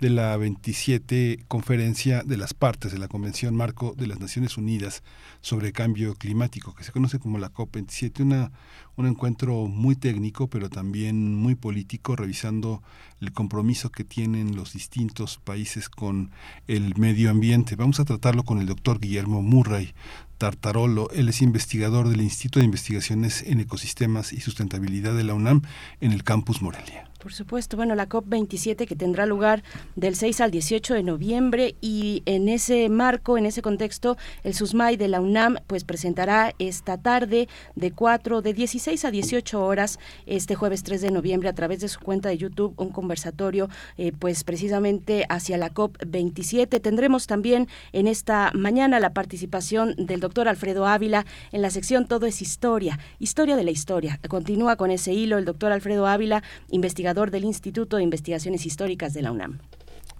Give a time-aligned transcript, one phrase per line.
[0.00, 5.02] de la 27 conferencia de las partes de la Convención Marco de las Naciones Unidas
[5.42, 8.50] sobre Cambio Climático, que se conoce como la COP27, una,
[8.96, 12.82] un encuentro muy técnico, pero también muy político, revisando
[13.20, 16.30] el compromiso que tienen los distintos países con
[16.66, 17.76] el medio ambiente.
[17.76, 19.92] Vamos a tratarlo con el doctor Guillermo Murray,
[20.38, 21.10] Tartarolo.
[21.10, 25.60] Él es investigador del Instituto de Investigaciones en Ecosistemas y Sustentabilidad de la UNAM
[26.00, 27.09] en el campus Morelia.
[27.20, 29.62] Por supuesto, bueno, la COP27 que tendrá lugar
[29.94, 34.96] del 6 al 18 de noviembre y en ese marco, en ese contexto, el SUSMAI
[34.96, 40.54] de la UNAM pues presentará esta tarde de 4, de 16 a 18 horas, este
[40.54, 43.68] jueves 3 de noviembre a través de su cuenta de YouTube un conversatorio
[43.98, 46.80] eh, pues precisamente hacia la COP27.
[46.80, 52.24] Tendremos también en esta mañana la participación del doctor Alfredo Ávila en la sección Todo
[52.24, 54.18] es Historia, Historia de la Historia.
[54.26, 59.22] Continúa con ese hilo el doctor Alfredo Ávila, investigador del Instituto de Investigaciones Históricas de
[59.22, 59.58] la UNAM.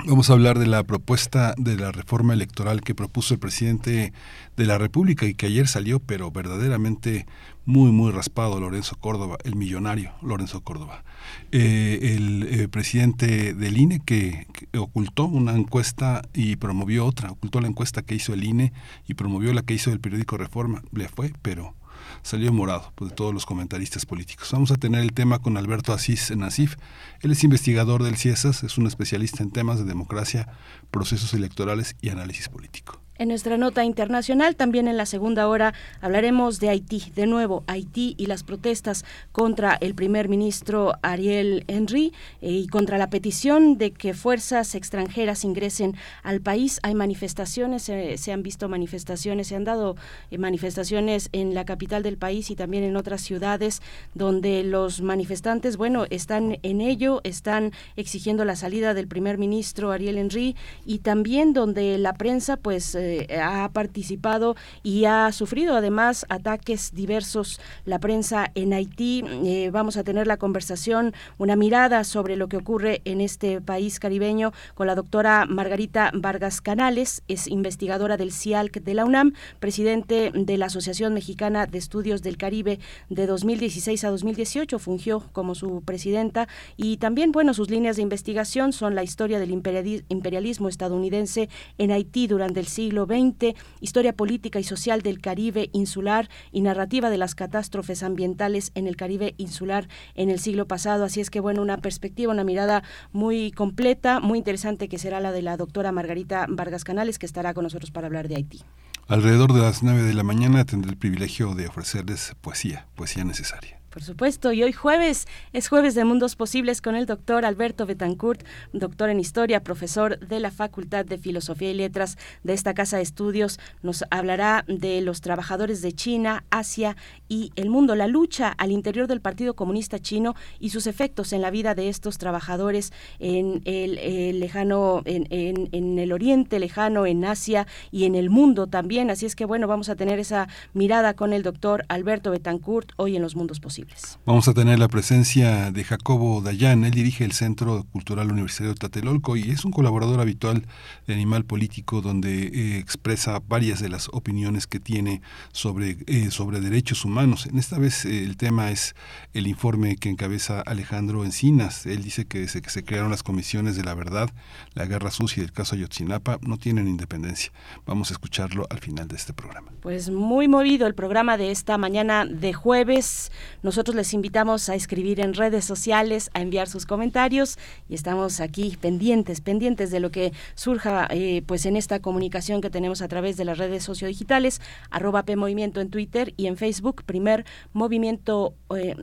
[0.07, 4.13] Vamos a hablar de la propuesta de la reforma electoral que propuso el presidente
[4.57, 7.27] de la República y que ayer salió, pero verdaderamente
[7.65, 11.05] muy, muy raspado, Lorenzo Córdoba, el millonario Lorenzo Córdoba.
[11.53, 17.61] Eh, el eh, presidente del INE que, que, ocultó una encuesta y promovió otra, ocultó
[17.61, 18.73] la encuesta que hizo el INE
[19.07, 20.83] y promovió la que hizo el periódico Reforma.
[20.93, 21.75] Le fue, pero
[22.23, 24.51] salió morado pues, de todos los comentaristas políticos.
[24.53, 26.77] Vamos a tener el tema con Alberto Asís Nasif.
[27.21, 30.49] Él es investigador del CIESAS, es un especialista en temas de democracia,
[30.91, 33.00] procesos electorales y análisis político.
[33.21, 37.13] En nuestra nota internacional, también en la segunda hora, hablaremos de Haití.
[37.15, 42.97] De nuevo, Haití y las protestas contra el primer ministro Ariel Henry eh, y contra
[42.97, 46.81] la petición de que fuerzas extranjeras ingresen al país.
[46.83, 49.97] Hay manifestaciones, eh, se han visto manifestaciones, se han dado
[50.31, 53.83] eh, manifestaciones en la capital del país y también en otras ciudades
[54.15, 60.17] donde los manifestantes, bueno, están en ello, están exigiendo la salida del primer ministro Ariel
[60.17, 60.57] Henry
[60.87, 62.97] y también donde la prensa, pues,
[63.43, 69.23] ha participado y ha sufrido además ataques diversos la prensa en Haití.
[69.45, 73.99] Eh, vamos a tener la conversación, una mirada sobre lo que ocurre en este país
[73.99, 80.33] caribeño con la doctora Margarita Vargas Canales, es investigadora del CIALC de la UNAM, presidente
[80.35, 82.79] de la Asociación Mexicana de Estudios del Caribe
[83.09, 88.73] de 2016 a 2018, fungió como su presidenta y también, bueno, sus líneas de investigación
[88.73, 94.65] son la historia del imperialismo estadounidense en Haití durante el siglo 20 historia política y
[94.65, 100.31] social del Caribe insular y narrativa de las catástrofes ambientales en el Caribe insular en
[100.31, 101.05] el siglo pasado.
[101.05, 105.33] Así es que, bueno, una perspectiva, una mirada muy completa, muy interesante que será la
[105.33, 108.61] de la doctora Margarita Vargas Canales, que estará con nosotros para hablar de Haití.
[109.09, 113.80] Alrededor de las 9 de la mañana tendré el privilegio de ofrecerles poesía, poesía necesaria.
[113.91, 118.45] Por supuesto, y hoy jueves es jueves de Mundos Posibles con el doctor Alberto Betancourt,
[118.73, 123.03] doctor en Historia, profesor de la Facultad de Filosofía y Letras de esta Casa de
[123.03, 123.59] Estudios.
[123.83, 126.97] Nos hablará de los trabajadores de China, Asia
[127.29, 131.43] y el mundo, la lucha al interior del Partido Comunista Chino y sus efectos en
[131.43, 137.67] la vida de estos trabajadores en el, lejano, en, en el Oriente lejano, en Asia
[137.91, 139.11] y en el mundo también.
[139.11, 143.17] Así es que bueno, vamos a tener esa mirada con el doctor Alberto Betancourt hoy
[143.17, 143.80] en los Mundos Posibles.
[143.85, 144.19] Posibles.
[144.25, 149.37] Vamos a tener la presencia de Jacobo Dayan, él dirige el Centro Cultural Universitario Tlatelolco
[149.37, 150.67] y es un colaborador habitual
[151.07, 155.23] de Animal Político donde eh, expresa varias de las opiniones que tiene
[155.53, 157.47] sobre, eh, sobre derechos humanos.
[157.47, 158.95] En esta vez eh, el tema es
[159.35, 161.87] el informe que encabeza Alejandro Encinas.
[161.87, 164.31] Él dice que desde que se crearon las comisiones de la verdad,
[164.75, 167.53] la guerra sucia y el caso Ayotzinapa no tienen independencia.
[167.87, 169.73] Vamos a escucharlo al final de este programa.
[169.81, 173.33] Pues muy movido el programa de esta mañana de jueves.
[173.71, 177.57] Nosotros les invitamos a escribir en redes sociales, a enviar sus comentarios
[177.89, 182.69] y estamos aquí pendientes, pendientes de lo que surja eh, pues en esta comunicación que
[182.69, 187.05] tenemos a través de las redes sociodigitales, arroba P Movimiento en Twitter y en Facebook,
[187.05, 188.97] primer movimiento, eh,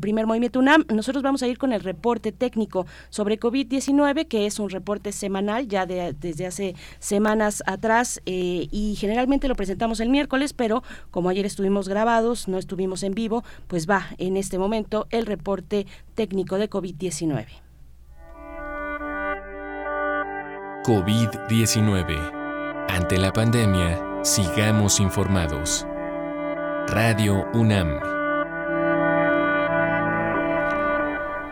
[0.00, 0.84] primer movimiento UNAM.
[0.94, 5.66] Nosotros vamos a ir con el reporte técnico sobre COVID-19, que es un reporte semanal
[5.66, 11.28] ya de, desde hace semanas atrás eh, y generalmente lo presentamos el miércoles, pero como
[11.28, 16.58] ayer estuvimos grabados, no estuvimos en vivo, pues va en este momento el reporte técnico
[16.58, 17.46] de COVID-19.
[20.84, 22.86] COVID-19.
[22.88, 25.86] Ante la pandemia, sigamos informados.
[26.88, 28.21] Radio UNAM.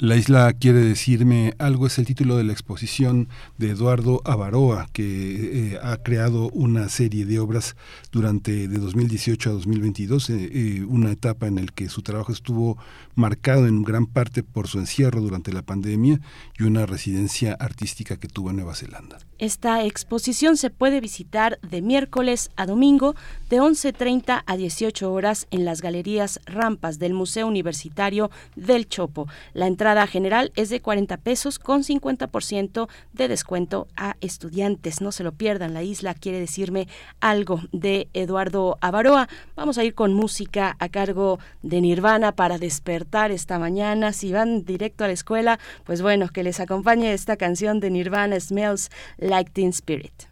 [0.00, 5.72] La isla quiere decirme algo es el título de la exposición de Eduardo Avaroa, que
[5.72, 7.76] eh, ha creado una serie de obras
[8.10, 12.76] durante de 2018 a 2022, eh, eh, una etapa en la que su trabajo estuvo
[13.14, 16.20] marcado en gran parte por su encierro durante la pandemia
[16.58, 19.18] y una residencia artística que tuvo en Nueva Zelanda.
[19.38, 23.16] Esta exposición se puede visitar de miércoles a domingo
[23.50, 29.26] de 11.30 a 18 horas en las galerías Rampas del Museo Universitario del Chopo.
[29.52, 35.00] La entrada general es de 40 pesos con 50% de descuento a estudiantes.
[35.00, 36.86] No se lo pierdan, la isla quiere decirme
[37.20, 39.28] algo de Eduardo Avaroa.
[39.56, 44.12] Vamos a ir con música a cargo de Nirvana para despertar esta mañana.
[44.12, 48.38] Si van directo a la escuela, pues bueno, que les acompañe esta canción de Nirvana
[48.38, 48.90] Smells
[49.24, 50.26] like Teen Spirit.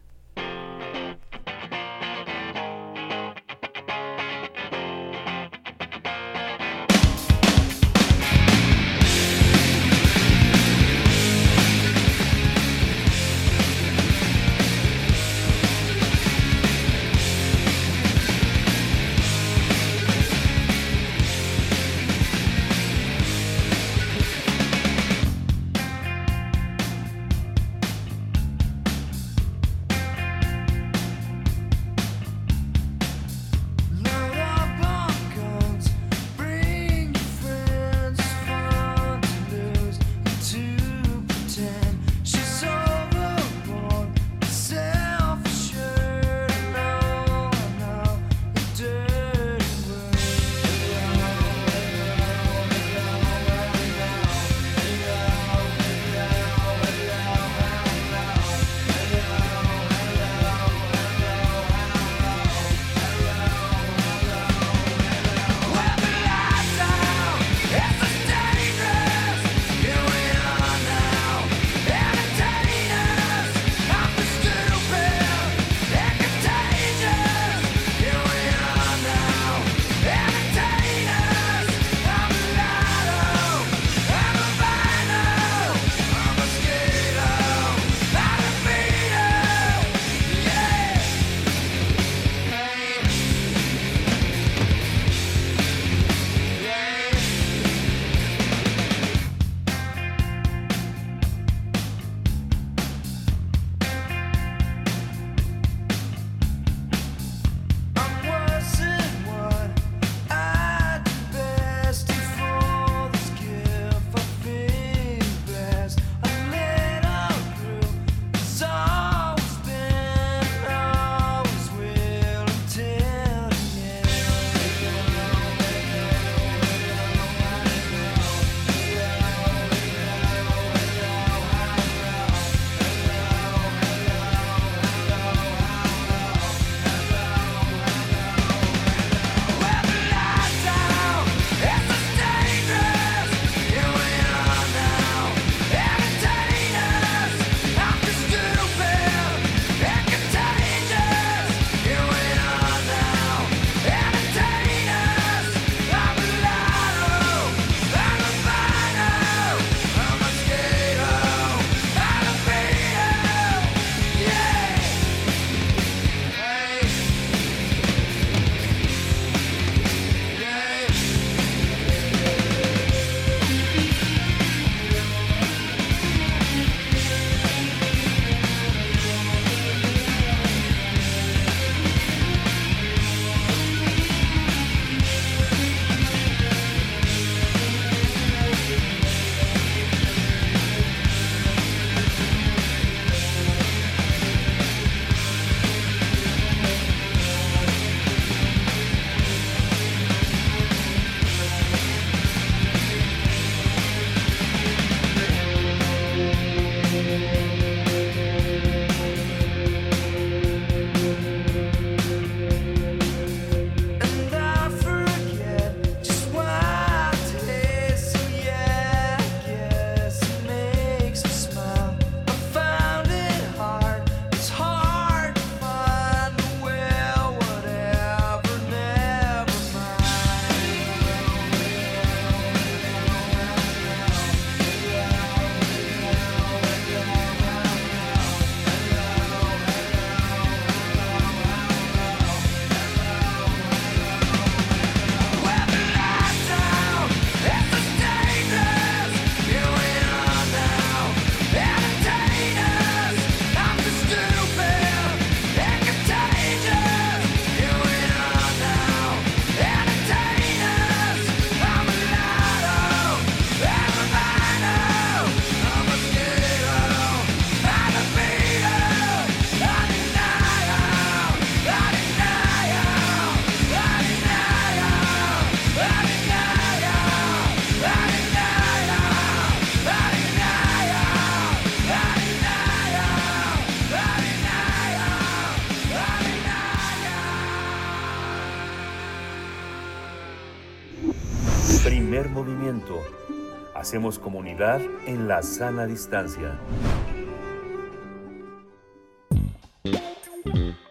[293.92, 296.58] Hacemos comunidad en la sana distancia.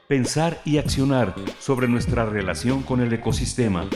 [0.07, 3.87] Pensar y accionar sobre nuestra relación con el ecosistema.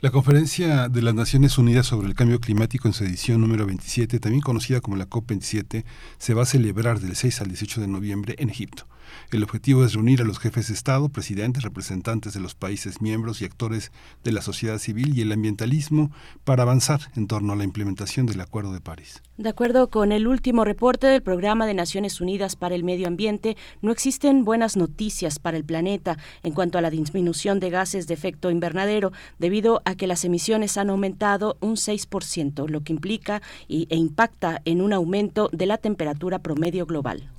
[0.00, 4.18] La Conferencia de las Naciones Unidas sobre el Cambio Climático en su edición número 27,
[4.18, 5.84] también conocida como la COP27,
[6.18, 8.88] se va a celebrar del 6 al 18 de noviembre en Egipto.
[9.30, 13.40] El objetivo es reunir a los jefes de Estado, presidentes, representantes de los países miembros
[13.40, 13.92] y actores
[14.24, 16.10] de la sociedad civil y el ambientalismo
[16.44, 19.22] para avanzar en torno a la implementación del Acuerdo de París.
[19.38, 23.56] De acuerdo con el último reporte del Programa de Naciones Unidas para el Medio Ambiente,
[23.80, 28.14] no existen buenas noticias para el planeta en cuanto a la disminución de gases de
[28.14, 33.96] efecto invernadero, debido a que las emisiones han aumentado un 6%, lo que implica e
[33.96, 37.30] impacta en un aumento de la temperatura promedio global.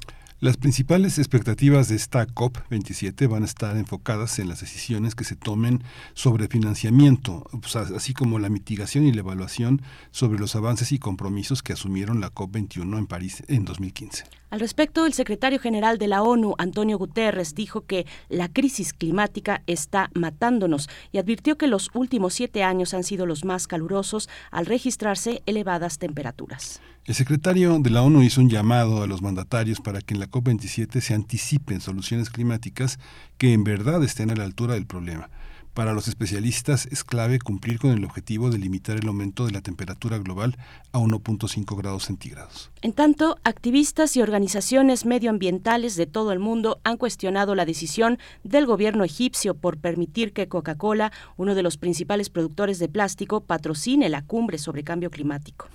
[0.44, 5.38] Las principales expectativas de esta COP27 van a estar enfocadas en las decisiones que se
[5.38, 5.82] tomen
[6.16, 7.50] sobre financiamiento,
[7.96, 9.82] así como la mitigación y la evaluación
[10.12, 14.26] sobre los avances y compromisos que asumieron la COP21 en París en 2015.
[14.54, 19.64] Al respecto, el secretario general de la ONU, Antonio Guterres, dijo que la crisis climática
[19.66, 24.68] está matándonos y advirtió que los últimos siete años han sido los más calurosos al
[24.68, 26.82] registrarse elevadas temperaturas.
[27.06, 30.30] El secretario de la ONU hizo un llamado a los mandatarios para que en la
[30.30, 33.00] COP27 se anticipen soluciones climáticas
[33.40, 35.32] que en verdad estén a la altura del problema.
[35.74, 39.62] Para los especialistas es clave cumplir con el objetivo de limitar el aumento de la
[39.62, 40.56] temperatura global
[40.92, 42.70] a 1.5 grados centígrados.
[42.84, 48.68] En tanto, activistas y organizaciones medioambientales de todo el mundo han cuestionado la decisión del
[48.68, 54.22] gobierno egipcio por permitir que Coca-Cola, uno de los principales productores de plástico, patrocine la
[54.22, 55.70] cumbre sobre cambio climático.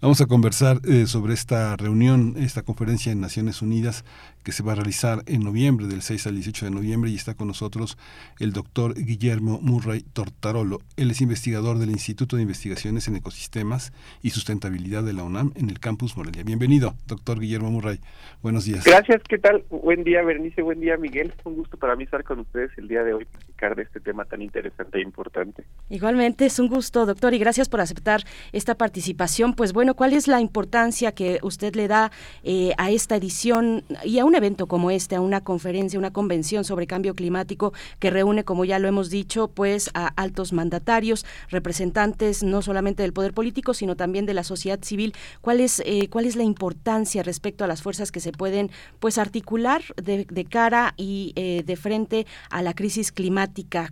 [0.00, 4.04] Vamos a conversar eh, sobre esta reunión, esta conferencia en Naciones Unidas
[4.48, 7.34] que se va a realizar en noviembre, del 6 al 18 de noviembre, y está
[7.34, 7.98] con nosotros
[8.40, 10.78] el doctor Guillermo Murray Tortarolo.
[10.96, 15.68] Él es investigador del Instituto de Investigaciones en Ecosistemas y Sustentabilidad de la UNAM en
[15.68, 16.44] el campus Morelia.
[16.44, 18.00] Bienvenido, doctor Guillermo Murray.
[18.42, 18.86] Buenos días.
[18.86, 19.64] Gracias, ¿qué tal?
[19.68, 21.34] Buen día, Bernice, buen día, Miguel.
[21.44, 23.26] Un gusto para mí estar con ustedes el día de hoy,
[23.58, 25.64] de este tema tan interesante e importante.
[25.90, 28.22] Igualmente, es un gusto, doctor, y gracias por aceptar
[28.52, 29.54] esta participación.
[29.54, 32.12] Pues bueno, ¿cuál es la importancia que usted le da
[32.44, 36.62] eh, a esta edición y a un evento como este, a una conferencia, una convención
[36.62, 42.44] sobre cambio climático que reúne, como ya lo hemos dicho, pues a altos mandatarios, representantes
[42.44, 45.14] no solamente del poder político, sino también de la sociedad civil.
[45.40, 49.18] ¿Cuál es, eh, cuál es la importancia respecto a las fuerzas que se pueden pues
[49.18, 53.47] articular de, cara y eh, de frente a la crisis climática?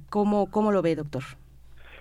[0.08, 1.22] ¿Cómo, cómo lo ve, doctor?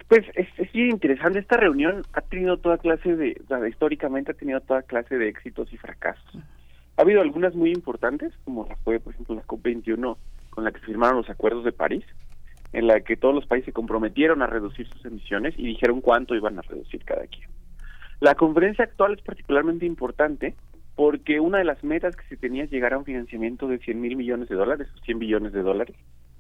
[0.08, 4.84] Pues es, es interesante, esta reunión ha tenido toda clase de, históricamente ha tenido toda
[4.84, 6.38] clase de éxitos y fracasos.
[6.98, 10.18] Ha habido algunas muy importantes, como la fue, por ejemplo, la COP21,
[10.52, 12.06] con la que se firmaron los acuerdos de París,
[12.72, 16.36] en la que todos los países se comprometieron a reducir sus emisiones y dijeron cuánto
[16.36, 17.50] iban a reducir cada quien.
[18.20, 20.56] La conferencia actual es particularmente importante
[20.96, 24.00] porque una de las metas que se tenía es llegar a un financiamiento de 100
[24.00, 25.96] mil millones de dólares, 100 billones de dólares,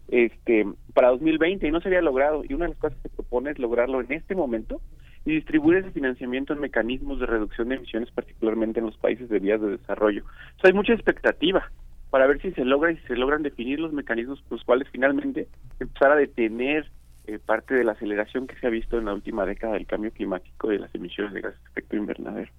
[0.07, 2.43] este, para 2020 y no se había logrado.
[2.47, 4.81] Y una de las cosas que se propone es lograrlo en este momento
[5.25, 9.39] y distribuir ese financiamiento en mecanismos de reducción de emisiones, particularmente en los países de
[9.39, 10.23] vías de desarrollo.
[10.63, 11.71] hay mucha expectativa
[12.11, 15.47] para ver si se logra y se logran definir los mecanismos por los cuales finalmente
[15.79, 16.89] empezar a detener
[17.27, 20.11] eh, parte de la aceleración que se ha visto en la última década del cambio
[20.11, 22.51] climático de las emisiones de gases de efecto invernadero.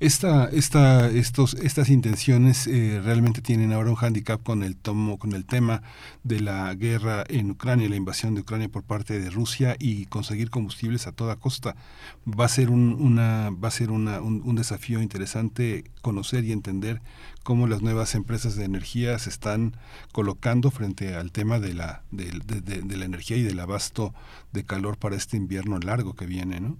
[0.00, 5.32] Esta, esta, estos, estas intenciones eh, realmente tienen ahora un hándicap con el tomo, con
[5.32, 5.82] el tema
[6.22, 10.50] de la guerra en Ucrania, la invasión de Ucrania por parte de Rusia y conseguir
[10.50, 11.74] combustibles a toda costa.
[12.28, 17.02] Va a ser un, una, va a ser una, un, desafío interesante conocer y entender
[17.42, 19.76] cómo las nuevas empresas de energía se están
[20.12, 24.14] colocando frente al tema de la, de, de la energía y del abasto
[24.52, 26.78] de calor para este invierno largo que viene, ¿no?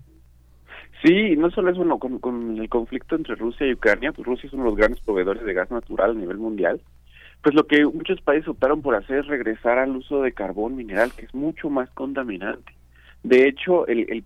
[1.02, 4.52] Sí, no solo eso, bueno, con, el conflicto entre Rusia y Ucrania, pues Rusia es
[4.52, 6.80] uno de los grandes proveedores de gas natural a nivel mundial,
[7.42, 11.12] pues lo que muchos países optaron por hacer es regresar al uso de carbón mineral,
[11.16, 12.72] que es mucho más contaminante.
[13.22, 14.24] De hecho, el,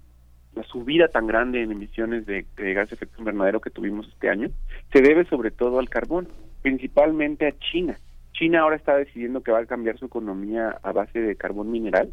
[0.55, 4.31] la subida tan grande en emisiones de, de gas de efecto invernadero que tuvimos este
[4.31, 4.49] año
[4.93, 6.29] se debe sobre todo al carbón,
[6.63, 7.99] principalmente a China.
[8.33, 12.13] China ahora está decidiendo que va a cambiar su economía a base de carbón mineral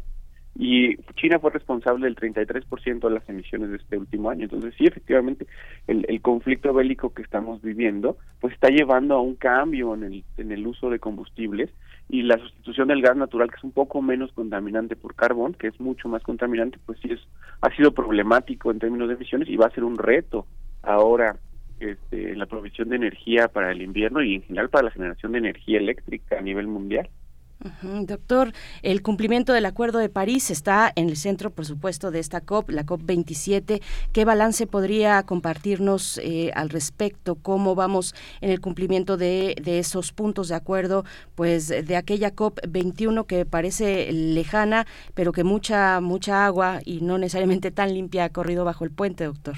[0.56, 4.44] y China fue responsable del 33% de las emisiones de este último año.
[4.44, 5.46] Entonces, sí, efectivamente,
[5.86, 10.52] el, conflicto bélico que estamos viviendo, pues está llevando a un cambio en el, en
[10.52, 11.70] el uso de combustibles
[12.08, 15.68] y la sustitución del gas natural, que es un poco menos contaminante por carbón, que
[15.68, 17.20] es mucho más contaminante, pues sí es,
[17.60, 20.46] ha sido problemático en términos de emisiones y va a ser un reto
[20.82, 21.36] ahora
[21.78, 25.32] este, en la provisión de energía para el invierno y en general para la generación
[25.32, 27.08] de energía eléctrica a nivel mundial.
[27.82, 32.40] Doctor, el cumplimiento del Acuerdo de París está en el centro, por supuesto, de esta
[32.40, 33.80] COP, la COP 27.
[34.12, 37.34] ¿Qué balance podría compartirnos eh, al respecto?
[37.34, 43.24] ¿Cómo vamos en el cumplimiento de, esos puntos de acuerdo, pues de aquella COP 21
[43.24, 48.64] que parece lejana, pero que mucha mucha agua y no necesariamente tan limpia ha corrido
[48.64, 49.56] bajo el puente, doctor?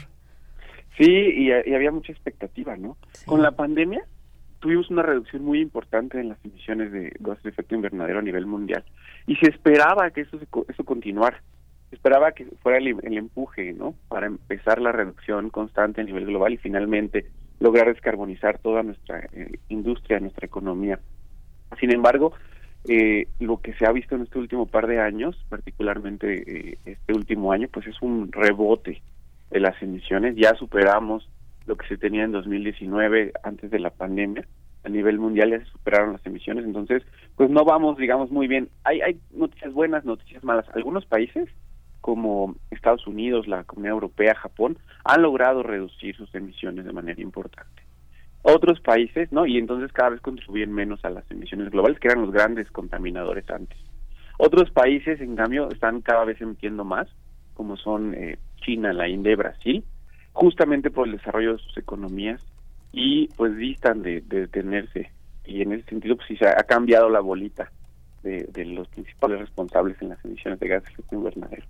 [0.96, 2.96] Sí, y, había mucha expectativa, ¿no?
[3.26, 4.04] Con la pandemia
[4.62, 8.46] tuvimos una reducción muy importante en las emisiones de gases de efecto invernadero a nivel
[8.46, 8.84] mundial
[9.26, 11.42] y se esperaba que eso eso continuara.
[11.90, 16.56] Esperaba que fuera el, empuje no para empezar la reducción constante a nivel global y
[16.56, 17.26] finalmente
[17.60, 21.00] lograr descarbonizar toda nuestra eh, industria nuestra economía.
[21.80, 22.32] Sin embargo
[22.88, 27.12] eh, lo que se ha visto en este último par de años particularmente eh, este
[27.12, 29.02] último año pues es un rebote
[29.50, 30.36] de las emisiones.
[30.36, 31.28] Ya superamos
[31.66, 34.46] lo que se tenía en 2019 antes de la pandemia.
[34.84, 37.04] A nivel mundial ya se superaron las emisiones, entonces
[37.36, 38.68] pues no vamos, digamos, muy bien.
[38.84, 40.66] Hay, hay noticias buenas, noticias malas.
[40.74, 41.48] Algunos países,
[42.00, 47.82] como Estados Unidos, la Comunidad Europea, Japón, han logrado reducir sus emisiones de manera importante.
[48.42, 49.46] Otros países, ¿no?
[49.46, 53.48] Y entonces cada vez contribuyen menos a las emisiones globales, que eran los grandes contaminadores
[53.50, 53.78] antes.
[54.36, 57.06] Otros países, en cambio, están cada vez emitiendo más,
[57.54, 59.84] como son eh, China, la India y Brasil,
[60.32, 62.44] justamente por el desarrollo de sus economías
[62.92, 65.10] y pues distan de, detenerse
[65.44, 67.70] y en ese sentido pues sí se ha cambiado la bolita
[68.22, 71.66] de, los principales responsables en las emisiones de gases de efecto invernadero.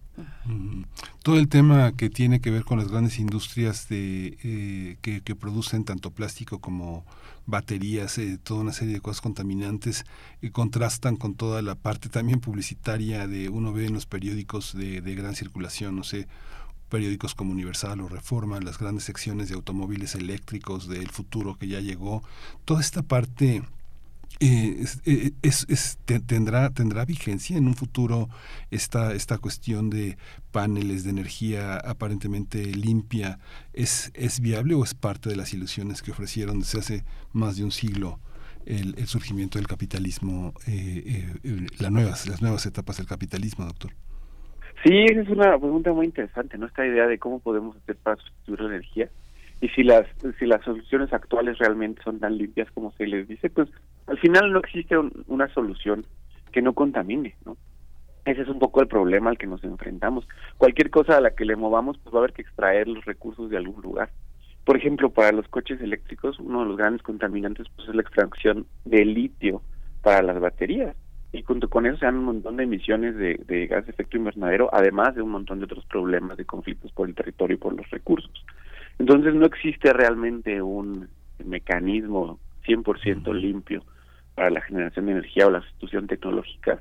[1.22, 5.84] Todo el tema que tiene que ver con las grandes industrias de eh, que, producen
[5.84, 7.04] tanto plástico como
[7.46, 10.04] baterías, eh, toda una serie de cosas contaminantes,
[10.40, 15.00] y contrastan con toda la parte también publicitaria de uno ve en los periódicos de,
[15.00, 16.26] de gran circulación, no sé,
[16.92, 21.80] periódicos como Universal o Reforma, las grandes secciones de automóviles eléctricos del futuro que ya
[21.80, 22.22] llegó,
[22.66, 23.62] toda esta parte
[24.40, 28.28] eh, eh, es, tendrá tendrá vigencia en un futuro
[28.70, 30.18] esta esta cuestión de
[30.50, 33.38] paneles de energía aparentemente limpia.
[33.72, 37.64] Es es viable o es parte de las ilusiones que ofrecieron desde hace más de
[37.64, 38.20] un siglo
[38.66, 41.34] el, surgimiento del capitalismo eh,
[41.78, 43.92] las nuevas las nuevas etapas del capitalismo doctor
[44.82, 46.66] Sí, esa es una pregunta muy interesante, ¿no?
[46.66, 49.08] Esta idea de cómo podemos hacer para sustituir la energía
[49.60, 50.06] y si las
[50.40, 53.68] si las soluciones actuales realmente son tan limpias como se les dice, pues
[54.08, 54.96] al final no existe
[55.28, 56.04] una solución
[56.50, 57.56] que no contamine, ¿no?
[58.24, 60.26] Ese es un poco el problema al que nos enfrentamos.
[60.58, 63.50] Cualquier cosa a la que le movamos, pues va a haber que extraer los recursos
[63.50, 64.10] de algún lugar.
[64.64, 68.66] Por ejemplo, para los coches eléctricos, uno de los grandes contaminantes pues es la extracción
[68.84, 69.62] de litio
[70.02, 70.96] para las baterías
[71.32, 74.18] y junto con eso se dan un montón de emisiones de, de gas de efecto
[74.18, 77.74] invernadero, además de un montón de otros problemas de conflictos por el territorio y por
[77.74, 78.44] los recursos.
[78.98, 81.08] Entonces no existe realmente un
[81.44, 83.82] mecanismo 100% limpio
[84.34, 86.80] para la generación de energía o la sustitución tecnológica.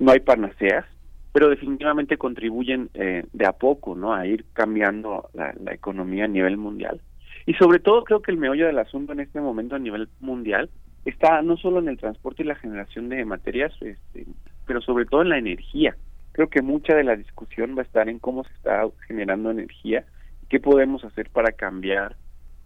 [0.00, 0.84] No hay panaceas,
[1.32, 6.28] pero definitivamente contribuyen eh, de a poco no a ir cambiando la, la economía a
[6.28, 7.00] nivel mundial.
[7.46, 10.70] Y sobre todo creo que el meollo del asunto en este momento a nivel mundial
[11.04, 14.26] está no solo en el transporte y la generación de materias, este,
[14.66, 15.96] pero sobre todo en la energía.
[16.32, 20.04] Creo que mucha de la discusión va a estar en cómo se está generando energía
[20.52, 22.14] qué podemos hacer para cambiar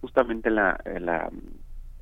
[0.01, 1.31] justamente la, la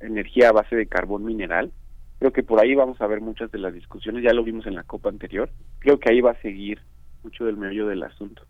[0.00, 1.70] energía a base de carbón mineral.
[2.18, 4.74] Creo que por ahí vamos a ver muchas de las discusiones, ya lo vimos en
[4.74, 5.48] la copa anterior.
[5.78, 6.80] Creo que ahí va a seguir
[7.22, 8.42] mucho del medio del asunto.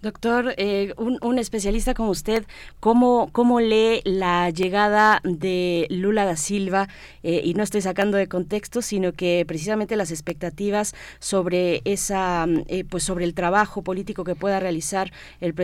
[0.00, 2.46] Doctor, eh, un, especialista como usted,
[2.78, 6.88] ¿cómo, ¿cómo lee la llegada de Lula da Silva?
[7.24, 12.84] Eh, y no estoy sacando de contexto, sino que precisamente las expectativas sobre esa, eh,
[12.84, 15.54] pues sobre el trabajo político que pueda realizar el,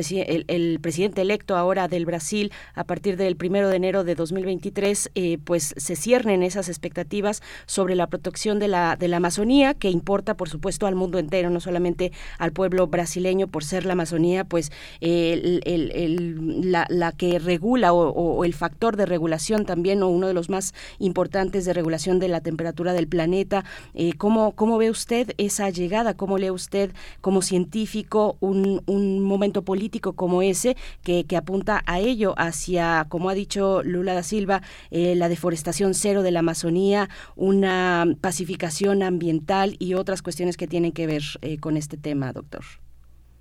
[0.49, 5.11] el, presidente electo ahora del Brasil a partir del primero de enero de 2023,
[5.45, 10.37] pues se ciernen esas expectativas sobre la protección de la, de la Amazonía, que importa,
[10.37, 14.73] por supuesto, al mundo entero, no solamente al pueblo brasileño por ser la Amazonía, pues
[15.01, 21.65] la, que regula o, el factor de regulación también, o uno de los más importantes
[21.65, 23.65] de regulación de la temperatura del planeta.
[23.95, 26.15] Eh, ¿cómo, ¿Cómo ve usted esa llegada?
[26.15, 26.91] ¿Cómo lee usted
[27.21, 33.31] como científico un, un momento político como ese que, que, apunta a ello, hacia, como
[33.31, 39.77] ha dicho Lula da Silva, eh, la deforestación cero de la Amazonía, una pacificación ambiental
[39.79, 42.65] y otras cuestiones que tienen que ver eh, con este tema, doctor?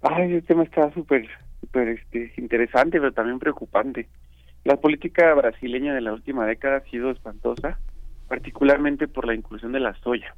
[0.03, 1.27] Ay, ese tema está súper,
[1.61, 4.09] súper este, interesante, pero también preocupante.
[4.65, 7.79] La política brasileña de la última década ha sido espantosa,
[8.27, 10.35] particularmente por la inclusión de la soya.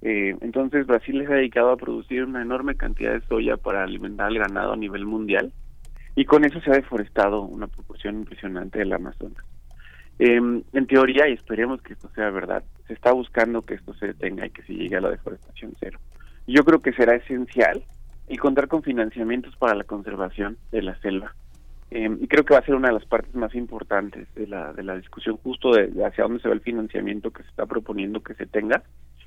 [0.00, 4.26] Eh, entonces Brasil se ha dedicado a producir una enorme cantidad de soya para alimentar
[4.26, 5.52] al ganado a nivel mundial
[6.16, 9.44] y con eso se ha deforestado una proporción impresionante del Amazonas.
[10.18, 14.08] Em, en teoría, y esperemos que esto sea verdad, se está buscando que esto se
[14.08, 15.98] detenga y que se llegue a la deforestación cero.
[16.46, 17.82] Yo creo que será esencial
[18.28, 21.34] y contar con financiamientos para la conservación de la selva.
[21.90, 24.72] Em, y creo que va a ser una de las partes más importantes de la,
[24.72, 28.22] de la discusión justo de, hacia dónde se va el financiamiento que se está proponiendo
[28.22, 28.82] que se tenga.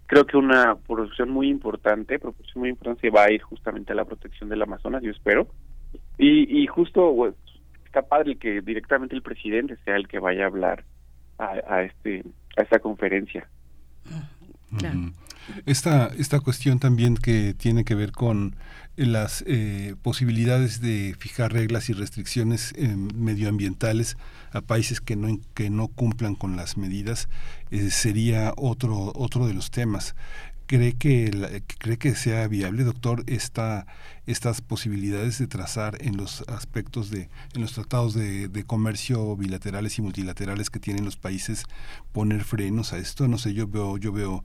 [0.07, 4.05] Creo que una producción muy importante, proporción muy importante va a ir justamente a la
[4.05, 5.47] protección del Amazonas, yo espero.
[6.17, 7.35] Y, y justo pues,
[7.85, 10.83] está padre que directamente el presidente sea el que vaya a hablar
[11.37, 12.23] a, a este
[12.57, 13.47] a esta conferencia.
[15.65, 18.55] Esta, esta cuestión también que tiene que ver con
[18.97, 24.17] las eh, posibilidades de fijar reglas y restricciones eh, medioambientales
[24.51, 27.29] a países que no que no cumplan con las medidas
[27.69, 30.15] eh, sería otro otro de los temas.
[30.65, 33.85] Cree que cree que sea viable doctor esta
[34.25, 39.97] estas posibilidades de trazar en los aspectos de en los tratados de, de, comercio bilaterales
[39.97, 41.63] y multilaterales que tienen los países
[42.11, 44.43] poner frenos a esto no sé yo veo yo veo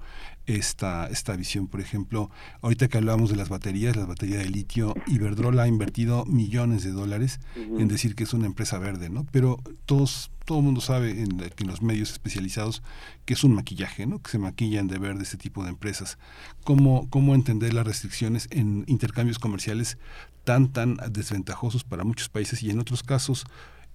[0.57, 4.95] esta esta visión por ejemplo ahorita que hablábamos de las baterías las baterías de litio
[5.07, 9.59] Iberdrola ha invertido millones de dólares en decir que es una empresa verde no pero
[9.87, 12.83] todos todo el mundo sabe en, en, los medios especializados
[13.25, 14.21] que es un maquillaje, ¿no?
[14.21, 16.19] que se maquillan de verde este tipo de empresas.
[16.65, 19.99] ¿Cómo, ¿Cómo entender las restricciones en intercambios comerciales
[20.45, 23.45] tan, tan desventajosos para muchos países y en otros casos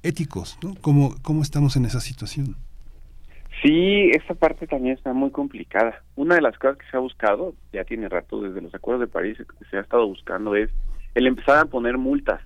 [0.03, 0.75] éticos, ¿no?
[0.75, 2.55] ¿Cómo, cómo estamos en esa situación?
[3.61, 6.03] Sí, esta parte también está muy complicada.
[6.15, 9.11] Una de las cosas que se ha buscado, ya tiene rato desde los acuerdos de
[9.11, 10.69] París, que se ha estado buscando es
[11.15, 12.41] el empezar a poner multas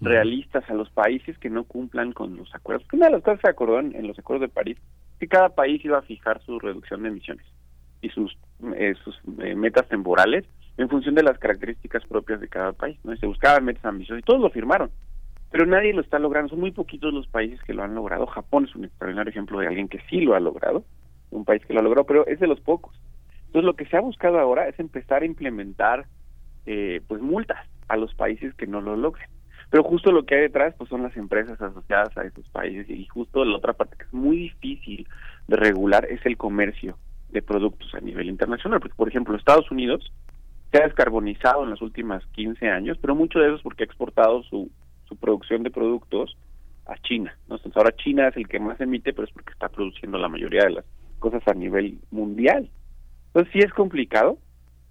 [0.00, 2.86] realistas a los países que no cumplan con los acuerdos.
[2.92, 4.78] Una de las cosas que se acordó en, los acuerdos de París
[5.18, 7.46] que cada país iba a fijar su reducción de emisiones
[8.02, 8.36] y sus,
[8.76, 10.44] eh, sus eh, metas temporales
[10.76, 12.98] en función de las características propias de cada país.
[13.04, 13.16] ¿no?
[13.16, 14.90] se buscaban metas ambiciosas y todos lo firmaron,
[15.54, 16.48] pero nadie lo está logrando.
[16.48, 18.26] Son muy poquitos los países que lo han logrado.
[18.26, 20.82] Japón es un extraordinario ejemplo de alguien que sí lo ha logrado,
[21.30, 22.92] un país que lo ha logrado, pero es de los pocos.
[23.46, 26.06] Entonces lo que se ha buscado ahora es empezar a implementar
[26.66, 29.28] eh, pues multas a los países que no lo logren.
[29.70, 33.06] Pero justo lo que hay detrás pues son las empresas asociadas a esos países y
[33.06, 35.06] justo la otra parte que es muy difícil
[35.46, 40.12] de regular es el comercio de productos a nivel internacional, porque por ejemplo Estados Unidos
[40.72, 43.86] se ha descarbonizado en los últimos 15 años, pero mucho de eso es porque ha
[43.86, 44.68] exportado su,
[45.14, 46.36] su producción de productos
[46.86, 47.36] a China.
[47.42, 50.64] Entonces ahora China es el que más emite, pero es porque está produciendo la mayoría
[50.64, 50.84] de las
[51.18, 52.68] cosas a nivel mundial.
[53.28, 54.38] Entonces sí es complicado.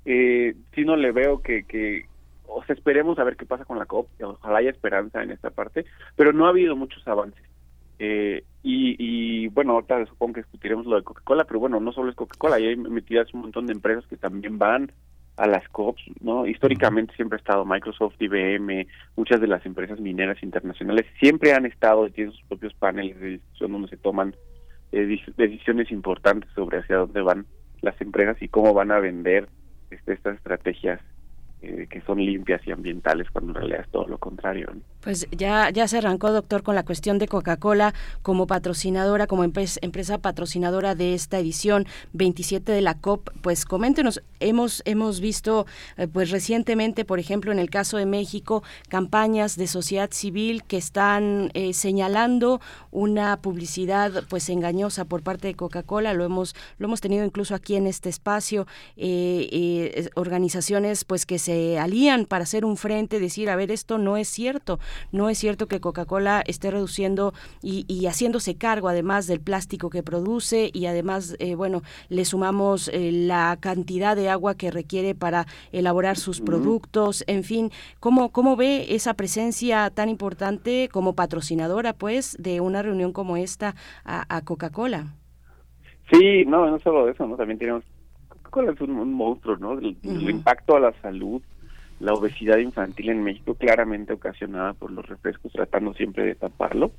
[0.05, 2.05] Eh, sí no le veo que, que
[2.47, 5.49] o sea, esperemos a ver qué pasa con la COP, ojalá haya esperanza en esta
[5.49, 7.43] parte, pero no ha habido muchos avances.
[7.99, 12.09] Eh, y, y bueno, ahorita supongo que discutiremos lo de Coca-Cola, pero bueno, no solo
[12.09, 14.91] es Coca-Cola, hay metidas un montón de empresas que también van
[15.37, 16.45] a las COPs, ¿no?
[16.45, 22.05] Históricamente siempre ha estado Microsoft, IBM, muchas de las empresas mineras internacionales siempre han estado
[22.07, 24.35] y tienen sus propios paneles de discusión donde se toman
[24.91, 27.45] eh, decisiones importantes sobre hacia dónde van
[27.81, 29.47] las empresas y cómo van a vender
[29.89, 30.99] este, estas estrategias
[31.65, 34.69] eh, que son limpias y ambientales cuando en realidad es todo lo contrario.
[34.99, 40.17] Pues ya, ya se arrancó, doctor, con la cuestión de Coca-Cola como patrocinadora, como empresa,
[40.17, 43.29] patrocinadora de esta edición 27 de la COP.
[43.41, 48.61] Pues coméntenos, hemos, hemos visto eh, pues recientemente, por ejemplo, en el caso de México,
[48.89, 52.59] campañas de sociedad civil que están eh, señalando
[52.91, 56.13] una publicidad pues engañosa por parte de Coca-Cola.
[56.13, 58.67] Lo hemos, lo hemos tenido incluso aquí en este espacio,
[60.15, 64.27] organizaciones pues que se alían para hacer un frente, decir, a ver, esto no es
[64.27, 64.79] cierto,
[65.11, 70.69] no es cierto que Coca-Cola esté reduciendo y, haciéndose cargo además del plástico que produce
[70.73, 76.17] y además, eh, bueno, le sumamos eh, la cantidad de agua que requiere para elaborar
[76.17, 82.61] sus productos, en fin, ¿cómo, ¿cómo ve esa presencia tan importante como patrocinadora, pues, de
[82.61, 85.15] una reunión como esta a, Coca-Cola?
[86.11, 87.37] Sí, no, no solo eso, ¿no?
[87.37, 87.83] También tenemos
[88.61, 89.73] es un, monstruo, ¿no?
[89.79, 91.41] El, impacto a la salud,
[91.99, 96.91] la obesidad infantil en México claramente ocasionada por los refrescos, tratando siempre de taparlo.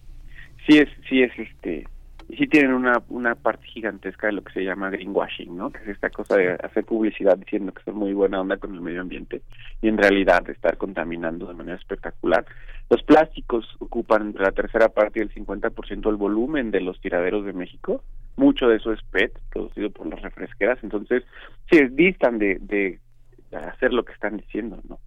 [0.66, 1.86] Sí es, sí es este,
[2.28, 5.70] sí tienen una, una parte gigantesca de lo que se llama greenwashing, ¿no?
[5.70, 8.80] Que es esta cosa de hacer publicidad diciendo que son muy buena onda con el
[8.80, 9.42] medio ambiente
[9.82, 12.44] y en realidad estar contaminando de manera espectacular.
[12.90, 17.44] Los plásticos ocupan entre la tercera parte y el 50% del volumen de los tiraderos
[17.44, 18.02] de México
[18.36, 21.24] mucho de eso es PET, producido por las refresqueras, entonces
[21.70, 22.98] sí, distan de, de
[23.56, 24.98] hacer lo que están diciendo, ¿no?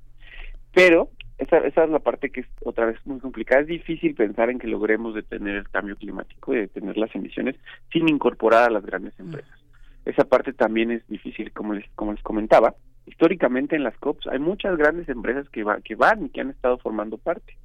[0.74, 3.62] Pero esa, esa es la parte que es otra vez muy complicada.
[3.62, 7.56] Es difícil pensar en que logremos detener el cambio climático y detener las emisiones
[7.92, 9.24] sin incorporar a las grandes mm.
[9.24, 9.60] empresas.
[10.06, 12.76] Esa parte también es difícil, como les, como les comentaba.
[13.06, 16.50] Históricamente en las COPs hay muchas grandes empresas que, va, que van y que han
[16.50, 17.58] estado formando parte.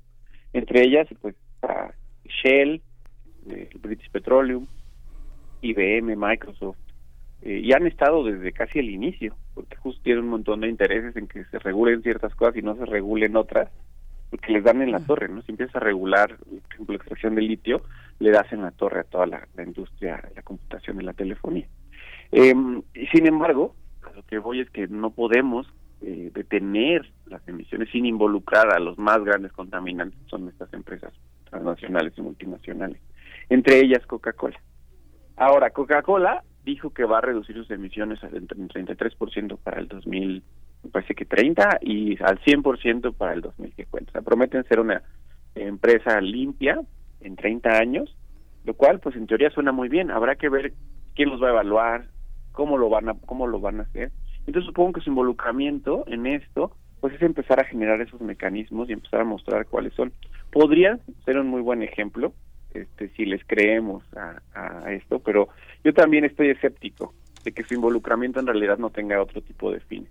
[0.53, 1.35] Entre ellas, pues,
[2.25, 2.83] Shell,
[3.48, 4.66] eh, British Petroleum,
[5.62, 6.77] IBM, Microsoft,
[7.42, 11.16] eh, y han estado desde casi el inicio, porque justo tienen un montón de intereses
[11.16, 13.70] en que se regulen ciertas cosas y no se regulen otras,
[14.31, 15.42] porque les dan en la torre, ¿no?
[15.42, 17.83] Si empiezas a regular, por ejemplo, la extracción de litio,
[18.18, 21.66] le das en la torre a toda la, industria la computación y la telefonía.
[22.31, 22.55] Eh,
[22.94, 25.66] y sin embargo, a lo que voy es que no podemos
[26.01, 31.12] eh, detener las emisiones sin involucrar a los más grandes contaminantes, son estas empresas
[31.51, 33.01] transnacionales y multinacionales,
[33.48, 34.59] entre ellas Coca-Cola.
[35.37, 40.42] Ahora, Coca-Cola dijo que va a reducir sus emisiones al 33% para el 2000,
[40.85, 44.11] me parece que 30 y al 100% para el 2050.
[44.11, 45.03] O sea, prometen ser una
[45.55, 46.81] empresa limpia
[47.21, 48.16] en 30 años,
[48.64, 50.11] lo cual pues en teoría suena muy bien.
[50.11, 50.73] Habrá que ver
[51.14, 52.07] quién los va a evaluar,
[52.53, 54.11] cómo lo van a cómo lo van a hacer.
[54.47, 58.92] Entonces supongo que su involucramiento en esto pues es empezar a generar esos mecanismos y
[58.92, 60.12] empezar a mostrar cuáles son.
[60.53, 62.33] Podría ser un muy buen ejemplo
[62.75, 65.49] este, si les creemos a, esto, pero
[65.85, 69.81] yo también estoy escéptico de que su involucramiento en realidad no tenga otro tipo de
[69.81, 70.09] fin.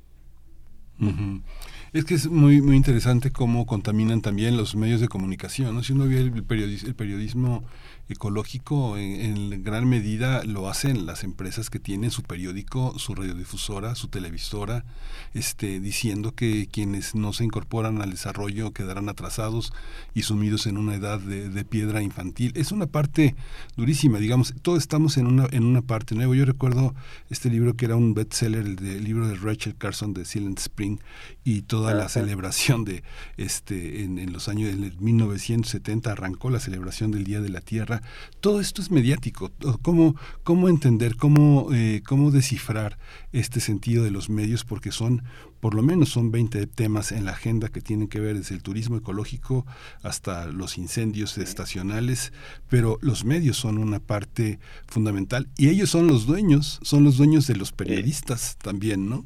[1.93, 5.83] Es que es muy muy interesante cómo contaminan también los medios de comunicación.
[5.83, 7.63] Si uno ve el, periodismo
[8.11, 14.07] ecológico en, gran medida lo hacen las empresas que tienen su periódico, su radiodifusora, su
[14.07, 14.85] televisora,
[15.33, 19.73] este, diciendo que quienes no se incorporan al desarrollo quedarán atrasados
[20.13, 22.51] y sumidos en una edad de, piedra infantil.
[22.55, 23.35] Es una parte
[23.77, 26.35] durísima, digamos, todos estamos en una, en una parte nueva.
[26.35, 26.95] Yo recuerdo
[27.29, 30.97] este libro que era un bestseller, el, el libro de Rachel Carson de Silent Spring
[31.43, 33.03] y toda la celebración de
[33.37, 38.00] este en, en los años del 1970 arrancó la celebración del Día de la Tierra
[38.39, 39.51] todo esto es mediático.
[39.81, 42.97] ¿Cómo, cómo entender, cómo, eh, cómo descifrar
[43.31, 44.65] este sentido de los medios?
[44.65, 45.23] Porque son,
[45.59, 48.63] por lo menos son 20 temas en la agenda que tienen que ver desde el
[48.63, 49.65] turismo ecológico
[50.03, 52.33] hasta los incendios estacionales,
[52.69, 57.47] pero los medios son una parte fundamental y ellos son los dueños, son los dueños
[57.47, 59.23] de los periodistas también, ¿no?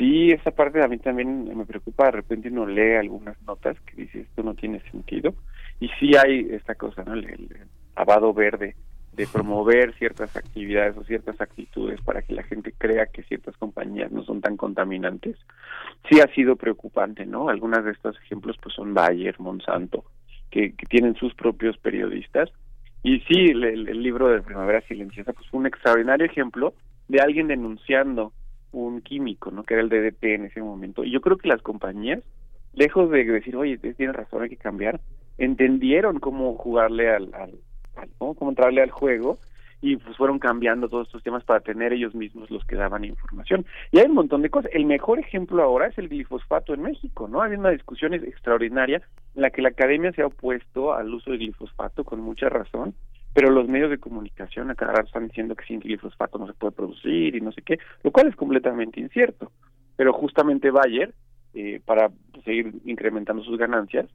[0.00, 2.06] Sí, esa parte a mí también me preocupa.
[2.06, 5.34] De repente uno lee algunas notas que dice esto no tiene sentido
[5.80, 7.14] y sí hay esta cosa, ¿no?
[7.14, 7.48] El,
[7.96, 8.76] lavado verde
[9.12, 14.10] de promover ciertas actividades o ciertas actitudes para que la gente crea que ciertas compañías
[14.10, 15.36] no son tan contaminantes,
[16.08, 17.48] sí ha sido preocupante, ¿no?
[17.48, 20.04] Algunas de estos ejemplos pues son Bayer, Monsanto,
[20.50, 22.50] que, tienen sus propios periodistas.
[23.02, 26.74] Y sí, el, el, libro de Primavera Silenciosa pues fue un extraordinario ejemplo
[27.08, 28.32] de alguien denunciando
[28.72, 29.64] un químico, ¿no?
[29.64, 31.04] Que era el DDT en ese momento.
[31.04, 32.22] Y yo creo que las compañías,
[32.72, 35.00] lejos de decir, oye, tiene razón, hay que cambiar,
[35.38, 37.58] entendieron cómo jugarle al, al,
[38.18, 39.38] cómo entrarle al juego
[39.82, 43.64] y pues fueron cambiando todos estos temas para tener ellos mismos los que daban información.
[43.90, 44.70] Y hay un montón de cosas.
[44.74, 47.42] El mejor ejemplo ahora es el glifosfato en México, ¿no?
[47.42, 49.00] Hay una discusión extraordinaria
[49.34, 52.94] en la que la academia se ha opuesto al uso del glifosfato con mucha razón,
[53.32, 56.54] pero los medios de comunicación a cada rato están diciendo que sin glifosfato no se
[56.54, 59.50] puede producir y no sé qué, lo cual es completamente incierto.
[59.96, 61.14] Pero justamente Bayer,
[61.54, 62.10] eh, para
[62.44, 64.06] seguir incrementando sus ganancias,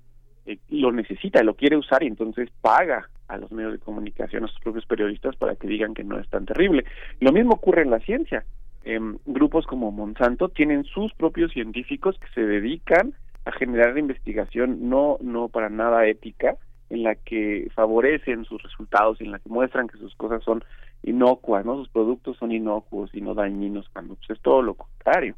[0.45, 4.47] eh, lo necesita, lo quiere usar y entonces paga a los medios de comunicación, a
[4.47, 6.85] sus propios periodistas para que digan que no es tan terrible.
[7.19, 8.45] Lo mismo ocurre en la ciencia.
[8.83, 15.17] Em, grupos como Monsanto tienen sus propios científicos que se dedican a generar investigación no
[15.21, 16.55] no para nada ética
[16.89, 20.63] en la que favorecen sus resultados en la que muestran que sus cosas son
[21.03, 25.35] inocuas, no sus productos son inocuos y no dañinos cuando pues, es todo lo contrario.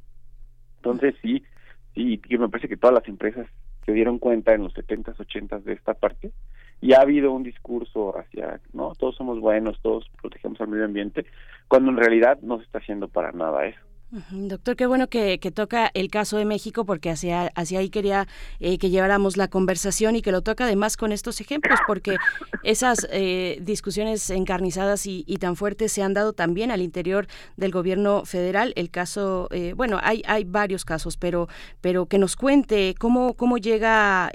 [0.77, 1.43] Entonces sí,
[1.93, 3.47] sí, me parece que todas las empresas
[3.87, 6.31] se dieron cuenta en los 70s, 80s de esta parte
[6.81, 11.25] y ha habido un discurso hacia, no, todos somos buenos, todos protegemos al medio ambiente,
[11.69, 13.79] cuando en realidad no se está haciendo para nada eso.
[14.09, 18.25] Doctor, qué bueno que, toca el caso de México porque hacia, hacia ahí quería
[18.61, 22.15] eh, que lleváramos la conversación y que lo toca además con estos ejemplos porque
[22.63, 28.23] esas eh, discusiones encarnizadas y, tan fuertes se han dado también al interior del gobierno
[28.23, 28.71] federal.
[28.77, 31.49] El caso, eh, bueno, hay, hay varios casos, pero,
[31.81, 34.31] pero que nos cuente cómo, cómo llega,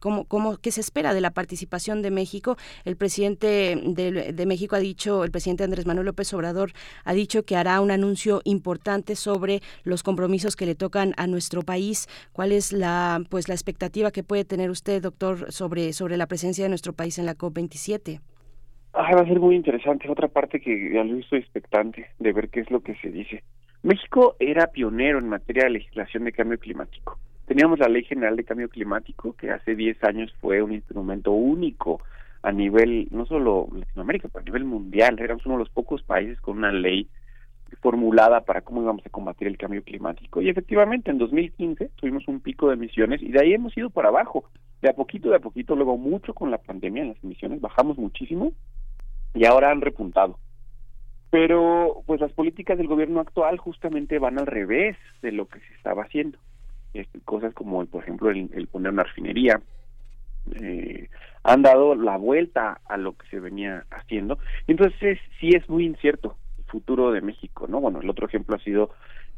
[0.00, 2.56] cómo, cómo, qué se espera de la participación de México.
[2.84, 6.72] El presidente de, de México ha dicho, el presidente Andrés Manuel López Obrador
[7.04, 11.26] ha dicho que hará un anuncio importante importante sobre los compromisos que le tocan a
[11.26, 12.06] nuestro país.
[12.32, 16.64] ¿Cuál es la pues la expectativa que puede tener usted, doctor, sobre sobre la presencia
[16.64, 18.20] de nuestro país en la COP27?
[18.92, 20.08] Ah, va a ser muy interesante.
[20.08, 23.42] Otra parte que ya lo estoy expectante de ver qué es lo que se dice.
[23.82, 27.18] México era pionero en materia de legislación de cambio climático.
[27.46, 32.00] Teníamos la Ley General de Cambio Climático, que hace 10 años fue un instrumento único
[32.42, 35.18] a nivel, no solo Latinoamérica, pero a nivel mundial.
[35.18, 37.08] Éramos uno de los pocos países con una ley
[37.76, 40.42] formulada para cómo íbamos a combatir el cambio climático.
[40.42, 44.08] Y efectivamente, en 2015 tuvimos un pico de emisiones y de ahí hemos ido para
[44.08, 44.44] abajo.
[44.82, 47.98] De a poquito, de a poquito, luego mucho con la pandemia en las emisiones, bajamos
[47.98, 48.52] muchísimo.
[49.34, 50.38] y ahora han repuntado.
[51.30, 55.74] Pero pues las políticas del gobierno actual justamente van al revés de lo que se
[55.74, 56.38] estaba haciendo.
[56.92, 59.60] Este, cosas como, por ejemplo, el, poner una refinería,
[60.60, 61.08] eh,
[61.44, 64.38] han dado la vuelta a lo que se venía haciendo.
[64.66, 66.36] Entonces sí es muy incierto
[66.70, 67.80] futuro de México, ¿no?
[67.80, 68.90] Bueno, el otro ejemplo ha sido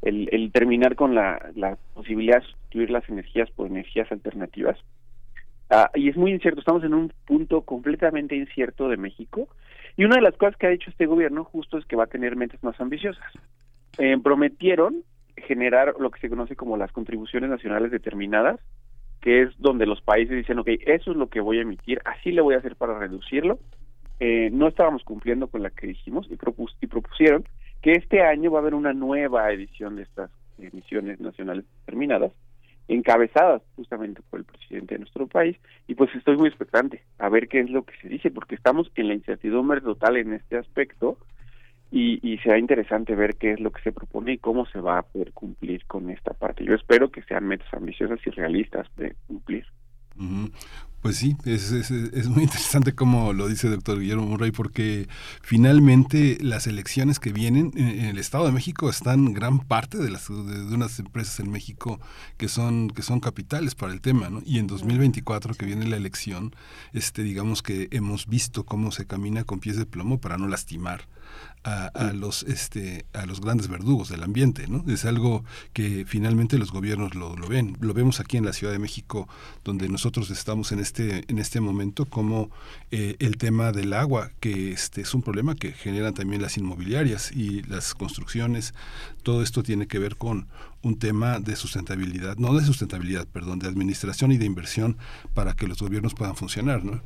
[0.02, 1.50] el, el terminar con la,
[1.94, 4.78] posibilidad de sustituir las energías por energías alternativas.
[5.70, 9.48] Ah, y es muy incierto, estamos en un punto completamente incierto de México.
[9.96, 12.08] Y una de las cosas que ha hecho este gobierno justo es que va a
[12.08, 13.24] tener mentes más ambiciosas.
[13.98, 15.02] Eh, prometieron
[15.36, 18.60] generar lo que se conoce como las contribuciones nacionales determinadas,
[19.20, 22.32] que es donde los países dicen, ok, eso es lo que voy a emitir, así
[22.32, 23.58] le voy a hacer para reducirlo.
[24.24, 27.42] Eh, no estábamos cumpliendo con la que dijimos y, y propusieron
[27.80, 32.30] que este año va a haber una nueva edición de estas emisiones nacionales determinadas,
[32.86, 35.56] encabezadas justamente por el presidente de nuestro país,
[35.88, 38.92] y pues estoy muy expectante a ver qué es lo que se dice, porque estamos
[38.94, 41.18] en la incertidumbre total en este aspecto,
[41.90, 44.98] y, y será interesante ver qué es lo que se propone y cómo se va
[44.98, 46.64] a poder cumplir con esta parte.
[46.64, 49.66] Yo espero que sean metas ambiciosas y realistas de cumplir.
[51.02, 55.08] Pues sí, es, es, es, muy interesante como lo dice el doctor Guillermo Murray, porque
[55.42, 60.28] finalmente las elecciones que vienen en, el Estado de México están gran parte de las
[60.28, 62.00] de, unas empresas en México
[62.36, 64.42] que son que son capitales para el tema, ¿no?
[64.46, 66.54] Y en 2024 que viene la elección,
[66.92, 71.08] este digamos que hemos visto cómo se camina con pies de plomo para no lastimar
[71.64, 76.72] a, los este a los grandes verdugos del ambiente no es algo que finalmente los
[76.72, 77.76] gobiernos lo, lo, ven.
[77.80, 79.28] Lo vemos aquí en la Ciudad de México
[79.64, 82.50] donde nosotros estamos en este en este momento como
[82.90, 87.30] eh, el tema del agua que este es un problema que generan también las inmobiliarias
[87.32, 88.74] y las construcciones.
[89.22, 90.48] Todo esto tiene que ver con
[90.82, 94.96] un tema de sustentabilidad no de sustentabilidad perdón de administración y de inversión
[95.32, 97.00] para que los gobiernos puedan funcionar no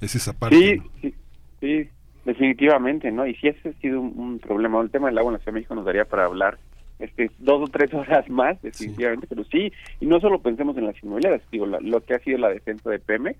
[0.00, 1.14] es esa parte sí sí
[1.60, 1.90] sí
[2.24, 3.26] Definitivamente, ¿no?
[3.26, 5.58] Y si ese ha sido un, problema, el tema del agua en la Ciudad de
[5.58, 6.58] México nos daría para hablar
[6.98, 11.02] este dos o tres horas más, definitivamente, pero sí, y no solo pensemos en las
[11.02, 13.38] inmobiliarias, digo, lo que ha sido la defensa de Pemex,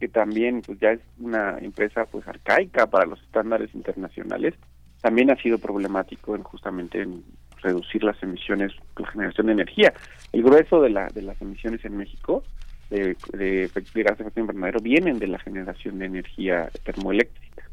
[0.00, 4.54] que también pues ya es una empresa pues arcaica para los estándares internacionales,
[5.02, 7.22] también ha sido problemático en justamente en
[7.62, 9.92] reducir las emisiones, la generación de energía.
[10.32, 12.42] El grueso de, la, de las emisiones en México
[12.90, 17.69] de, de, de gas de efecto invernadero vienen de la generación de energía termoeléctrica.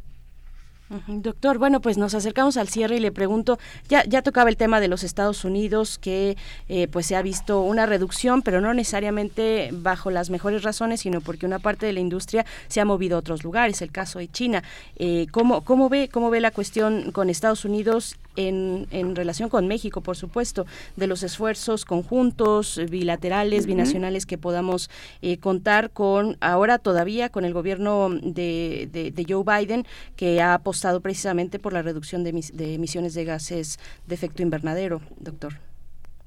[1.08, 3.60] Doctor, bueno, pues nos acercamos al cierre y le pregunto,
[3.90, 6.38] ya, ya tocaba el tema de los Estados Unidos, que
[6.70, 11.20] eh, pues se ha visto una reducción, pero no necesariamente bajo las mejores razones, sino
[11.20, 14.30] porque una parte de la industria se ha movido a otros lugares, el caso de
[14.30, 14.64] China.
[14.96, 19.68] Eh, ¿cómo, cómo, ve, ¿Cómo ve la cuestión con Estados Unidos en, en relación con
[19.68, 20.66] México, por supuesto,
[20.96, 24.90] de los esfuerzos conjuntos, bilaterales, binacionales que podamos
[25.22, 29.86] eh, contar con ahora todavía con el gobierno de, de, Joe Biden,
[30.16, 35.02] que ha apostado precisamente por la reducción de, de emisiones de gases de efecto invernadero,
[35.20, 35.54] doctor.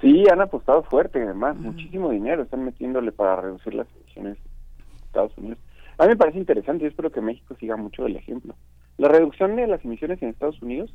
[0.00, 5.36] Sí, han apostado fuerte, además, muchísimo dinero están metiéndole para reducir las emisiones de Estados
[5.36, 5.58] Unidos.
[5.98, 8.54] A mí me parece interesante y espero que México siga mucho el ejemplo.
[8.96, 10.94] La reducción de las emisiones en Estados Unidos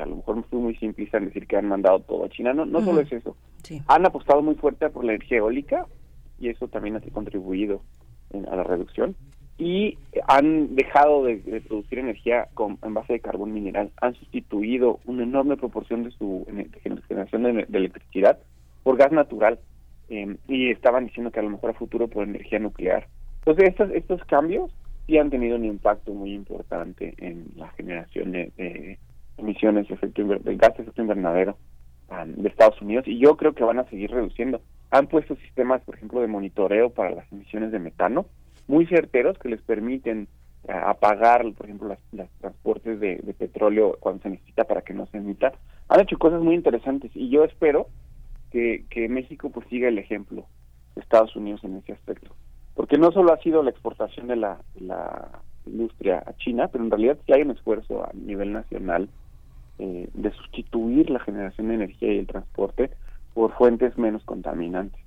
[0.00, 2.64] a lo mejor fui muy simplista en decir que han mandado todo a China, no,
[2.64, 3.36] no solo es eso,
[3.86, 5.86] han apostado muy fuerte por la energía eólica
[6.38, 7.82] y eso también ha contribuido
[8.50, 9.14] a la reducción.
[9.56, 11.36] Y han dejado de,
[11.68, 16.44] producir energía con, en base de carbón mineral, han sustituido una enorme proporción de su
[16.82, 18.38] generación de, electricidad
[18.82, 19.60] por gas natural
[20.08, 23.06] em, y estaban diciendo que a lo mejor a futuro por energía nuclear.
[23.38, 24.72] Entonces estos, estos cambios
[25.06, 28.98] sí han tenido un impacto muy importante en la generación de,
[29.38, 31.56] emisiones de, efecto de gas de efecto invernadero
[32.26, 34.60] de Estados Unidos y yo creo que van a seguir reduciendo.
[34.90, 38.26] Han puesto sistemas, por ejemplo, de monitoreo para las emisiones de metano
[38.66, 40.28] muy certeros que les permiten
[40.68, 45.18] eh, apagar, por ejemplo, las, transportes de, petróleo cuando se necesita para que no se
[45.18, 45.52] emita.
[45.88, 47.88] Han hecho cosas muy interesantes y yo espero
[48.50, 50.46] que, que México pues siga el ejemplo
[50.94, 52.34] de Estados Unidos en ese aspecto.
[52.74, 56.90] Porque no solo ha sido la exportación de la, la industria a China, pero en
[56.90, 59.08] realidad sí hay un esfuerzo a nivel nacional
[59.78, 62.90] eh, de sustituir la generación de energía y el transporte
[63.34, 65.00] por fuentes menos contaminantes.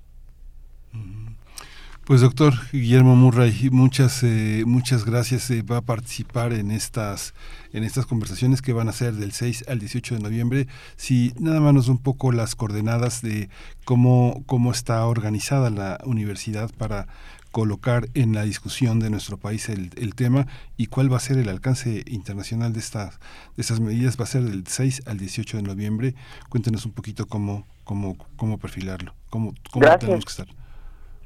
[2.08, 5.50] Pues doctor Guillermo Murray, muchas eh, muchas gracias.
[5.50, 7.34] Eh, va a participar en estas
[7.74, 10.68] en estas conversaciones que van a ser del 6 al 18 de noviembre.
[10.96, 13.50] Si nada más un poco las coordenadas de
[13.84, 17.08] cómo cómo está organizada la universidad para
[17.50, 20.46] colocar en la discusión de nuestro país el, el, tema
[20.76, 23.18] y cuál va a ser el alcance internacional de estas,
[23.56, 24.18] de estas medidas.
[24.18, 26.14] Va a ser del 6 al 18 de noviembre.
[26.48, 30.46] Cuéntenos un poquito cómo, cómo, cómo perfilarlo, cómo, cómo tenemos que estar.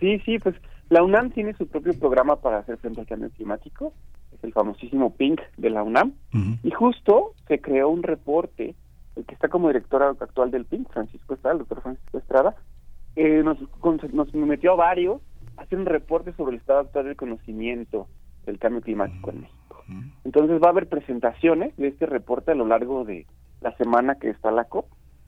[0.00, 0.54] Sí, sí, pues
[0.88, 3.92] la UNAM tiene su propio programa para hacer frente al cambio climático.
[4.42, 6.14] el famosísimo PINC de la UNAM,
[6.62, 8.74] y justo se creó un reporte,
[9.16, 12.56] el que está como director actual del PINC, Francisco Estrada, el doctor Francisco Estrada,
[13.14, 13.58] eh, nos,
[14.12, 15.20] nos metió a varios
[15.62, 18.08] hacer un reporte sobre el estado actual del conocimiento
[18.46, 19.84] del cambio climático en México.
[20.24, 23.26] Entonces va a haber presentaciones de este reporte a lo largo de
[23.60, 24.86] la semana que está la COP.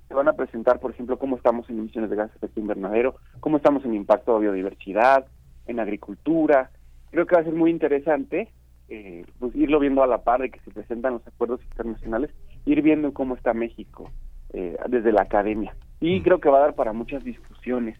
[0.08, 3.16] Se van a presentar, por ejemplo, cómo estamos en emisiones de gases de efecto invernadero,
[3.40, 5.26] cómo estamos en impacto a biodiversidad,
[5.66, 6.70] en agricultura.
[7.10, 8.52] Creo que va a ser muy interesante
[8.88, 12.30] eh, pues irlo viendo a la par de que se presentan los acuerdos internacionales,
[12.66, 14.10] ir viendo cómo está México
[14.52, 15.74] eh, desde la academia.
[16.00, 17.98] Y creo que va a dar para muchas discusiones.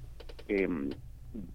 [0.49, 0.69] Eh,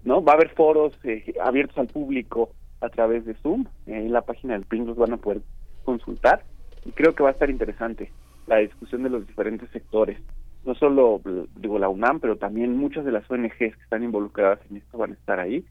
[0.04, 0.24] ¿no?
[0.24, 2.52] Va a haber foros eh, abiertos al público
[2.82, 3.66] a través de Zoom.
[3.86, 5.42] en la página del PIN los van a poder
[5.84, 6.44] consultar.
[6.86, 8.12] Y creo que va a estar interesante
[8.48, 10.20] la discusión de los diferentes sectores.
[10.66, 11.22] No solo,
[11.56, 15.12] digo, la UNAM, pero también muchas de las ONGs que están involucradas en esto van
[15.12, 15.66] a estar ahí.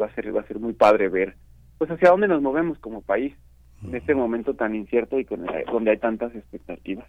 [0.00, 1.36] Va a ser, va a ser muy padre ver
[1.78, 3.34] pues hacia dónde nos movemos como país
[3.82, 7.06] en este momento tan incierto y con donde hay tantas expectativas.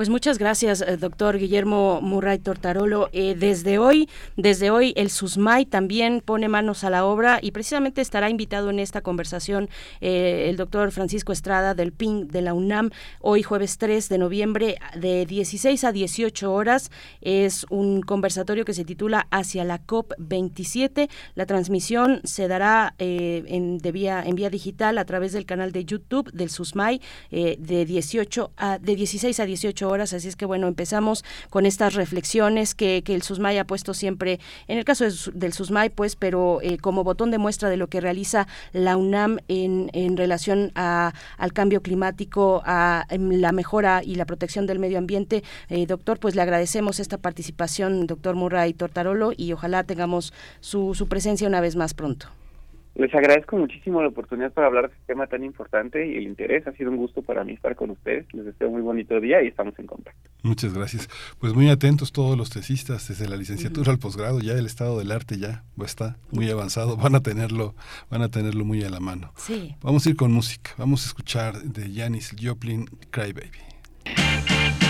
[0.00, 3.10] Pues muchas gracias, eh, doctor Guillermo Murray Tortarolo.
[3.12, 8.00] Eh, desde hoy, desde hoy, el SUSMAI también pone manos a la obra y precisamente
[8.00, 9.68] estará invitado en esta conversación
[10.00, 12.88] eh, el doctor Francisco Estrada del PIN de la UNAM,
[13.20, 16.90] hoy jueves 3 de noviembre, de 16 a 18 horas.
[17.20, 21.10] Es un conversatorio que se titula Hacia la COP27.
[21.34, 25.84] La transmisión se dará en, de vía, en vía digital a través del canal de
[25.84, 30.68] YouTube del SUSMAI de 18 a de 16 a 18 horas, así es que bueno,
[30.68, 34.38] empezamos con estas reflexiones que, que el SUSMAI ha puesto siempre,
[34.68, 38.00] en el caso del SUSMAI, pues, pero eh, como botón de muestra de lo que
[38.00, 44.24] realiza la UNAM en, en relación a, al cambio climático, a, la mejora y la
[44.24, 45.42] protección del medio ambiente.
[45.68, 51.08] Eh, doctor, pues le agradecemos esta participación, doctor Murray Tortarolo, y ojalá tengamos su, su
[51.08, 52.28] presencia una vez más pronto.
[52.94, 56.66] Les agradezco muchísimo la oportunidad para hablar de este tema tan importante y el interés.
[56.66, 58.26] Ha sido un gusto para mí estar con ustedes.
[58.34, 60.28] Les deseo un muy bonito día y estamos en contacto.
[60.42, 61.08] Muchas gracias.
[61.38, 65.12] Pues muy atentos todos los tesistas, desde la licenciatura al posgrado, ya el estado del
[65.12, 66.96] arte ya está muy avanzado.
[66.96, 67.74] Van a tenerlo,
[68.10, 69.32] van a tenerlo muy a la mano.
[69.36, 69.76] Sí.
[69.82, 70.72] Vamos a ir con música.
[70.76, 74.89] Vamos a escuchar de Janis Joplin, Cry Baby.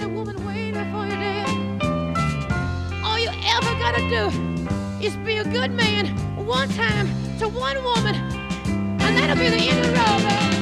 [0.00, 1.46] Got a woman waiting for you there.
[3.04, 4.24] All you ever gotta do
[5.04, 6.06] is be a good man
[6.46, 8.14] one time to one woman,
[9.00, 10.52] and that'll be the end of the road, man.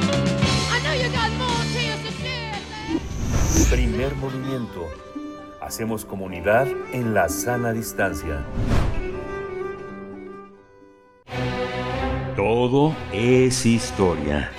[0.71, 2.99] I know you got more tears to shed, man.
[3.69, 4.89] Primer movimiento.
[5.61, 8.43] Hacemos comunidad en la sana distancia.
[12.35, 14.49] Todo es historia.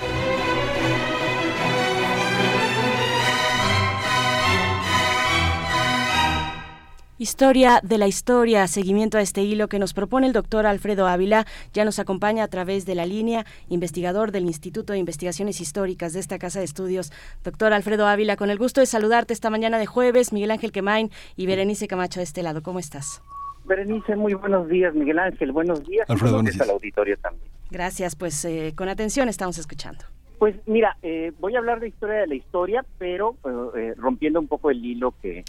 [7.21, 11.45] Historia de la historia, seguimiento a este hilo que nos propone el doctor Alfredo Ávila,
[11.71, 16.19] ya nos acompaña a través de la línea, investigador del Instituto de Investigaciones Históricas de
[16.19, 17.13] esta Casa de Estudios.
[17.43, 21.11] Doctor Alfredo Ávila, con el gusto de saludarte esta mañana de jueves, Miguel Ángel Quemain
[21.35, 22.63] y Berenice Camacho de este lado.
[22.63, 23.21] ¿Cómo estás?
[23.65, 26.09] Berenice, muy buenos días, Miguel Ángel, buenos días.
[26.09, 26.67] Alfredo, y buenos días.
[26.67, 27.51] al auditorio también.
[27.69, 30.05] Gracias, pues eh, con atención estamos escuchando.
[30.41, 33.35] Pues mira, eh, voy a hablar de historia de la historia, pero
[33.77, 35.43] eh, rompiendo un poco el hilo que,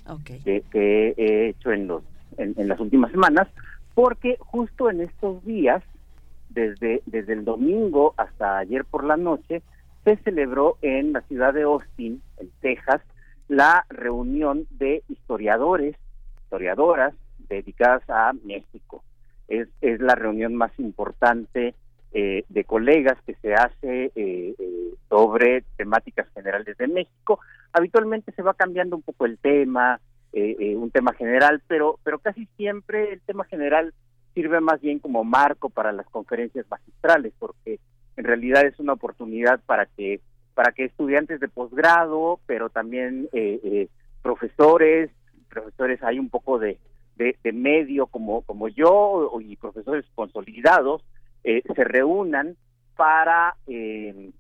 [0.45, 2.03] que, que he hecho en, los,
[2.36, 3.49] en, en las últimas semanas,
[3.95, 5.82] porque justo en estos días,
[6.51, 9.62] desde, desde el domingo hasta ayer por la noche,
[10.05, 13.01] se celebró en la ciudad de Austin, en Texas,
[13.49, 15.97] la reunión de historiadores,
[16.43, 17.14] historiadoras
[17.49, 19.03] dedicadas a México.
[19.49, 21.74] Es, es la reunión más importante
[22.15, 27.41] eh, de colegas que se hace eh, eh, sobre temáticas generales de México.
[27.73, 30.01] Habitualmente se va cambiando un poco el tema,
[30.33, 33.95] eh, eh, un tema general, pero, pero casi siempre el tema general
[34.35, 37.79] sirve más bien como marco para las conferencias magistrales, porque
[38.17, 40.21] en realidad es una oportunidad para que
[40.55, 43.89] para que estudiantes de posgrado, pero también eh,
[44.23, 45.11] profesores,
[45.49, 46.77] profesores hay un poco de,
[47.17, 51.03] de, de medio como como yo y profesores consolidados
[51.45, 52.57] eh, se reúnan
[52.97, 54.30] para eh,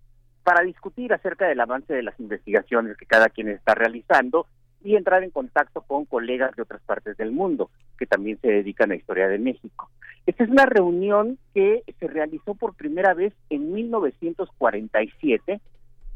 [0.42, 4.46] para discutir acerca del avance de las investigaciones que cada quien está realizando
[4.84, 8.90] y entrar en contacto con colegas de otras partes del mundo que también se dedican
[8.90, 9.90] a historia de México.
[10.26, 15.60] Esta es una reunión que se realizó por primera vez en 1947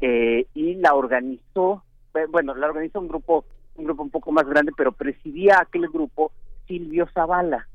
[0.01, 1.83] eh, y la organizó,
[2.13, 5.87] eh, bueno, la organizó un grupo, un grupo un poco más grande, pero presidía aquel
[5.87, 6.31] grupo
[6.67, 7.67] Silvio Zavala.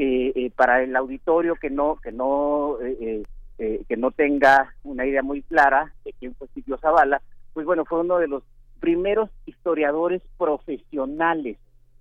[0.00, 3.24] Eh, eh, para el auditorio que no que no eh,
[3.88, 7.20] que no tenga una idea muy clara de quién fue Silvio Zavala,
[7.52, 8.44] pues bueno, fue uno de los
[8.78, 11.58] primeros historiadores profesionales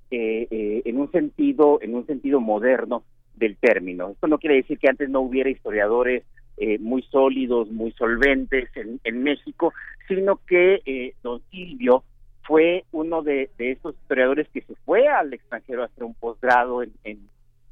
[0.10, 3.04] eh, eh, en un sentido en un sentido moderno
[3.36, 4.12] del término.
[4.12, 6.24] Esto no quiere decir que antes no hubiera historiadores
[6.56, 9.74] eh, muy sólidos, muy solventes en, México,
[10.08, 12.04] sino que don Silvio
[12.44, 16.82] fue uno de, de esos historiadores que se fue al extranjero a hacer un posgrado
[16.84, 17.20] en, en,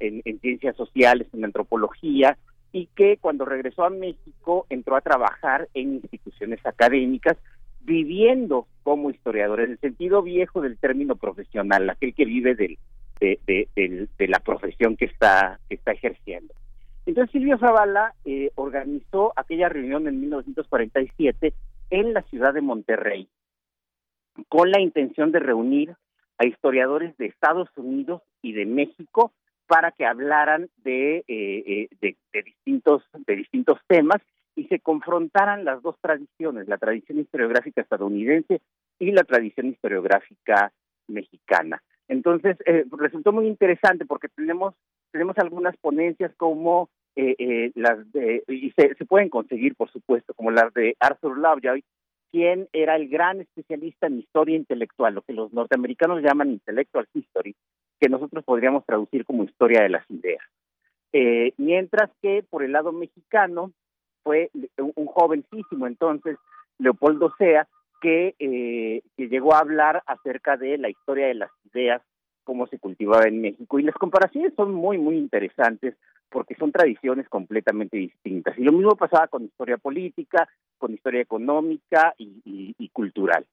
[0.00, 2.36] en, en ciencias sociales, en antropología,
[2.72, 7.36] y que cuando regresó a México entró a trabajar en instituciones académicas,
[7.80, 12.78] viviendo como historiador, en el sentido viejo del término profesional, aquel que vive del,
[13.20, 16.52] de, de, del- de la profesión que está, que está ejerciendo.
[17.06, 21.54] Entonces Silvio Zavala eh, organizó aquella reunión en 1947
[21.90, 23.28] en la ciudad de Monterrey,
[24.48, 25.94] con la intención de reunir
[26.38, 29.32] a historiadores de Estados Unidos y de México
[29.66, 34.22] para que hablaran de, eh, eh, de, de distintos de distintos temas
[34.56, 38.62] y se confrontaran las dos tradiciones, la tradición historiográfica estadounidense
[38.98, 40.72] y la tradición historiográfica
[41.08, 41.82] mexicana.
[42.08, 44.74] Entonces eh, resultó muy interesante porque tenemos
[45.12, 50.50] tenemos algunas ponencias como eh, eh, las de y se, pueden conseguir por supuesto como
[50.50, 51.84] las de Arthur Lovejoy
[52.30, 57.54] quien era el gran especialista en historia intelectual, lo que los norteamericanos llaman intellectual history,
[58.00, 60.42] que nosotros podríamos traducir como historia de las ideas.
[61.12, 63.72] Eh, mientras que por el lado mexicano
[64.22, 66.36] fue un, jovencísimo entonces,
[66.78, 67.66] Leopoldo Sea,
[68.00, 72.02] que, eh, llegó a hablar acerca de la historia de las ideas,
[72.44, 73.78] cómo se cultivaba en México.
[73.78, 75.94] Y las comparaciones son muy, muy interesantes
[76.28, 78.58] porque son tradiciones completamente distintas.
[78.58, 83.46] Y lo mismo pasaba con historia política, con historia económica y, y- y cultural.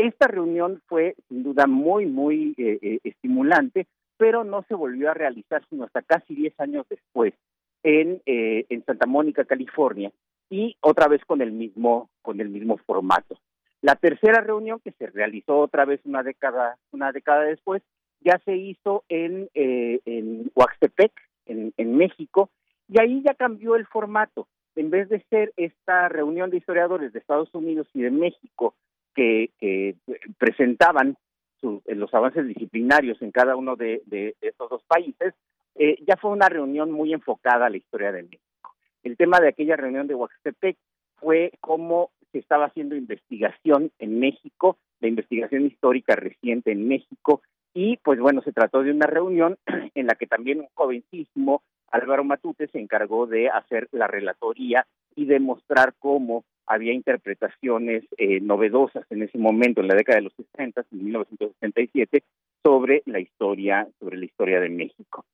[0.00, 3.86] Esta reunión fue sin duda muy, muy eh, eh, estimulante,
[4.16, 7.34] pero no se volvió a realizar sino hasta casi 10 años después
[7.82, 10.10] en, eh, en Santa Mónica, California,
[10.48, 13.38] y otra vez con el mismo, con el mismo formato.
[13.82, 17.82] La tercera reunión que se realizó otra vez una década, una década después,
[18.20, 21.12] ya se hizo en, eh, en Huaxtepec,
[21.44, 22.48] en, en México,
[22.88, 24.48] y ahí ya cambió el formato.
[24.76, 28.74] En vez de ser esta reunión de historiadores de Estados Unidos y de México
[29.14, 29.96] que, que
[30.38, 31.16] presentaban
[31.60, 35.34] sus- eh, los avances disciplinarios en cada uno de, de estos dos países,
[35.76, 38.74] eh, ya fue una reunión muy enfocada a la historia de México.
[39.02, 40.76] El tema de aquella reunión de Huaxtepec
[41.16, 47.42] fue cómo se estaba haciendo investigación en México de investigación histórica reciente en México
[47.72, 49.56] y pues bueno, se trató de una reunión
[49.94, 54.86] en la que también un jovencísimo Álvaro Matute se encargó de hacer la relatoría
[55.16, 60.32] y demostrar cómo había interpretaciones eh, novedosas en ese momento, en la década de los
[60.34, 62.22] 60, en 1967,
[62.62, 65.24] sobre la historia, sobre la historia de México.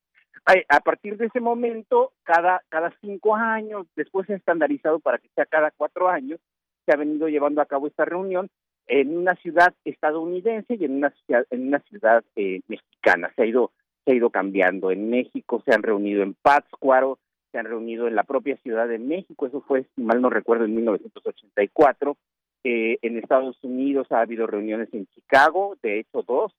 [0.69, 5.27] A partir de ese momento, cada, cada cinco años, después se ha estandarizado para que
[5.35, 6.39] sea cada cuatro años,
[6.85, 8.49] se ha venido llevando a cabo esta reunión
[8.87, 13.29] en una ciudad estadounidense y en una ciudad, en una ciudad eh, mexicana.
[13.35, 13.71] Se ha ido
[14.07, 14.89] se ha ido cambiando.
[14.89, 17.19] En México se han reunido en Pátzcuaro,
[17.59, 20.75] han reunido en la propia Ciudad de México, eso fue, si mal no recuerdo, en
[20.75, 22.17] 1984.
[22.63, 26.53] Eh, en Estados Unidos ha habido reuniones en Chicago, de hecho dos,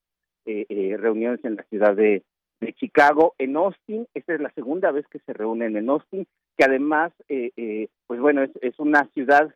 [0.46, 2.22] eh, eh, reuniones en la ciudad de,
[2.61, 6.26] de, Chicago, en Austin, esta es la segunda vez que se reúnen en Austin,
[6.57, 9.55] que además, pues bueno, es, es una ciudad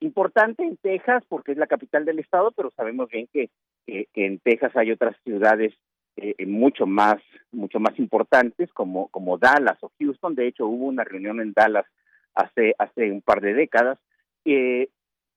[0.00, 3.50] importante en Texas porque es la capital del estado, pero sabemos bien que,
[3.86, 5.74] que en Texas hay otras ciudades
[6.16, 7.16] eh, mucho más
[7.52, 10.34] mucho más importantes como como Dallas o Houston.
[10.34, 11.86] De hecho hubo una reunión en Dallas
[12.34, 13.98] hace hace un par de décadas.
[14.44, 14.88] Eh,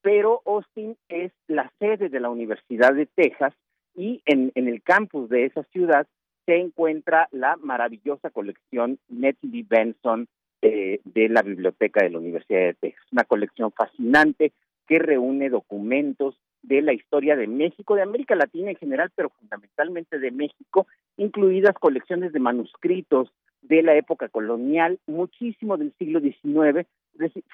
[0.02, 3.54] pero Austin es la sede de la Universidad de Texas
[3.94, 6.06] y en, en el campus de esa ciudad
[6.46, 10.28] se encuentra la maravillosa colección Nettie Benson
[10.62, 13.04] eh, de la biblioteca de la Universidad de Texas.
[13.12, 14.52] Una colección fascinante
[14.86, 20.18] que reúne documentos de la historia de México, de América Latina en general, pero fundamentalmente
[20.18, 20.86] de México,
[21.16, 23.32] incluidas colecciones de manuscritos
[23.62, 26.86] de la época colonial, muchísimo del siglo XIX,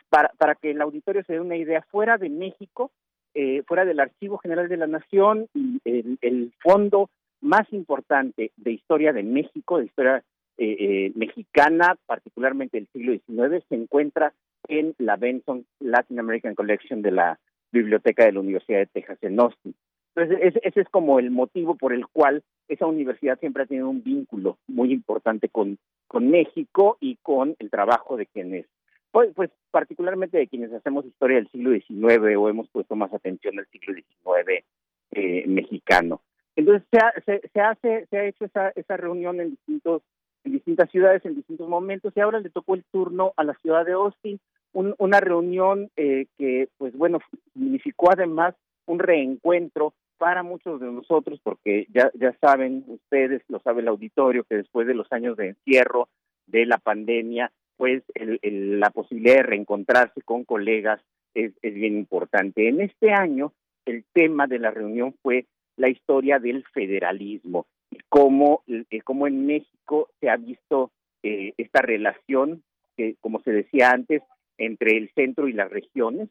[0.09, 2.91] para, para que el auditorio se dé una idea, fuera de México,
[3.35, 7.09] eh, fuera del Archivo General de la Nación y el, fondo
[7.41, 10.23] más importante de historia de México, de historia
[10.59, 14.35] eh, eh, mexicana, particularmente del siglo XIX, se encuentra
[14.69, 17.39] en la Benson Latin American Collection de la
[17.73, 19.75] biblioteca de la Universidad de Texas en Austin.
[20.15, 24.03] Entonces, ese, es como el motivo por el cual esa universidad siempre ha tenido un
[24.03, 28.67] vínculo muy importante con, con México y con el trabajo de quienes,
[29.11, 33.59] pues, pues particularmente de quienes hacemos historia del siglo XIX o hemos puesto más atención
[33.59, 34.65] al siglo XIX
[35.13, 36.21] eh, mexicano.
[36.57, 36.87] Entonces
[37.25, 40.03] se, se, hace, se ha hecho esa, esa reunión en distintos
[40.45, 43.87] en distintas ciudades en distintos momentos y ahora le tocó el turno a la ciudad
[43.87, 44.41] de Austin
[44.73, 47.19] una reunión eh, que, pues bueno,
[47.53, 48.55] significó además
[48.87, 54.45] un reencuentro para muchos de nosotros, porque ya, ya saben ustedes, lo sabe el auditorio,
[54.45, 56.09] que después de los años de encierro,
[56.47, 61.01] de la pandemia, pues el, la posibilidad de reencontrarse con colegas
[61.35, 62.69] es, es bien importante.
[62.69, 63.53] En este año,
[63.85, 65.47] el tema de la reunión fue
[65.77, 68.63] la historia del federalismo y cómo,
[69.05, 70.93] cómo en México se ha visto
[71.23, 72.63] eh, esta relación
[72.97, 74.23] que, como se decía antes,
[74.67, 76.29] entre el centro y las regiones,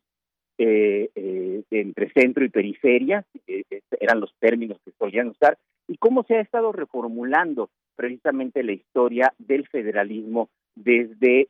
[0.58, 3.64] eh, eh, entre centro y periferia, eh,
[4.00, 5.58] eran los términos que solían usar,
[5.88, 11.48] y cómo se ha estado reformulando precisamente la historia del federalismo desde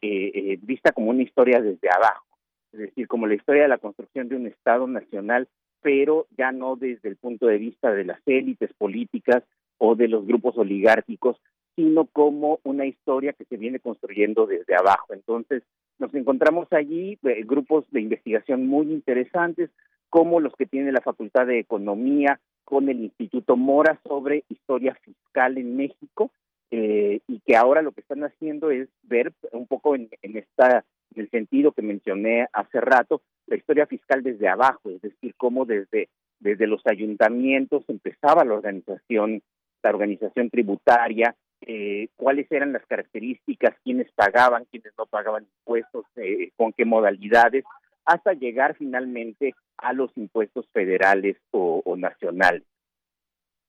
[0.64, 2.26] vista como una historia desde abajo,
[2.74, 5.48] es decir, como la historia de la construcción de un Estado nacional,
[5.82, 9.44] pero ya no desde el punto de vista de las élites políticas
[9.78, 11.38] o de los grupos oligárquicos,
[11.76, 15.14] sino como una historia que se viene construyendo desde abajo.
[15.14, 15.64] Entonces,
[16.00, 19.70] nos encontramos allí eh, grupos de investigación muy interesantes,
[20.10, 25.58] como los que tiene la Facultad de Economía con el Instituto Mora sobre historia fiscal
[25.58, 26.32] en México,
[26.74, 31.22] eh, y que ahora lo que están haciendo es ver un poco en, esta en
[31.22, 36.08] el sentido que mencioné hace rato, la historia fiscal desde abajo, es decir, cómo desde,
[36.40, 39.42] desde los ayuntamientos empezaba la organización,
[39.84, 41.36] la organización tributaria,
[41.68, 47.64] eh, cuáles eran las características, quiénes pagaban, quiénes no pagaban impuestos, eh, con qué modalidades,
[48.06, 52.64] hasta llegar finalmente a los impuestos federales o, nacionales.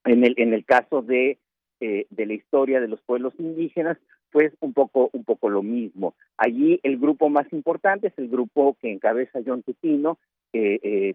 [0.05, 1.37] En el, en el caso de,
[1.81, 3.97] eh, de la historia de los pueblos indígenas,
[4.31, 6.15] pues un poco, un poco lo mismo.
[6.37, 10.17] Allí el grupo más importante es el grupo que encabeza John Tutino,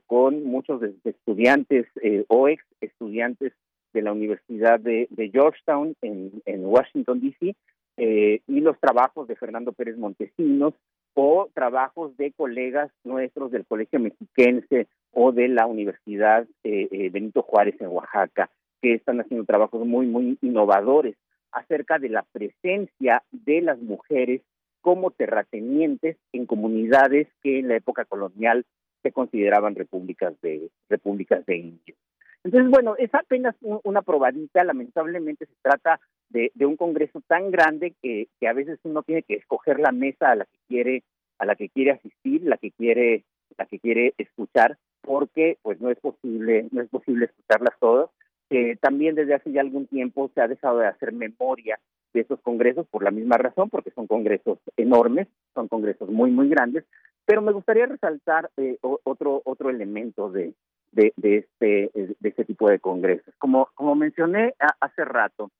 [0.06, 1.86] con muchos de, estudiantes
[2.26, 3.52] o ex estudiantes
[3.92, 7.54] de la Universidad de, Georgetown en, Washington, D.C.,
[8.00, 10.74] eh, y los trabajos de Fernando Pérez Montesinos
[11.14, 17.42] o trabajos de colegas nuestros del Colegio Mexiquense o de la Universidad eh, eh, Benito
[17.42, 21.16] Juárez en Oaxaca, que están haciendo trabajos muy, muy innovadores
[21.50, 24.42] acerca de la presencia de las mujeres
[24.80, 28.64] como terratenientes en comunidades que en la época colonial
[29.02, 31.98] se consideraban repúblicas de repúblicas de indios.
[32.44, 38.28] Entonces, bueno, es apenas una probadita, lamentablemente se trata de, un congreso tan grande que,
[38.46, 41.02] a veces uno tiene que escoger la mesa a la que quiere
[41.38, 43.24] a la que quiere asistir, la que quiere
[43.56, 48.10] la que quiere escuchar, porque pues no es posible, no es posible escucharlas todas.
[48.50, 51.78] Eh, también desde hace ya algún tiempo se ha dejado de hacer memoria
[52.12, 56.48] de esos congresos por la misma razón, porque son congresos enormes, son congresos muy, muy
[56.48, 56.84] grandes,
[57.26, 60.54] pero me gustaría resaltar eh, otro, otro elemento de,
[60.92, 63.34] de, este, de este tipo de congresos.
[63.38, 65.50] Como, como mencioné hace rato,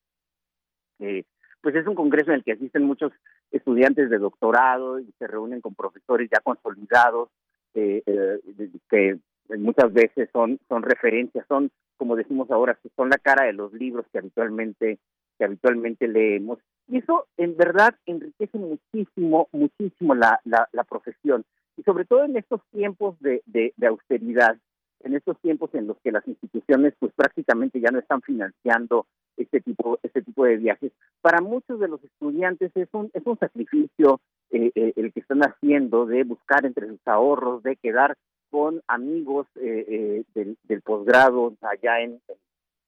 [1.00, 1.24] eh,
[1.60, 3.12] pues es un congreso en el que asisten muchos
[3.50, 7.30] estudiantes de doctorado y se reúnen con profesores ya consolidados,
[7.74, 8.40] eh, eh,
[8.88, 9.18] que
[9.56, 14.06] muchas veces son, son referencias, son, como decimos ahora, son la cara de los libros
[14.12, 14.98] que habitualmente,
[15.38, 16.58] que habitualmente leemos.
[16.88, 21.44] Y eso en verdad enriquece muchísimo, muchísimo la, la, profesión.
[21.76, 24.56] Y sobre todo en estos tiempos de, de, de austeridad,
[25.00, 29.60] en estos tiempos en los que las instituciones pues prácticamente ya no están financiando este
[29.60, 34.20] tipo este tipo de viajes para muchos de los estudiantes es un es un sacrificio
[34.50, 38.16] eh, eh, el que están haciendo de buscar entre sus ahorros de quedar
[38.50, 42.20] con amigos eh, del, del posgrado allá en,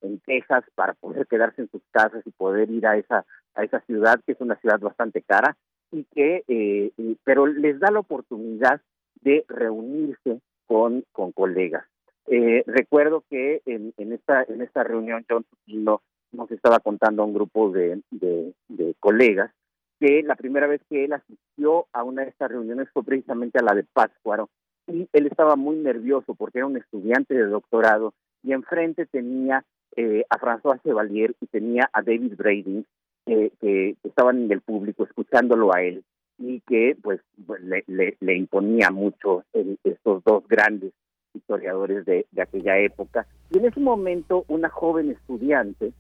[0.01, 3.81] en Texas para poder quedarse en sus casas y poder ir a esa a esa
[3.83, 5.57] ciudad que es una ciudad bastante cara
[5.93, 6.93] y que
[7.25, 8.81] pero les da la oportunidad
[9.21, 11.85] de reunirse con con colegas
[12.27, 16.03] eh, recuerdo que en, en, esta en esta reunión John Tutino
[16.33, 19.51] nos estaba contando a un grupo de, de, colegas
[19.99, 23.63] que la primera vez que él asistió a una de estas reuniones fue precisamente a
[23.63, 24.49] la de Pátzcuaro.
[24.87, 29.65] Y él estaba muy nervioso porque era un estudiante de doctorado y enfrente tenía
[29.97, 32.87] eh, a François Chevalier y tenía a David Brady
[33.27, 36.03] que estaban en el público escuchándolo a él
[36.39, 37.21] y que pues,
[37.63, 39.45] le, le, le imponía mucho
[39.85, 40.93] estos dos grandes
[41.35, 43.27] historiadores de, aquella época.
[43.51, 45.93] Y en ese momento una joven estudiante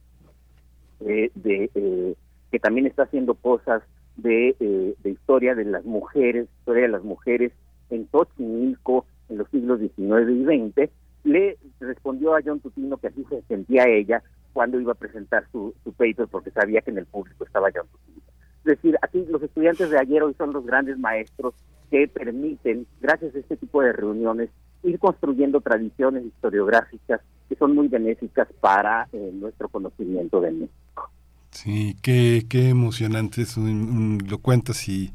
[1.01, 2.15] eh, de, eh,
[2.51, 3.83] que también está haciendo cosas
[4.17, 7.53] de, eh, de, historia de las mujeres, historia de las mujeres
[7.91, 10.91] en Xochimilco en los siglos XIX y XX,
[11.25, 14.23] le respondió a John Tutino que así se sentía ella
[14.53, 17.87] cuando iba a presentar su, su paper porque sabía que en el público estaba John
[17.87, 18.23] Tutino.
[18.59, 21.55] Es decir, aquí los estudiantes de ayer hoy son los grandes maestros
[21.91, 24.51] que permiten, gracias a este tipo de reuniones,
[24.83, 31.11] ir construyendo tradiciones historiográficas que son muy benéficas para eh, nuestro conocimiento de México.
[31.51, 35.13] Sí, qué, qué emocionante, es lo cuentas y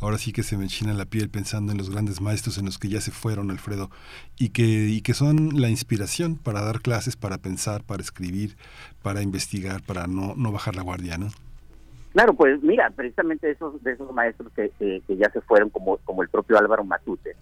[0.00, 2.78] ahora sí que se me enchina la piel pensando en los grandes maestros en los
[2.78, 3.90] que ya se fueron, Alfredo,
[4.38, 8.56] y que, y que son la inspiración para dar clases, para pensar, para escribir,
[9.02, 11.28] para investigar, para no, no bajar la guardia, ¿no?
[12.12, 16.22] Claro, pues mira, precisamente esos, de esos maestros que, que ya se fueron, como, como
[16.22, 17.36] el propio Álvaro Matute,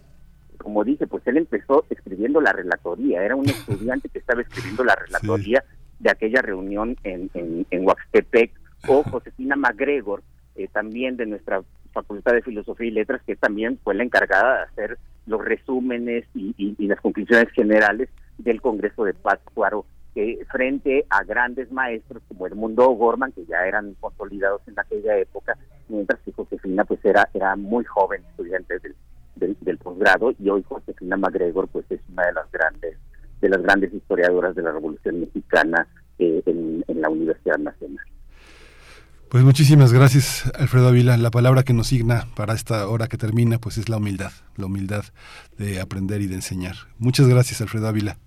[0.59, 4.95] como dice, pues él empezó escribiendo la relatoría, era un estudiante que estaba escribiendo la
[5.07, 5.63] relatoría
[5.99, 8.51] de aquella reunión en, en, en Huaxtepec,
[8.87, 10.23] o Josefina MacGregor,
[10.55, 14.63] eh, también de nuestra Facultad de Filosofía y Letras, que también fue la encargada de
[14.63, 21.23] hacer los resúmenes y, y, las conclusiones generales del Congreso de Pátzcuaro, que frente a
[21.23, 25.57] grandes maestros como Edmundo Gorman, que ya eran consolidados en aquella época,
[25.87, 28.95] mientras que Josefina pues era, era muy joven estudiante del,
[29.39, 32.97] del, posgrado y hoy Josefina MacGregor pues es una de las grandes
[33.41, 35.87] de las grandes historiadoras de la Revolución Mexicana
[36.17, 38.05] eh, en, en, la Universidad Nacional.
[39.29, 41.15] Pues muchísimas gracias, Alfredo Ávila.
[41.15, 44.65] La palabra que nos signa para esta hora que termina, pues es la humildad, la
[44.65, 45.03] humildad
[45.57, 46.75] de aprender y de enseñar.
[46.97, 48.17] Muchas gracias, Alfredo Ávila.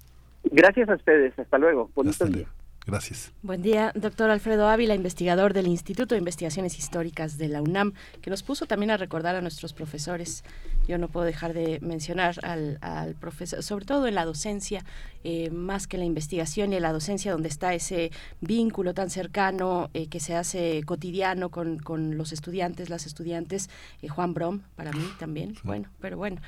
[0.45, 1.39] Gracias a ustedes.
[1.39, 1.91] Hasta luego.
[1.95, 2.47] Bonito día.
[2.85, 3.31] Gracias.
[3.43, 8.29] Buen día, doctor Alfredo Ávila, investigador del Instituto de Investigaciones Históricas de la UNAM, que
[8.29, 10.43] nos puso también a recordar a nuestros profesores.
[10.89, 14.85] Yo no puedo dejar de mencionar al, al profesor, sobre todo en la docencia,
[15.23, 18.11] eh, más que la investigación y en la docencia, donde está ese
[18.41, 23.71] vínculo tan cercano eh, que se hace cotidiano con, con los estudiantes, las estudiantes.
[24.03, 25.55] Eh, Juan Brom, para mí también.
[25.63, 26.41] Bueno, pero bueno,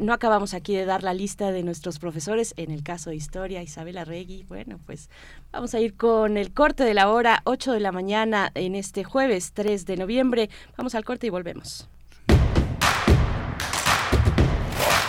[0.00, 2.54] no acabamos aquí de dar la lista de nuestros profesores.
[2.56, 5.10] En el caso de historia, Isabel Arregui, bueno, pues
[5.52, 9.04] vamos a ir con el corte de la hora 8 de la mañana en este
[9.04, 10.50] jueves 3 de noviembre.
[10.76, 11.88] Vamos al corte y volvemos.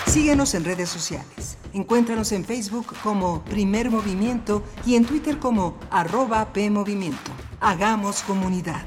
[0.05, 1.57] Síguenos en redes sociales.
[1.73, 7.31] Encuéntranos en Facebook como Primer Movimiento y en Twitter como arroba PMovimiento.
[7.59, 8.83] Hagamos comunidad.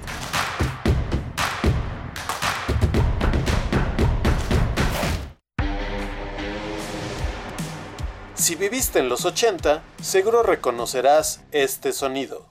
[8.46, 12.48] Si viviste en los 80, seguro reconocerás este sonido.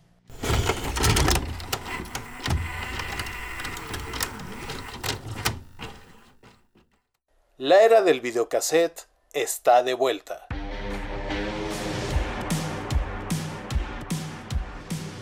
[7.58, 10.48] La era del videocassette está de vuelta.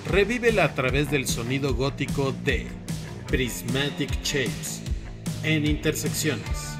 [0.07, 2.67] Revívela a través del sonido gótico de
[3.27, 4.81] Prismatic Shapes
[5.43, 6.72] en intersecciones.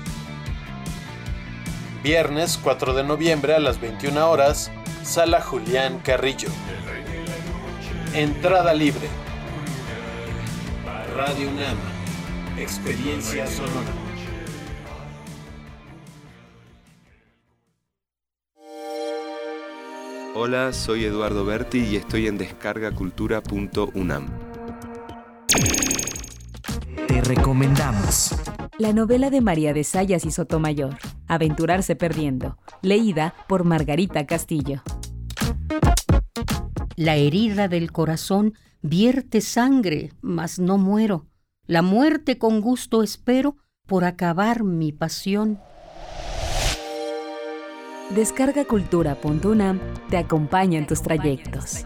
[2.04, 4.70] Viernes 4 de noviembre a las 21 horas,
[5.04, 6.49] Sala Julián Carrillo.
[8.14, 9.08] Entrada libre.
[11.16, 11.78] Radio UNAM.
[12.58, 13.89] Experiencia sonora.
[20.36, 24.28] Hola, soy Eduardo Berti y estoy en descargacultura.unam.
[27.08, 28.36] Te recomendamos.
[28.84, 30.97] La novela de María de Sayas y Sotomayor,
[31.29, 34.84] Aventurarse Perdiendo, leída por Margarita Castillo.
[36.97, 41.27] La herida del corazón vierte sangre, mas no muero.
[41.65, 43.55] La muerte con gusto espero
[43.88, 45.61] por acabar mi pasión.
[48.13, 49.79] Descarga Cultura.unam
[50.09, 51.86] te acompaña en tus trayectos.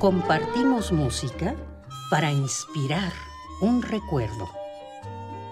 [0.00, 1.54] Compartimos música
[2.10, 3.12] para inspirar
[3.60, 4.48] un recuerdo.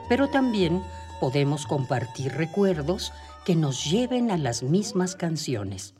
[0.09, 0.83] Pero también
[1.21, 3.13] podemos compartir recuerdos
[3.45, 5.95] que nos lleven a las mismas canciones.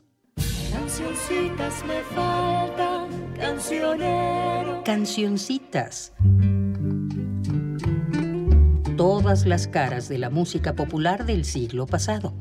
[0.71, 4.81] Cancioncitas me faltan, cancionero.
[4.83, 6.13] Cancioncitas.
[8.97, 12.33] Todas las caras de la música popular del siglo pasado.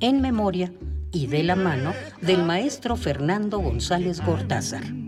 [0.00, 0.72] En memoria
[1.12, 1.92] y de la mano
[2.22, 5.04] del maestro Fernando González Gortázar.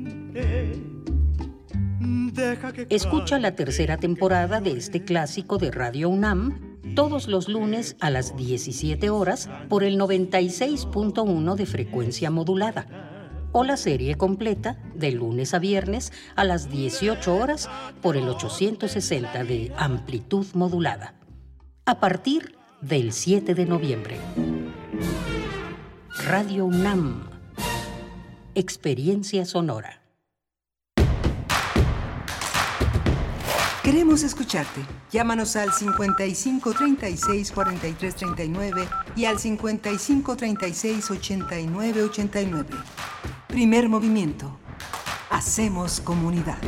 [2.90, 8.36] Escucha la tercera temporada de este clásico de Radio UNAM todos los lunes a las
[8.36, 12.86] 17 horas por el 96.1 de frecuencia modulada
[13.52, 17.70] o la serie completa de lunes a viernes a las 18 horas
[18.02, 21.14] por el 860 de amplitud modulada.
[21.84, 24.18] A partir del 7 de noviembre.
[26.26, 27.30] Radio UNAM.
[28.54, 30.05] Experiencia sonora.
[33.86, 34.80] Queremos escucharte.
[35.12, 42.68] Llámanos al 55 36 43 39 y al 55 36 89 89.
[43.46, 44.58] Primer movimiento.
[45.30, 46.58] Hacemos comunidad.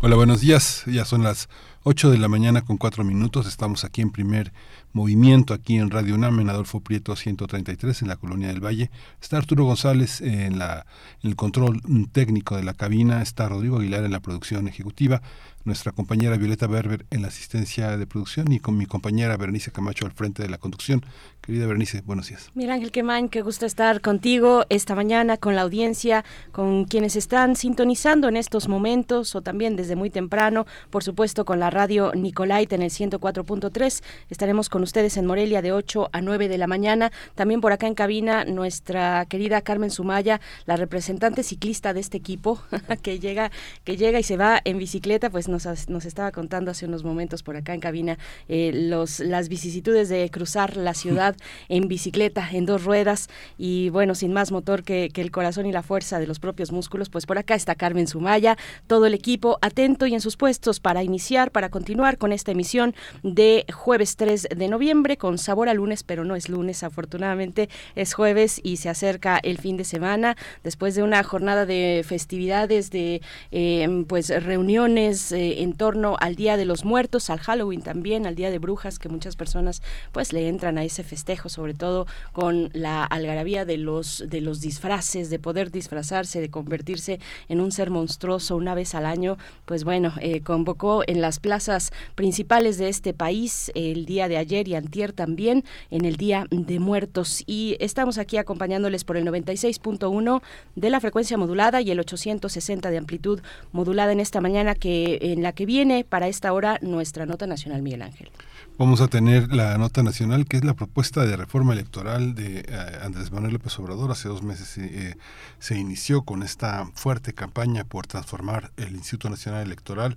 [0.00, 0.82] Hola, buenos días.
[0.86, 1.48] Ya son las
[1.88, 3.46] 8 de la mañana con 4 minutos.
[3.46, 4.52] Estamos aquí en primer
[4.92, 8.90] movimiento, aquí en Radio UNAM, en Adolfo Prieto 133, en la Colonia del Valle.
[9.22, 10.84] Está Arturo González en, la,
[11.22, 11.80] en el control
[12.10, 13.22] técnico de la cabina.
[13.22, 15.22] Está Rodrigo Aguilar en la producción ejecutiva
[15.66, 20.06] nuestra compañera Violeta Berber en la asistencia de producción y con mi compañera Berenice Camacho
[20.06, 21.04] al frente de la conducción.
[21.40, 22.50] Querida Berenice, buenos días.
[22.54, 27.56] Mira Ángel Quemain, qué gusto estar contigo esta mañana con la audiencia, con quienes están
[27.56, 32.76] sintonizando en estos momentos o también desde muy temprano, por supuesto con la radio Nicolaita
[32.76, 34.02] en el 104.3.
[34.30, 37.12] Estaremos con ustedes en Morelia de 8 a 9 de la mañana.
[37.34, 42.60] También por acá en cabina nuestra querida Carmen Sumaya, la representante ciclista de este equipo
[43.02, 43.50] que llega
[43.84, 45.48] que llega y se va en bicicleta, pues
[45.88, 50.30] nos, estaba contando hace unos momentos por acá en cabina eh, los, las vicisitudes de
[50.30, 51.36] cruzar la ciudad
[51.68, 53.28] en bicicleta, en dos ruedas
[53.58, 57.08] y bueno, sin más motor que, el corazón y la fuerza de los propios músculos,
[57.08, 61.02] pues por acá está Carmen Sumaya, todo el equipo atento y en sus puestos para
[61.02, 66.02] iniciar, para continuar con esta emisión de jueves 3 de noviembre con sabor a lunes,
[66.02, 70.36] pero no es lunes, afortunadamente es jueves y se acerca el fin de semana.
[70.62, 76.56] Después de una jornada de festividades, de eh, pues reuniones, eh, en torno al Día
[76.56, 79.82] de los Muertos, al Halloween también, al Día de Brujas, que muchas personas
[80.12, 84.60] pues le entran a ese festejo, sobre todo con la algarabía de los, de los
[84.60, 89.84] disfraces, de poder disfrazarse, de convertirse en un ser monstruoso una vez al año, pues
[89.84, 94.74] bueno, eh, convocó en las plazas principales de este país el día de ayer y
[94.74, 97.42] antier también en el Día de Muertos.
[97.46, 100.42] Y estamos aquí acompañándoles por el 96.1
[100.74, 103.40] de la frecuencia modulada y el 860 de amplitud
[103.72, 107.82] modulada en esta mañana que en la que viene para esta hora nuestra nota nacional,
[107.82, 108.30] Miguel Ángel.
[108.78, 112.98] Vamos a tener la nota nacional, que es la propuesta de reforma electoral de eh,
[113.02, 114.10] Andrés Manuel López Obrador.
[114.10, 115.16] Hace dos meses eh,
[115.58, 120.16] se inició con esta fuerte campaña por transformar el Instituto Nacional Electoral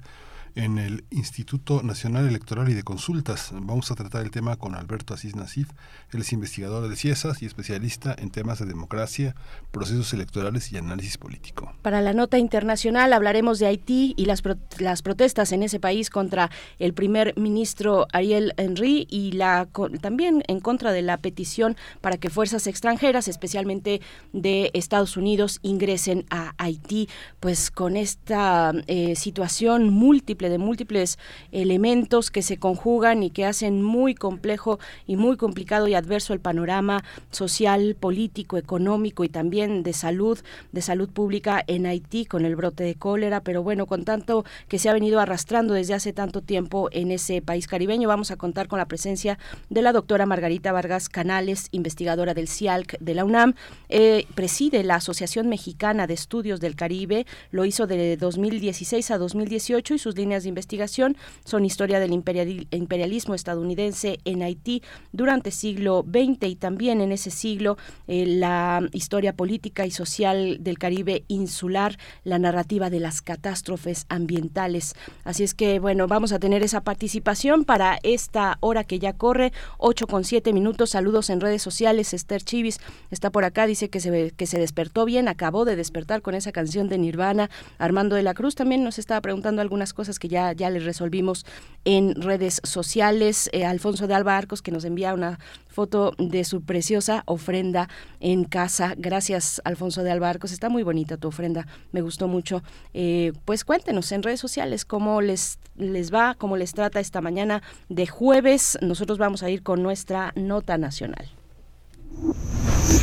[0.56, 3.52] en el Instituto Nacional Electoral y de Consultas.
[3.54, 5.70] Vamos a tratar el tema con Alberto Asís Nasif.
[6.12, 9.36] Él es investigador de CIESAS y especialista en temas de democracia,
[9.72, 11.74] procesos electorales y análisis político.
[11.82, 14.42] Para la nota internacional hablaremos de Haití y las,
[14.80, 19.68] las protestas en ese país contra el primer ministro Ariel Henry y la
[20.02, 24.02] también en contra de la petición para que fuerzas extranjeras, especialmente
[24.34, 31.20] de Estados Unidos, ingresen a Haití, pues con esta eh, situación múltiple de múltiples
[31.52, 36.40] elementos que se conjugan y que hacen muy complejo y muy complicado y adverso el
[36.40, 40.40] panorama social, político, económico y también de salud,
[40.72, 44.80] de salud pública en Haití con el brote de cólera, pero bueno, con tanto que
[44.80, 48.68] se ha venido arrastrando desde hace tanto tiempo en ese país caribeño, vamos a contar
[48.68, 53.56] con la presencia de la doctora Margarita Vargas Canales, investigadora del CIALC de la UNAM,
[53.90, 59.96] eh, preside la Asociación Mexicana de Estudios del Caribe, lo hizo de 2016 a 2018
[59.96, 66.48] y sus líneas de investigación son historia del imperialismo estadounidense en Haití durante siglo XX
[66.50, 67.78] y también en ese siglo
[68.08, 74.94] eh, la historia política y social del Caribe insular, la narrativa de las catástrofes ambientales.
[75.24, 79.52] Así es que, bueno, vamos a tener esa participación para esta hora que ya corre,
[79.78, 80.92] 8 con 7 minutos.
[80.92, 82.14] Saludos en redes sociales.
[82.14, 86.22] Esther Chivis está por acá, dice que se, que se despertó bien, acabó de despertar
[86.22, 87.50] con esa canción de Nirvana.
[87.78, 91.46] Armando de la Cruz también nos estaba preguntando algunas cosas que ya, ya le resolvimos
[91.86, 93.50] en redes sociales.
[93.54, 97.90] Eh, Alfonso de Alba Arcos, que nos envía una foto de su preciosa ofrenda
[98.20, 98.94] en casa.
[98.98, 100.52] Gracias, Alfonso de Albarcos.
[100.52, 102.64] Está muy bonita tu ofrenda, me gustó mucho.
[102.94, 107.64] Eh, pues cuéntenos en redes sociales cómo les, les va, cómo les trata esta mañana
[107.88, 108.78] de jueves.
[108.82, 111.30] Nosotros vamos a ir con nuestra nota nacional.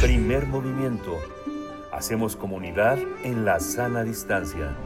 [0.00, 1.16] Primer movimiento.
[1.92, 4.76] Hacemos comunidad en la sana distancia.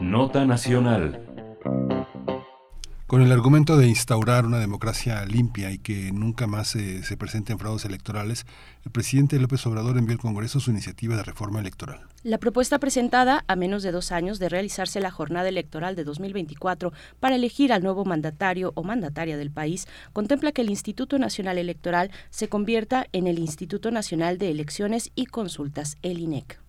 [0.00, 1.28] Nota nacional.
[3.06, 7.58] Con el argumento de instaurar una democracia limpia y que nunca más se, se presenten
[7.58, 8.46] fraudes electorales,
[8.86, 12.06] el presidente López Obrador envió al Congreso su iniciativa de reforma electoral.
[12.22, 16.92] La propuesta presentada, a menos de dos años de realizarse la jornada electoral de 2024
[17.20, 22.10] para elegir al nuevo mandatario o mandataria del país, contempla que el Instituto Nacional Electoral
[22.30, 26.62] se convierta en el Instituto Nacional de Elecciones y Consultas, el INEC.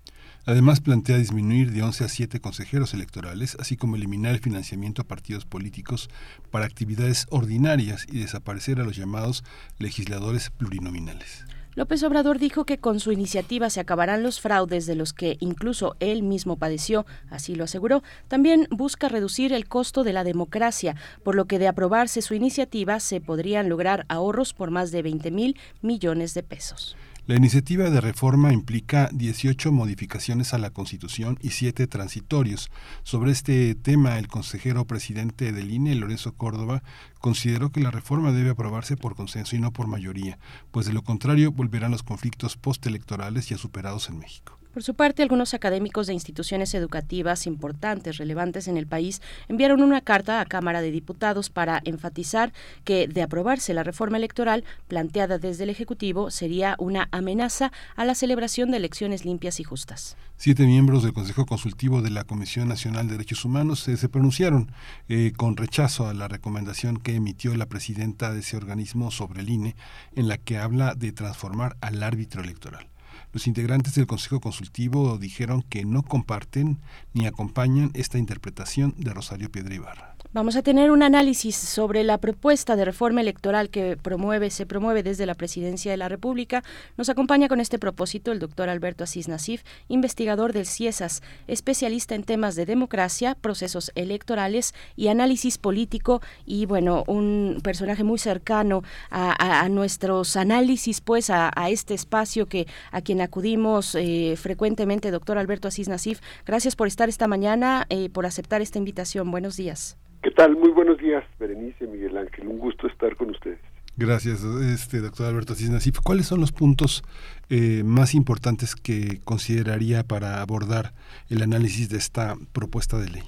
[0.45, 5.07] Además, plantea disminuir de 11 a 7 consejeros electorales, así como eliminar el financiamiento a
[5.07, 6.09] partidos políticos
[6.51, 9.43] para actividades ordinarias y desaparecer a los llamados
[9.79, 11.45] legisladores plurinominales.
[11.75, 15.95] López Obrador dijo que con su iniciativa se acabarán los fraudes de los que incluso
[15.99, 18.03] él mismo padeció, así lo aseguró.
[18.27, 22.99] También busca reducir el costo de la democracia, por lo que de aprobarse su iniciativa
[22.99, 26.95] se podrían lograr ahorros por más de 20 mil millones de pesos.
[27.25, 32.69] La iniciativa de reforma implica 18 modificaciones a la Constitución y 7 transitorios.
[33.03, 36.83] Sobre este tema, el consejero presidente del INE, Lorenzo Córdoba,
[37.21, 40.37] consideró que la reforma debe aprobarse por consenso y no por mayoría,
[40.71, 44.59] pues de lo contrario volverán los conflictos postelectorales ya superados en México.
[44.73, 50.01] Por su parte, algunos académicos de instituciones educativas importantes, relevantes en el país, enviaron una
[50.01, 52.53] carta a Cámara de Diputados para enfatizar
[52.83, 58.15] que, de aprobarse la reforma electoral planteada desde el Ejecutivo, sería una amenaza a la
[58.15, 60.17] celebración de elecciones limpias y justas.
[60.37, 64.71] Siete miembros del Consejo Consultivo de la Comisión Nacional de Derechos Humanos se pronunciaron
[65.07, 69.49] eh, con rechazo a la recomendación que emitió la presidenta de ese organismo sobre el
[69.49, 69.75] INE,
[70.15, 72.92] en la que habla de transformar al árbitro electoral.
[73.33, 76.79] Los integrantes del Consejo Consultivo dijeron que no comparten
[77.13, 80.12] ni acompañan esta interpretación de Rosario Piedra Ibarra.
[80.31, 85.03] Vamos a tener un análisis sobre la propuesta de reforma electoral que promueve, se promueve
[85.03, 86.63] desde la Presidencia de la República.
[86.97, 92.23] Nos acompaña con este propósito el doctor Alberto Asís Nasif, investigador del CIESAS, especialista en
[92.23, 99.69] temas de democracia, procesos electorales y análisis político y, bueno, un personaje muy cercano a,
[99.69, 105.89] nuestros análisis, pues, a, este espacio que a quien acudimos eh, frecuentemente, doctor Alberto Asís
[105.89, 106.21] Nasif.
[106.43, 109.29] Gracias por estar esta mañana, eh, por aceptar esta invitación.
[109.29, 109.95] Buenos días.
[110.23, 110.55] ¿Qué tal?
[110.55, 112.47] Muy buenos días, Berenice, Miguel Ángel.
[112.47, 113.59] Un gusto estar con ustedes.
[113.97, 115.99] Gracias, este doctor Alberto Cisnasif.
[116.01, 117.03] ¿Cuáles son los puntos
[117.49, 120.93] eh, más importantes que consideraría para abordar
[121.29, 123.23] el análisis de esta propuesta de ley?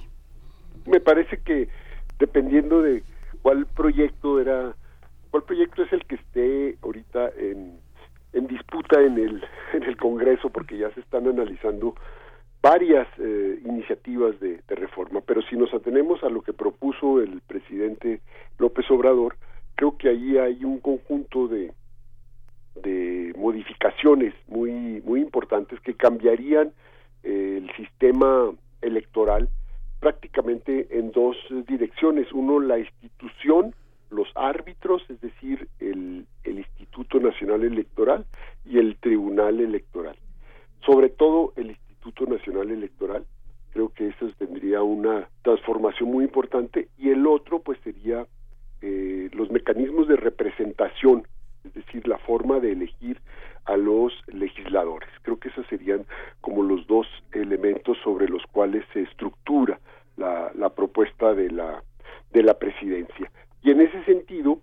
[0.86, 1.68] Me parece que
[2.18, 3.02] dependiendo de
[3.42, 4.74] cuál proyecto era,
[5.30, 7.78] cuál proyecto es el que esté ahorita en,
[8.32, 9.44] en disputa en el
[9.74, 11.94] en el Congreso, porque ya se están analizando
[12.62, 18.20] varias eh, iniciativas de, reforma, pero si nos atenemos a lo que propuso el presidente
[18.58, 19.36] López Obrador,
[19.74, 21.72] creo que ahí hay un conjunto de,
[23.36, 26.72] modificaciones muy muy importantes que cambiarían
[27.22, 28.52] el el sistema
[28.82, 29.48] electoral
[30.00, 32.30] prácticamente en dos direcciones.
[32.32, 33.74] Uno, la institución,
[34.10, 38.26] los árbitros, es decir, el, el Instituto Nacional Electoral
[38.64, 40.16] y el Tribunal Electoral.
[40.84, 41.70] Sobre todo el
[42.06, 43.26] Instituto Nacional Electoral,
[43.72, 48.26] creo que eso tendría una transformación muy importante y el otro pues sería
[48.80, 51.26] eh, los mecanismos de representación,
[51.64, 53.20] es decir, la forma de elegir
[53.64, 55.08] a los legisladores.
[55.22, 56.06] Creo que esos serían
[56.40, 59.80] como los dos elementos sobre los cuales se estructura
[60.16, 61.82] la, la propuesta de la,
[62.32, 63.30] de la presidencia.
[63.62, 64.60] Y en ese sentido,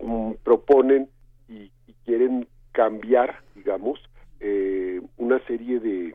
[0.00, 1.08] mm, proponen
[1.48, 3.98] y, y, quieren cambiar, digamos,
[4.44, 6.14] eh, una serie de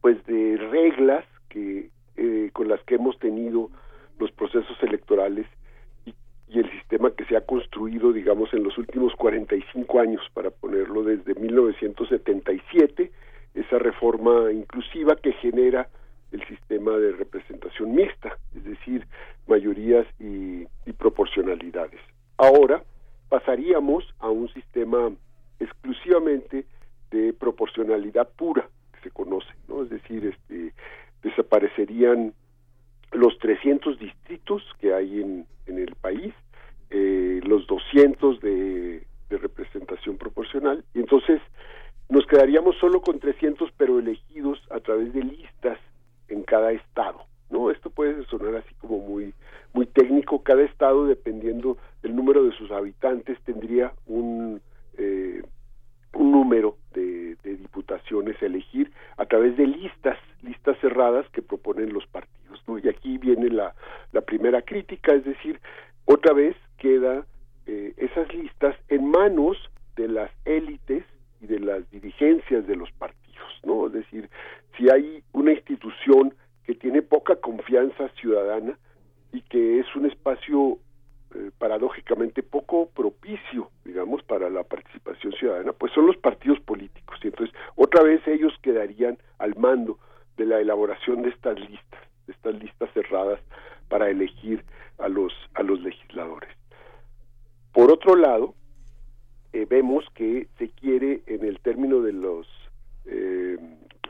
[0.00, 3.70] pues de reglas que eh, con las que hemos tenido
[4.18, 5.46] los procesos electorales
[6.04, 6.14] y,
[6.48, 11.04] y, el sistema que se ha construido, digamos, en los últimos 45 años, para ponerlo
[11.04, 13.12] desde 1977,
[13.54, 15.88] esa reforma inclusiva que genera
[16.32, 19.06] el sistema de representación mixta, es decir,
[19.46, 22.00] mayorías y, y proporcionalidades.
[22.36, 22.82] Ahora
[23.28, 25.10] pasaríamos a un sistema
[25.60, 26.66] exclusivamente
[27.10, 28.68] de proporcionalidad pura
[29.02, 29.82] se conoce, ¿no?
[29.82, 30.72] Es decir, este
[31.22, 32.32] desaparecerían
[33.12, 36.32] los 300 distritos que hay en, en el país,
[36.90, 41.40] eh, los 200 de, de representación proporcional, y entonces
[42.08, 45.78] nos quedaríamos solo con 300, pero elegidos a través de listas
[46.28, 47.24] en cada estado.
[47.50, 49.32] No, esto puede sonar así como muy
[49.72, 50.42] muy técnico.
[50.42, 54.60] Cada estado, dependiendo del número de sus habitantes, tendría un
[54.96, 55.42] eh,
[56.14, 62.06] un número de, de, diputaciones elegir a través de listas, listas cerradas que proponen los
[62.06, 62.62] partidos.
[62.66, 62.78] ¿no?
[62.78, 63.74] Y aquí viene la,
[64.12, 65.60] la primera crítica, es decir,
[66.04, 67.26] otra vez queda
[67.66, 69.56] eh, esas listas en manos
[69.96, 71.04] de las élites
[71.40, 73.88] y de las dirigencias de los partidos, ¿no?
[73.88, 74.30] Es decir,
[74.76, 78.78] si hay una institución que tiene poca confianza ciudadana
[79.32, 80.78] y que es un espacio
[81.34, 87.18] eh, paradójicamente poco propicio, digamos, para la participación ciudadana, pues son los partidos políticos.
[87.22, 89.98] Y entonces, otra vez ellos quedarían al mando
[90.36, 93.40] de la elaboración de estas listas, de estas listas cerradas
[93.88, 94.64] para elegir
[94.98, 96.50] a los a los legisladores.
[97.72, 98.54] Por otro lado,
[99.52, 102.46] eh, vemos que se quiere en el término de los
[103.06, 103.56] eh,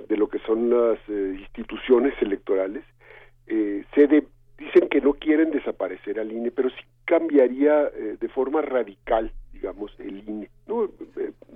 [0.09, 2.85] de lo que son las eh, instituciones electorales
[3.95, 4.07] se
[4.59, 9.93] dicen que no quieren desaparecer al INE pero sí cambiaría eh, de forma radical digamos
[9.99, 10.91] el INE no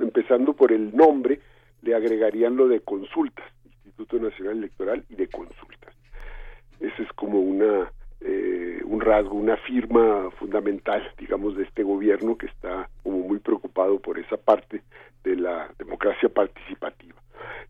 [0.00, 1.40] empezando por el nombre
[1.82, 3.46] le agregarían lo de consultas
[3.84, 5.94] Instituto Nacional Electoral y de consultas
[6.80, 7.90] ese es como una
[8.24, 13.98] eh, un rasgo, una firma fundamental, digamos, de este gobierno que está como muy preocupado
[13.98, 14.82] por esa parte
[15.24, 17.21] de la democracia participativa.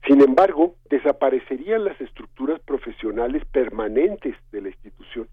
[0.07, 5.29] Sin embargo, desaparecerían las estructuras profesionales permanentes de la institución.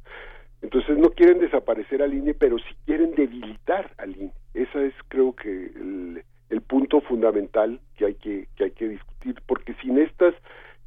[0.62, 4.34] Entonces no quieren desaparecer al INE, pero sí quieren debilitar al INE.
[4.54, 5.72] Ese es, creo que,
[6.50, 10.36] el, punto fundamental que hay que, que hay que discutir, porque sin estas,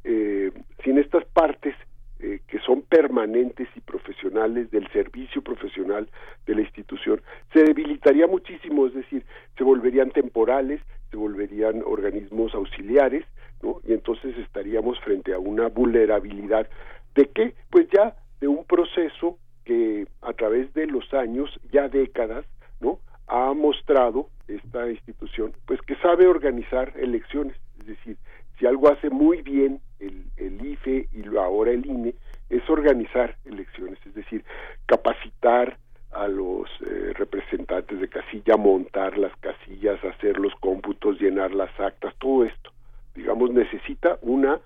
[0.05, 0.49] eh,
[0.81, 1.75] sin estas partes
[2.19, 6.07] eh, que son permanentes y profesionales del servicio profesional
[6.45, 7.21] de la institución,
[7.51, 9.25] se debilitaría muchísimo, es decir,
[9.57, 10.79] se volverían temporales,
[11.11, 13.25] se volverían organismos auxiliares,
[13.63, 13.79] ¿no?
[13.87, 16.67] Y entonces estaríamos frente a una vulnerabilidad
[17.15, 17.55] de qué?
[17.69, 22.45] Pues ya de un proceso que a través de los años, ya décadas,
[22.81, 22.99] ¿no?
[23.27, 28.17] ha mostrado esta institución, pues que sabe organizar elecciones, es decir,
[28.59, 32.13] si algo hace muy bien el, el IFE y lo, ahora el INE,
[32.49, 34.43] es organizar elecciones, es decir,
[34.85, 35.77] capacitar
[36.11, 42.13] a los eh, representantes de casilla, montar las casillas, hacer los cómputos, llenar las actas,
[42.19, 42.71] todo esto,
[43.15, 44.59] digamos, necesita una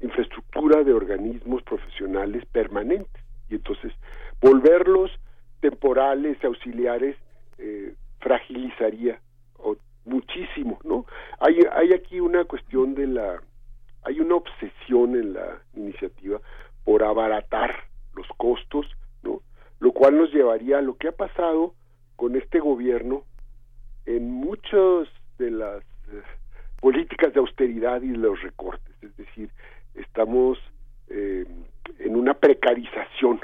[0.00, 3.92] infraestructura de organismos profesionales permanentes y entonces
[4.40, 5.10] volverlos
[5.60, 7.16] temporales, auxiliares,
[7.58, 9.20] eh, fragilizaría
[9.58, 11.06] o, muchísimo, ¿no?
[11.38, 13.42] Hay, hay aquí una cuestión de la,
[14.02, 16.40] hay una obsesión en la iniciativa
[16.84, 17.74] por abaratar
[18.14, 18.86] los costos,
[19.22, 19.40] ¿no?
[19.80, 21.74] Lo cual nos llevaría a lo que ha pasado
[22.16, 23.24] con este gobierno
[24.06, 25.08] en muchas
[25.38, 26.22] de las eh,
[26.84, 29.48] políticas de austeridad y los recortes, es decir,
[29.94, 30.58] estamos
[31.08, 31.46] eh,
[31.98, 33.40] en una precarización.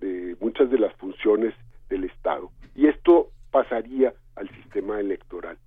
[0.00, 1.52] De muchas de las funciones
[1.90, 2.50] del Estado.
[2.74, 5.58] Y esto pasaría al sistema electoral.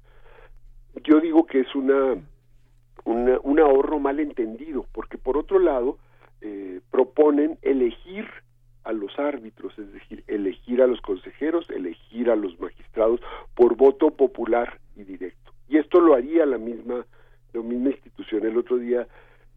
[1.04, 2.16] Yo digo que es una
[3.06, 6.00] un ahorro mal entendido, porque por otro lado
[6.42, 8.26] eh, proponen elegir
[8.86, 13.20] a los árbitros, es decir, elegir a los consejeros, elegir a los magistrados
[13.54, 15.43] por voto popular y directo.
[15.68, 17.06] Y esto lo haría la misma,
[17.54, 18.46] la misma institución.
[18.46, 19.08] El otro día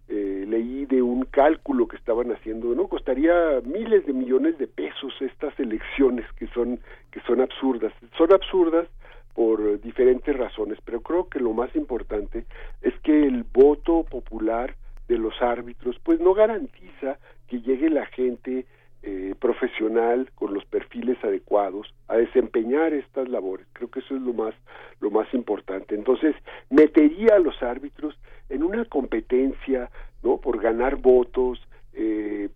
[0.09, 2.87] eh, leí de un cálculo que estaban haciendo, ¿no?
[2.89, 6.79] Costaría miles de millones de pesos estas elecciones que son
[7.11, 7.93] que son absurdas.
[8.17, 8.87] Son absurdas
[9.35, 12.47] por diferentes razones, pero creo que lo más importante
[12.83, 14.75] es que el voto popular
[15.09, 17.19] de los árbitros pues no garantiza
[17.49, 18.67] que llegue la gente
[19.09, 23.65] eh, profesional con los perfiles adecuados a desempeñar estas labores.
[23.73, 24.53] Creo que eso es lo más
[24.99, 25.95] lo más importante.
[25.95, 26.35] Entonces
[26.71, 28.19] metería a los árbitros
[28.49, 29.91] en una competencia,
[30.25, 30.39] ¿no?
[30.39, 31.61] Por ganar votos.
[31.93, 32.49] Eh,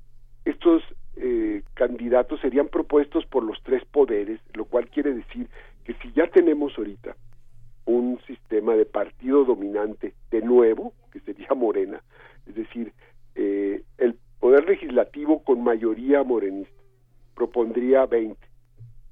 [0.45, 0.83] estos
[1.15, 5.49] eh, candidatos serían propuestos por los tres poderes, lo cual quiere decir
[5.85, 7.15] que si ya tenemos ahorita
[7.85, 12.03] un sistema de partido dominante de nuevo, que sería Morena,
[12.49, 12.93] es decir,
[13.37, 16.75] eh, el poder legislativo con mayoría morenista.
[17.35, 18.39] Propondría 20,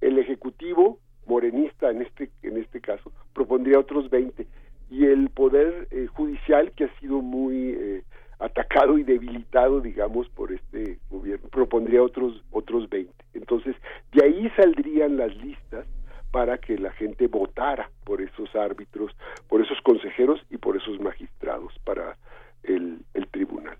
[0.00, 0.98] el ejecutivo
[1.28, 4.46] morenista en este en este caso propondría otros 20
[4.90, 8.02] y el poder eh, judicial que ha sido muy eh,
[8.38, 13.76] atacado y debilitado digamos por este gobierno propondría otros otros 20 entonces
[14.12, 15.86] de ahí saldrían las listas
[16.30, 19.14] para que la gente votara por esos árbitros
[19.48, 22.16] por esos consejeros y por esos magistrados para
[22.62, 23.76] el, el tribunal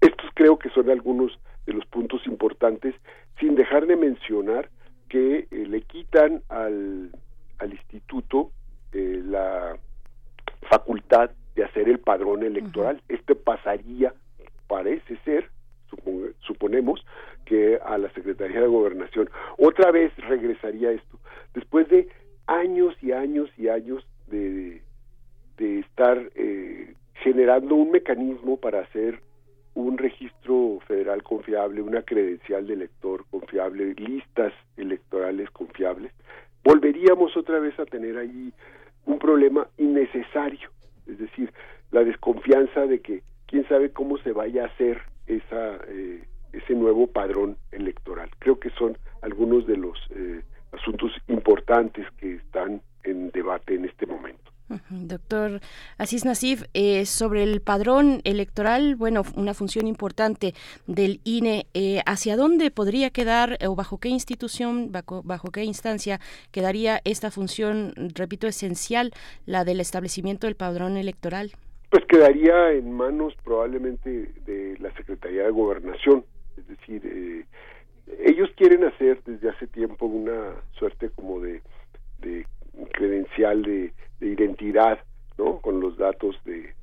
[0.00, 2.94] estos creo que son algunos de los puntos importantes
[3.38, 4.70] sin dejar de mencionar
[5.08, 7.10] que eh, le quitan al,
[7.58, 8.52] al instituto
[8.92, 9.76] eh, la
[10.68, 13.02] facultad de hacer el padrón electoral.
[13.08, 14.14] Este pasaría,
[14.68, 15.50] parece ser,
[16.40, 17.04] suponemos,
[17.44, 19.28] que a la Secretaría de Gobernación.
[19.58, 21.18] Otra vez regresaría esto.
[21.54, 22.08] Después de
[22.46, 24.82] años y años y años de,
[25.56, 29.20] de estar eh, generando un mecanismo para hacer
[29.74, 36.12] un registro federal confiable, una credencial de elector confiable, listas electorales confiables,
[36.64, 38.52] volveríamos otra vez a tener ahí
[39.06, 40.70] un problema innecesario,
[41.06, 41.52] es decir,
[41.90, 46.22] la desconfianza de que quién sabe cómo se vaya a hacer esa eh,
[46.52, 48.30] ese nuevo padrón electoral.
[48.38, 50.42] Creo que son algunos de los eh,
[50.72, 54.49] asuntos importantes que están en debate en este momento.
[54.90, 55.60] Doctor
[55.98, 60.54] Asís Nasif, eh, sobre el padrón electoral, bueno, una función importante
[60.86, 66.20] del INE, eh, ¿hacia dónde podría quedar o bajo qué institución, bajo, qué instancia
[66.52, 69.12] quedaría esta función, repito, esencial,
[69.46, 71.50] la del establecimiento del padrón electoral?
[71.90, 76.24] Pues quedaría en manos probablemente de la Secretaría de Gobernación,
[76.56, 77.44] es decir, eh,
[78.24, 81.60] ellos quieren hacer desde hace tiempo una suerte como de
[82.92, 83.92] credencial de,
[84.26, 85.00] identidad,
[85.38, 85.60] ¿no?
[85.60, 86.74] Con los datos de,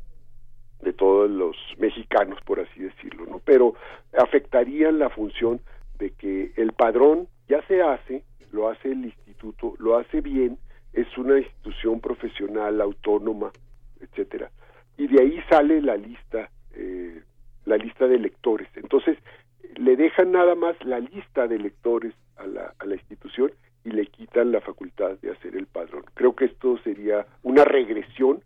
[0.81, 3.39] de todos los mexicanos, por así decirlo, ¿no?
[3.43, 3.75] Pero
[4.17, 5.59] afectarían la función
[5.97, 10.57] de que el padrón ya se hace, lo hace el instituto, lo hace bien,
[10.93, 13.51] es una institución profesional, autónoma,
[13.99, 14.51] etcétera,
[14.97, 17.21] y de ahí sale la lista, eh,
[17.65, 18.67] la lista de electores.
[18.75, 19.17] Entonces,
[19.75, 23.51] le dejan nada más la lista de electores a la, a la institución
[23.87, 26.03] y le quitan la facultad de hacer el padrón.
[26.13, 28.43] Creo que esto sería una regresión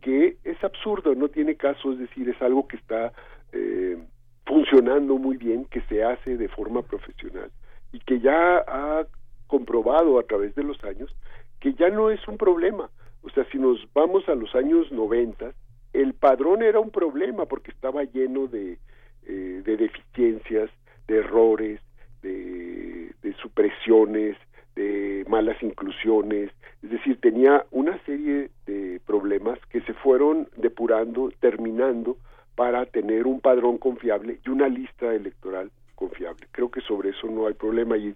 [0.00, 3.12] que es absurdo, no tiene caso, es decir, es algo que está
[3.52, 3.98] eh,
[4.46, 7.50] funcionando muy bien, que se hace de forma profesional
[7.92, 9.06] y que ya ha
[9.46, 11.14] comprobado a través de los años
[11.60, 12.88] que ya no es un problema.
[13.20, 15.52] O sea, si nos vamos a los años 90,
[15.92, 18.78] el padrón era un problema porque estaba lleno de,
[19.26, 20.70] eh, de deficiencias,
[21.08, 21.80] de errores,
[22.22, 24.36] de supresiones,
[24.78, 26.52] de malas inclusiones,
[26.84, 32.16] es decir, tenía una serie de problemas que se fueron depurando, terminando
[32.54, 36.46] para tener un padrón confiable y una lista electoral confiable.
[36.52, 38.14] Creo que sobre eso no hay problema y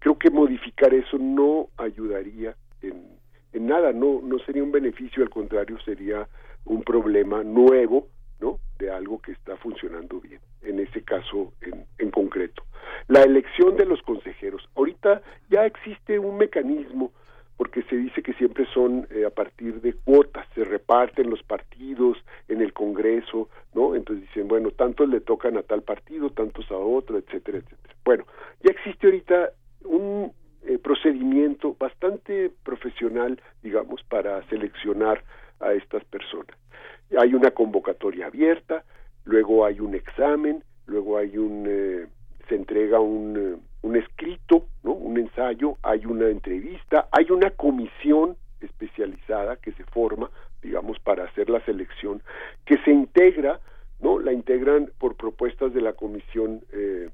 [0.00, 3.06] creo que modificar eso no ayudaría en,
[3.54, 6.28] en nada, no, no sería un beneficio, al contrario, sería
[6.66, 8.08] un problema nuevo,
[8.42, 8.58] ¿no?
[8.78, 12.64] De algo que está funcionando bien, en ese caso en, en concreto.
[13.08, 14.68] La elección de los consejeros.
[14.74, 17.12] Ahorita ya existe un mecanismo
[17.56, 22.18] porque se dice que siempre son eh, a partir de cuotas, se reparten los partidos
[22.48, 23.94] en el Congreso, ¿no?
[23.94, 27.94] Entonces dicen, bueno, tantos le tocan a tal partido, tantos a otro, etcétera, etcétera.
[28.04, 28.24] Bueno,
[28.64, 29.50] ya existe ahorita
[29.84, 30.32] un
[30.64, 35.22] eh, procedimiento bastante profesional, digamos, para seleccionar
[35.60, 36.56] a estas personas.
[37.18, 38.84] Hay una convocatoria abierta,
[39.24, 42.06] luego hay un examen, luego hay un eh,
[42.48, 44.92] se entrega un, eh, un escrito, ¿no?
[44.92, 50.30] un ensayo, hay una entrevista, hay una comisión especializada que se forma,
[50.62, 52.22] digamos, para hacer la selección,
[52.64, 53.60] que se integra,
[54.00, 54.18] ¿no?
[54.18, 57.08] La integran por propuestas de la Comisión eh,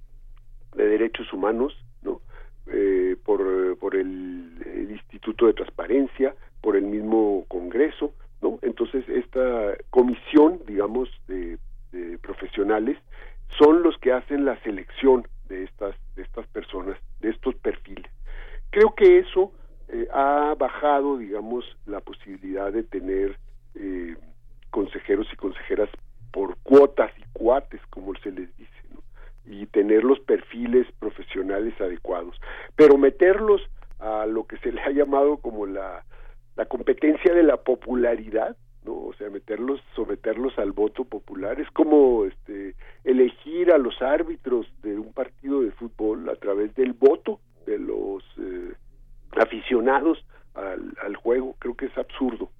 [0.74, 2.20] de Derechos Humanos, ¿no?
[2.66, 8.12] Eh, por, por el, el, Instituto de Transparencia, por el mismo Congreso,
[8.42, 8.58] ¿no?
[8.62, 11.58] Entonces, esta comisión, digamos, de,
[11.92, 12.98] de profesionales
[13.58, 18.10] son los que hacen la selección de estas de estas personas, de estos perfiles.
[18.70, 19.52] Creo que eso
[19.88, 23.38] eh, ha bajado, digamos, la posibilidad de tener
[23.74, 24.16] eh,
[24.70, 25.88] consejeros y consejeras
[26.32, 28.70] por cuotas y cuates, como se les dice,
[29.46, 32.38] y tener los perfiles profesionales adecuados.
[32.76, 33.62] Pero meterlos
[33.98, 36.04] a lo que se le ha llamado como la,
[36.58, 38.94] la competencia de la popularidad, ¿no?
[38.94, 42.74] O sea, meterlos, someterlos al voto popular, es como este,
[43.04, 48.24] elegir a los árbitros de un partido de fútbol a través del voto de los
[48.40, 48.72] eh,
[49.36, 50.18] aficionados
[50.54, 52.50] al, al, juego, creo que es absurdo,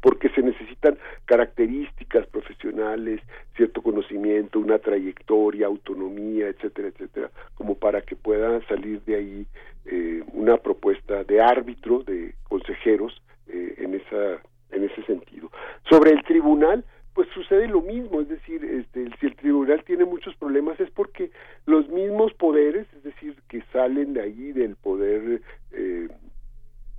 [0.00, 3.20] porque se necesitan características profesionales,
[3.54, 9.46] cierto conocimiento, una trayectoria, autonomía, etcétera, etcétera, como para que pueda salir de ahí
[9.84, 14.40] eh, una propuesta de árbitro, de consejeros, eh, en esa
[14.72, 15.50] en ese sentido.
[15.88, 20.34] Sobre el tribunal, pues sucede lo mismo, es decir, este, si el tribunal tiene muchos
[20.36, 21.30] problemas es porque
[21.64, 25.40] los mismos poderes, es decir, que salen de ahí del poder
[25.72, 26.08] eh,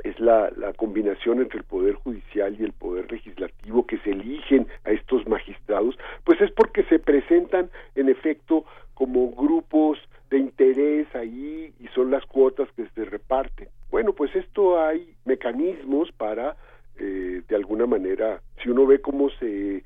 [0.04, 4.68] es la, la, combinación entre el poder judicial y el poder legislativo que se eligen
[4.86, 10.00] a estos magistrados, pues es porque se presentan en efecto como grupos
[10.30, 13.70] de interés ahí y son las cuotas que se reparten.
[13.90, 16.58] Bueno, pues esto hay mecanismos para,
[16.98, 19.84] eh, de alguna manera, si uno ve cómo se eh,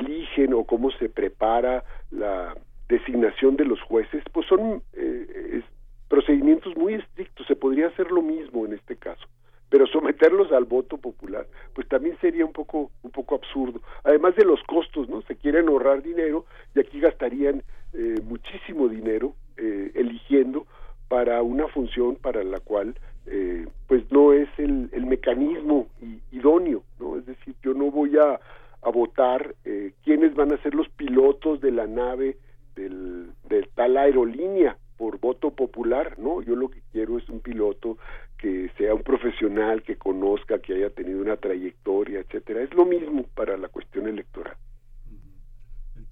[0.00, 2.56] eligen o cómo se prepara la
[2.88, 5.62] designación de los jueces, pues son eh,
[6.08, 9.26] procedimientos muy estrictos, se podría hacer lo mismo en este caso
[9.68, 13.80] pero someterlos al voto popular pues también sería un poco un poco absurdo.
[14.04, 17.62] Además de los costos no se quieren ahorrar dinero y aquí gastarían
[17.92, 20.66] eh, muchísimo dinero eh, eligiendo
[21.08, 22.94] para una función para la cual
[23.26, 25.88] eh, pues no es el, el mecanismo
[26.32, 28.40] idóneo no es decir yo no voy a,
[28.82, 32.36] a votar eh, quiénes van a ser los pilotos de la nave
[32.76, 36.42] del, de tal aerolínea por voto popular, ¿no?
[36.42, 37.98] Yo lo que quiero es un piloto
[38.38, 42.62] que sea un profesional, que conozca, que haya tenido una trayectoria, etcétera.
[42.62, 44.56] Es lo mismo para la cuestión electoral.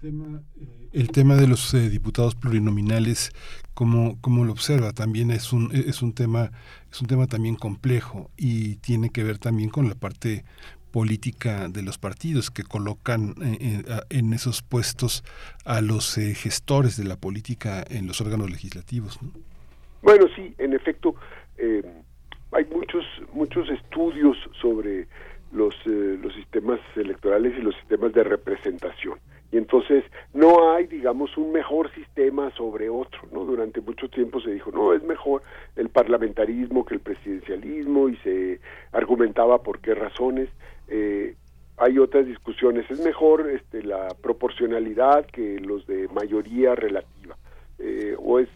[0.05, 3.31] Tema, eh, el tema de los eh, diputados plurinominales,
[3.73, 6.51] como, como lo observa, también es un, es un tema,
[6.91, 10.45] es un tema también complejo y tiene que ver también con la parte
[10.91, 15.23] política de los partidos que colocan eh, en esos puestos
[15.65, 19.17] a los eh, gestores de la política en los órganos legislativos.
[20.03, 21.15] Bueno, sí, en efecto,
[21.57, 21.81] eh,
[22.51, 23.03] hay muchos
[23.33, 25.07] muchos estudios sobre
[25.51, 29.17] los los sistemas electorales y los sistemas de representación
[29.51, 30.03] y entonces
[30.33, 34.93] no hay digamos un mejor sistema sobre otro no durante mucho tiempo se dijo no
[34.93, 35.41] es mejor
[35.75, 38.59] el parlamentarismo que el presidencialismo y se
[38.91, 40.49] argumentaba por qué razones
[40.87, 41.35] eh,
[41.77, 42.89] hay otras discusiones.
[42.89, 47.37] Es mejor este, la proporcionalidad que los de mayoría relativa.
[47.77, 48.47] Eh, o es,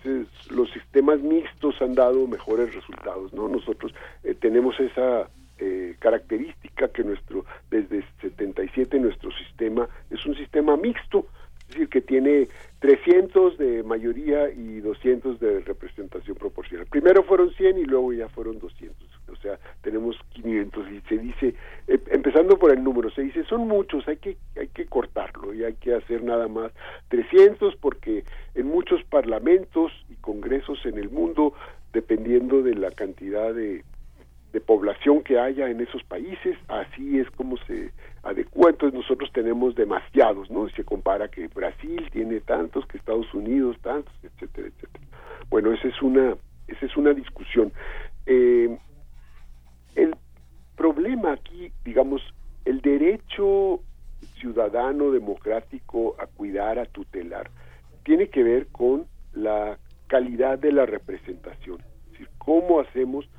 [0.49, 3.33] los sistemas mixtos han dado mejores resultados.
[3.33, 3.93] no Nosotros
[4.23, 5.29] eh, tenemos esa
[5.59, 11.27] eh, característica que nuestro desde 77 nuestro sistema es un sistema mixto,
[11.61, 12.47] es decir, que tiene
[12.79, 16.87] 300 de mayoría y 200 de representación proporcional.
[16.87, 21.55] Primero fueron 100 y luego ya fueron 200 o sea, tenemos 500 y se dice,
[21.87, 25.63] eh, empezando por el número, se dice, son muchos, hay que, hay que cortarlo y
[25.63, 26.71] hay que hacer nada más
[27.09, 28.23] 300 porque
[28.55, 31.53] en muchos parlamentos y congresos en el mundo,
[31.93, 33.83] dependiendo de la cantidad de,
[34.51, 37.91] de población que haya en esos países, así es como se
[38.23, 40.67] adecua, entonces nosotros tenemos demasiados, ¿no?
[40.69, 45.05] Se compara que Brasil tiene tantos, que Estados Unidos tantos, etcétera, etcétera.
[45.49, 46.35] Bueno, esa es una,
[46.67, 47.71] esa es una discusión.
[48.25, 48.75] Eh,
[49.95, 50.15] el
[50.75, 52.21] problema aquí, digamos,
[52.65, 53.81] el derecho
[54.39, 57.51] ciudadano democrático a cuidar, a tutelar,
[58.03, 59.77] tiene que ver con la
[60.07, 61.79] calidad de la representación.
[62.05, 63.29] Es decir, cómo hacemos,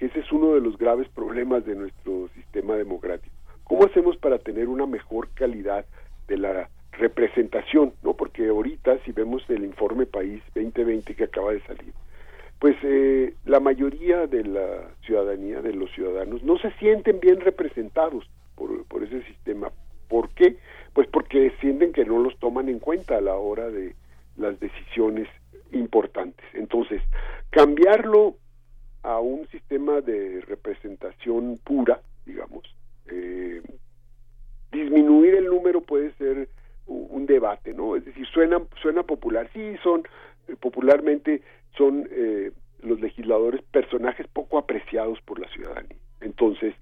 [0.00, 4.38] que ese es uno de los graves problemas de nuestro sistema democrático, cómo hacemos para
[4.38, 5.84] tener una mejor calidad
[6.26, 8.14] de la representación, ¿no?
[8.14, 11.92] Porque ahorita si vemos el informe País 2020 que acaba de salir,
[12.58, 18.24] pues eh, la mayoría de la ciudadanía, de los ciudadanos, no se sienten bien representados
[18.54, 19.70] por, por ese sistema.
[20.08, 20.56] ¿Por qué?
[20.94, 23.94] Pues porque sienten que no los toman en cuenta a la hora de
[24.38, 25.28] las decisiones
[25.72, 26.46] importantes.
[26.54, 27.02] Entonces,
[27.50, 28.36] cambiarlo
[29.02, 32.62] a un sistema de representación pura, digamos.
[33.06, 33.62] Eh,
[34.70, 36.48] disminuir el número puede ser
[36.86, 37.96] un debate, ¿no?
[37.96, 39.48] Es decir, suena, suena popular.
[39.52, 40.02] Sí, son
[40.48, 41.42] eh, popularmente
[41.76, 42.50] son eh,
[42.82, 45.96] los legisladores personajes poco apreciados por la ciudadanía.
[46.20, 46.74] Entonces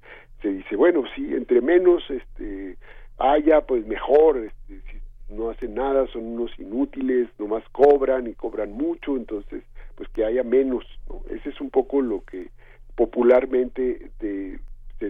[0.43, 2.77] se dice, bueno, sí, entre menos este,
[3.19, 8.73] haya, pues mejor, este, si no hacen nada, son unos inútiles, nomás cobran y cobran
[8.73, 9.65] mucho, entonces
[9.98, 10.84] pues que haya menos.
[11.08, 11.22] ¿no?
[11.28, 12.50] Ese es un poco lo que
[12.94, 14.60] popularmente te,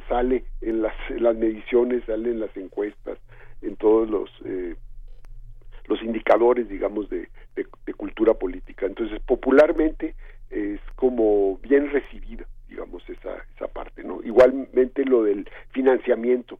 [0.08, 3.18] sale en las, las mediciones, sale en las encuestas,
[3.60, 4.74] en todos los eh,
[5.86, 8.86] los indicadores, digamos, de, de, cultura política.
[8.86, 10.14] Entonces, popularmente
[10.50, 14.20] es como bien recibida, digamos, esa, esa parte, ¿no?
[14.22, 16.58] Igualmente lo del financiamiento,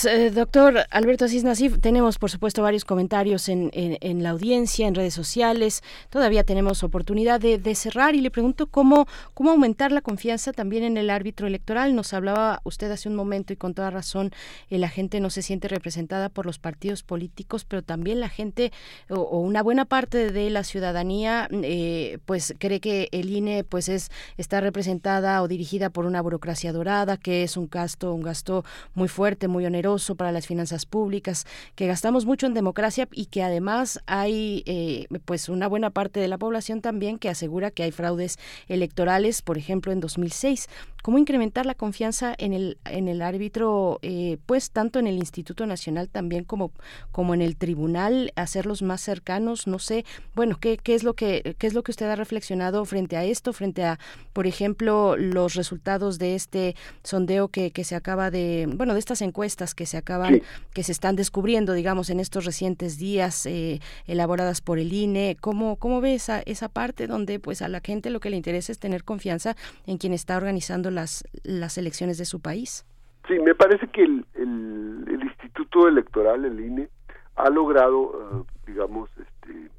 [0.00, 4.94] Pues, eh, doctor Alberto Asís Nasif, tenemos por supuesto varios comentarios en, la audiencia, en
[4.94, 5.82] redes sociales.
[6.08, 10.98] Todavía tenemos oportunidad de, cerrar y le pregunto cómo, cómo aumentar la confianza también en
[10.98, 11.96] el árbitro electoral.
[11.96, 14.30] Nos hablaba usted hace un momento y con toda razón,
[14.70, 18.72] eh, la gente no se siente representada por los partidos políticos, pero también la gente
[19.08, 23.88] o, una buena parte de la ciudadanía mm, eh, pues cree que el INE pues
[23.88, 28.64] es, está representada o dirigida por una burocracia dorada, que es un gasto, un gasto
[28.94, 33.42] muy fuerte, muy oneroso para las finanzas públicas, que gastamos mucho en democracia y que
[33.42, 37.90] además hay eh, pues una buena parte de la población también que asegura que hay
[37.90, 38.38] fraudes
[38.68, 40.68] electorales, por ejemplo en 2006
[41.02, 45.66] cómo incrementar la confianza en el en el árbitro eh, pues tanto en el Instituto
[45.66, 46.72] Nacional también como
[47.12, 50.04] como en el tribunal hacerlos más cercanos no sé
[50.34, 53.24] bueno qué, qué es lo que qué es lo que usted ha reflexionado frente a
[53.24, 53.98] esto frente a
[54.32, 59.22] por ejemplo los resultados de este sondeo que, que se acaba de bueno de estas
[59.22, 60.42] encuestas que se acaban
[60.72, 65.76] que se están descubriendo digamos en estos recientes días eh, elaboradas por el INE cómo
[65.76, 68.78] cómo ve esa esa parte donde pues a la gente lo que le interesa es
[68.78, 69.56] tener confianza
[69.86, 72.84] en quien está organizando las, las elecciones de su país.
[73.26, 76.88] Sí, me parece que el, el, Instituto Electoral, el INE,
[77.36, 79.70] ha logrado, eh, digamos, este,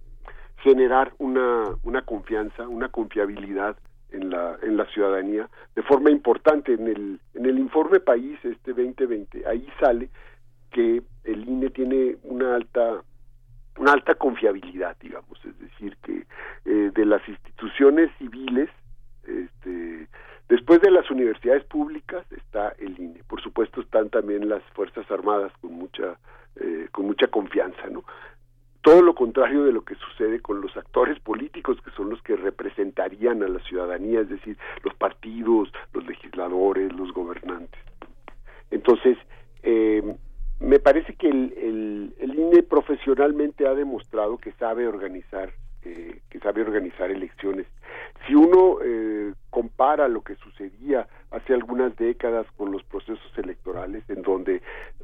[0.63, 3.75] generar una, una confianza, una confiabilidad
[4.11, 6.73] en la, en la ciudadanía de forma importante.
[6.73, 10.09] En el, en el informe País, este 2020, ahí sale
[10.71, 13.03] que el INE tiene una alta
[13.79, 16.25] una alta confiabilidad, digamos, es decir, que
[16.65, 18.69] eh, de las instituciones civiles,
[19.23, 20.07] este,
[20.49, 23.23] Después de las universidades públicas está el INE.
[23.27, 26.17] Por supuesto están también las Fuerzas Armadas con mucha,
[26.55, 28.03] eh, con mucha confianza, ¿no?
[28.81, 32.35] Todo lo contrario de lo que sucede con los actores políticos, que son los que
[32.35, 37.79] representarían a la ciudadanía, es decir, los partidos, los legisladores, los gobernantes.
[38.71, 39.17] Entonces,
[39.61, 40.15] eh,
[40.59, 45.51] me parece que el, el, el, INE profesionalmente ha demostrado que sabe organizar
[45.83, 47.65] eh, que sabe organizar elecciones.
[48.27, 54.21] Si uno eh, compara lo que sucedía hace algunas décadas con los procesos electorales, en
[54.21, 54.61] donde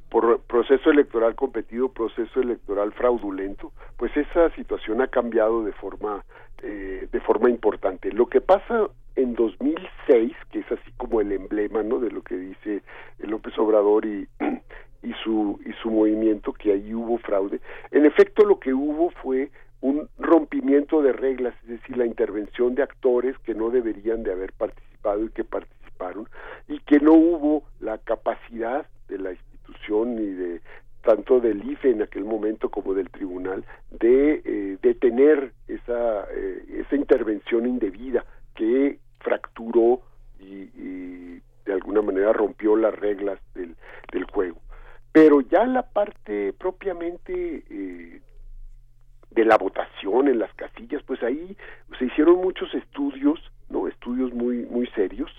[0.09, 6.23] por proceso electoral competido, proceso electoral fraudulento, pues esa situación ha cambiado de forma
[6.61, 8.11] eh, de forma importante.
[8.11, 11.99] Lo que pasa en 2006, que es así como el emblema, ¿no?
[11.99, 12.81] De lo que dice
[13.19, 14.27] López Obrador y
[15.05, 17.61] y su y su movimiento que ahí hubo fraude.
[17.91, 19.51] En efecto, lo que hubo fue
[19.85, 24.51] un rompimiento de reglas, es decir, la intervención de actores que no deberían de haber
[24.53, 26.27] participado y que participaron,
[26.67, 30.61] y que no hubo la capacidad de la institución ni de
[31.03, 36.95] tanto del IFE en aquel momento como del tribunal de eh, detener esa eh, esa
[36.95, 38.25] intervención indebida
[38.55, 40.01] que fracturó
[40.39, 40.65] y,
[41.65, 43.75] de alguna manera rompió las reglas del,
[44.11, 44.57] del juego.
[45.11, 48.21] Pero ya la parte propiamente eh,
[49.35, 51.55] de la votación en las casillas, pues ahí
[51.99, 53.39] se hicieron muchos estudios,
[53.69, 55.29] no estudios muy muy serios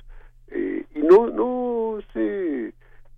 [0.49, 2.75] eh, y no no se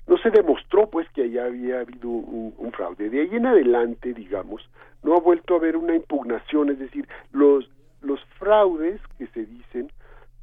[0.07, 3.11] no se demostró pues que allá había habido un, fraude.
[3.11, 4.63] De ahí en adelante, digamos,
[5.03, 7.69] no ha vuelto a haber una impugnación, es decir, los
[8.01, 9.91] los fraudes que se dicen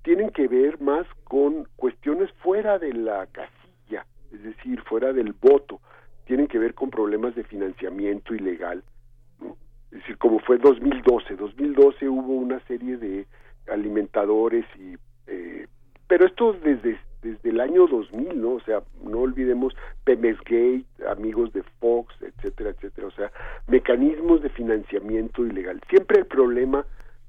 [0.03, 5.79] tienen que ver más con cuestiones fuera de la casilla, es decir, fuera del voto,
[6.25, 8.83] tienen que ver con problemas de financiamiento ilegal
[9.95, 13.25] es decir, como fue 2012, 2012 hubo una serie de
[13.71, 14.95] alimentadores y
[15.27, 15.67] eh,
[16.07, 18.51] pero esto desde desde el año 2000, ¿no?
[18.51, 23.31] O sea, no olvidemos Pemex Gate, amigos de Fox, etcétera, etcétera, o sea,
[23.67, 25.81] mecanismos de financiamiento ilegal.
[25.89, 26.85] Siempre el problema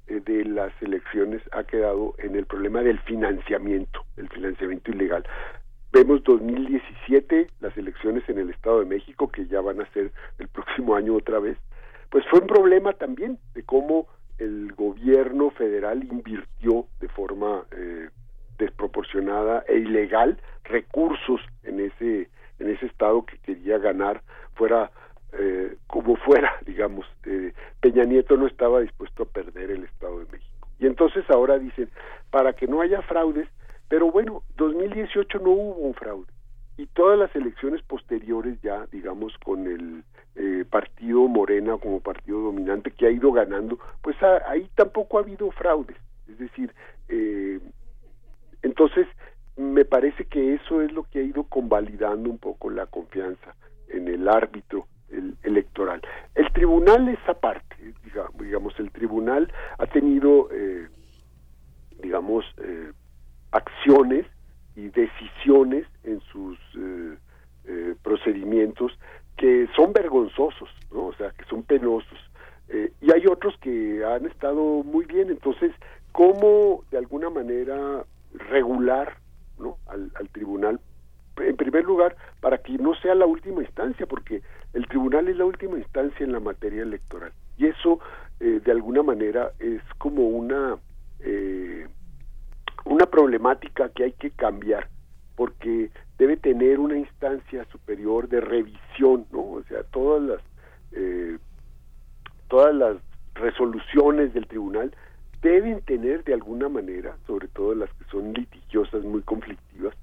[0.06, 5.24] eh, de las elecciones ha quedado en el problema del financiamiento, el financiamiento ilegal.
[5.92, 10.48] Vemos 2017 las elecciones en el Estado de México que ya van a ser el
[10.48, 11.56] próximo año otra vez
[12.16, 14.06] pues fue un problema también de cómo
[14.38, 18.08] el gobierno federal invirtió de forma eh,
[18.56, 24.22] desproporcionada e ilegal recursos en ese en ese estado que quería ganar
[24.54, 24.90] fuera
[25.38, 27.52] eh, como fuera digamos eh,
[27.82, 30.68] Peña Nieto no estaba dispuesto a perder el estado de México.
[30.78, 31.90] Y entonces ahora dicen
[32.30, 33.46] para que no haya fraudes
[33.90, 36.32] pero bueno 2018 no hubo un fraude.
[36.78, 40.02] Y todas las elecciones posteriores ya digamos con el
[40.38, 45.50] eh, partido Morena como partido dominante que ha ido ganando, pues ahí tampoco ha habido
[45.52, 45.96] fraudes.
[46.28, 46.74] Es decir,
[47.08, 47.58] eh,
[48.60, 49.06] entonces
[49.56, 53.54] me parece que eso es lo que ha ido convalidando un poco la confianza
[53.88, 54.86] en el árbitro
[55.42, 56.02] electoral.
[56.34, 60.88] El tribunal es aparte, digamos, digamos el tribunal ha tenido, eh,
[62.02, 62.92] digamos, eh,
[63.52, 64.26] acciones
[64.74, 66.58] y decisiones en sus
[68.02, 68.92] procedimientos
[69.36, 71.06] que son vergonzosos, ¿no?
[71.06, 72.18] o sea, que son penosos.
[72.68, 75.30] Eh, y hay otros que han estado muy bien.
[75.30, 75.72] Entonces,
[76.12, 78.04] ¿cómo de alguna manera
[78.50, 79.18] regular
[79.58, 79.76] ¿no?
[79.86, 80.80] al, tribunal?
[81.38, 84.42] En primer lugar, para que no sea la última instancia, porque
[84.72, 87.32] el tribunal es la última instancia en la materia electoral.
[87.58, 88.00] Y eso,
[88.40, 90.78] eh, de alguna manera, es como una,
[91.20, 91.86] eh,
[92.86, 94.88] una problemática que hay que cambiar,
[95.36, 99.40] porque debe tener una instancia superior de revisión, ¿no?
[99.40, 100.40] O sea, todas las
[100.92, 101.38] eh,
[102.48, 102.96] todas las
[103.34, 104.94] resoluciones del tribunal
[105.42, 109.94] deben tener de alguna manera, sobre todo las que son litigiosas, muy conflictivas,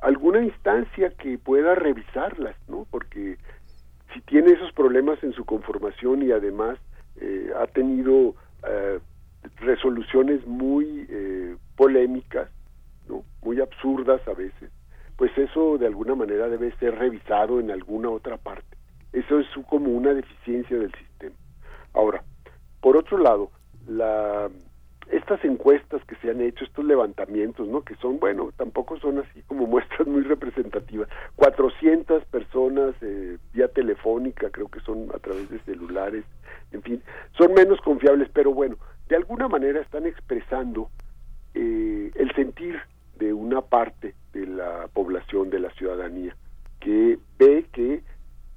[0.00, 2.86] alguna instancia que pueda revisarlas, ¿no?
[2.90, 3.38] Porque
[4.12, 6.78] si tiene esos problemas en su conformación y además
[7.16, 8.34] eh, ha tenido
[8.68, 8.98] eh,
[9.56, 12.48] resoluciones muy eh, polémicas,
[13.08, 13.24] ¿no?
[13.42, 14.70] muy absurdas a veces,
[15.22, 18.76] pues eso de alguna manera debe ser revisado en alguna otra parte.
[19.12, 21.36] Eso es como una deficiencia del sistema.
[21.94, 22.24] Ahora,
[22.80, 23.52] por otro lado,
[23.86, 24.50] la
[25.12, 27.82] estas encuestas que se han hecho, estos levantamientos, ¿no?
[27.82, 31.08] Que son, bueno, tampoco son así como muestras muy representativas.
[31.36, 36.24] 400 personas eh, vía telefónica, creo que son a través de celulares,
[36.72, 37.00] en fin,
[37.38, 38.76] son menos confiables, pero bueno,
[39.08, 40.90] de alguna manera están expresando
[41.54, 42.80] eh, el sentir
[43.20, 46.36] de una parte de la población, de la ciudadanía,
[46.80, 48.02] que ve que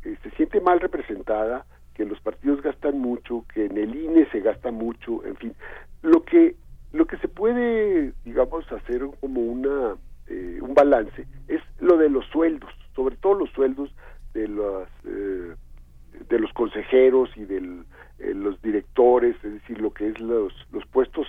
[0.04, 4.42] eh, se siente mal representada, que los partidos gastan mucho, que en el INE se
[4.42, 5.56] gasta mucho, en fin,
[6.02, 6.56] lo que
[6.96, 9.98] lo que se puede, digamos, hacer como una
[10.28, 13.94] eh, un balance es lo de los sueldos, sobre todo los sueldos
[14.34, 15.54] de los eh,
[16.30, 17.58] de los consejeros y de
[18.20, 21.28] eh, los directores, es decir, lo que es los los puestos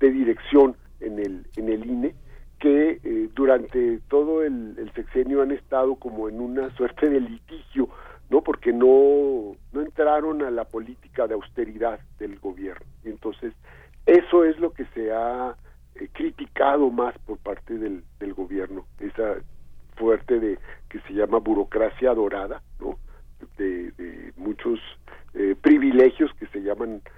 [0.00, 2.14] de dirección en el en el INE
[2.58, 7.88] que durante todo el, sexenio han estado como en una suerte de litigio,
[8.30, 8.42] ¿no?
[8.42, 12.84] Porque no, no entraron a la política de austeridad del gobierno.
[13.04, 13.54] Y entonces
[14.06, 15.54] eso es lo que se ha
[15.94, 19.36] eh, criticado más por parte del, del gobierno, esa
[19.96, 20.58] fuerte de
[20.88, 22.98] que se llama burocracia dorada, ¿no?
[23.56, 23.92] De,
[24.36, 24.78] muchos
[25.34, 27.10] eh, privilegios que se llaman eh,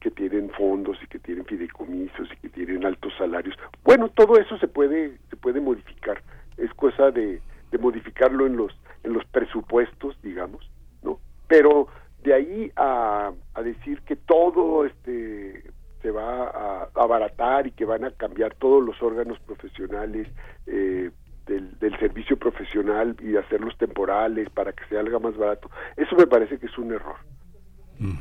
[0.00, 3.56] que tienen fondos y que tienen fideicomisos y que tienen altos salarios.
[3.84, 6.22] Bueno, todo eso se puede se puede modificar.
[6.56, 8.72] Es cosa de, de modificarlo en los
[9.04, 10.70] en los presupuestos, digamos,
[11.02, 11.18] ¿no?
[11.46, 11.88] Pero
[12.22, 15.62] de ahí a, a decir que todo este
[16.02, 20.28] se va a abaratar y que van a cambiar todos los órganos profesionales
[20.66, 21.10] eh,
[21.46, 25.70] del, del, servicio profesional y hacerlos temporales para que se haga más barato.
[25.96, 27.16] Eso me parece que es un error.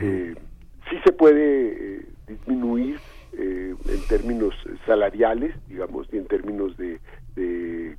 [0.02, 0.36] eh,
[0.90, 3.00] sí se puede eh, disminuir
[3.34, 4.54] eh, en términos
[4.86, 7.00] salariales, digamos, y en términos de,
[7.36, 7.98] de,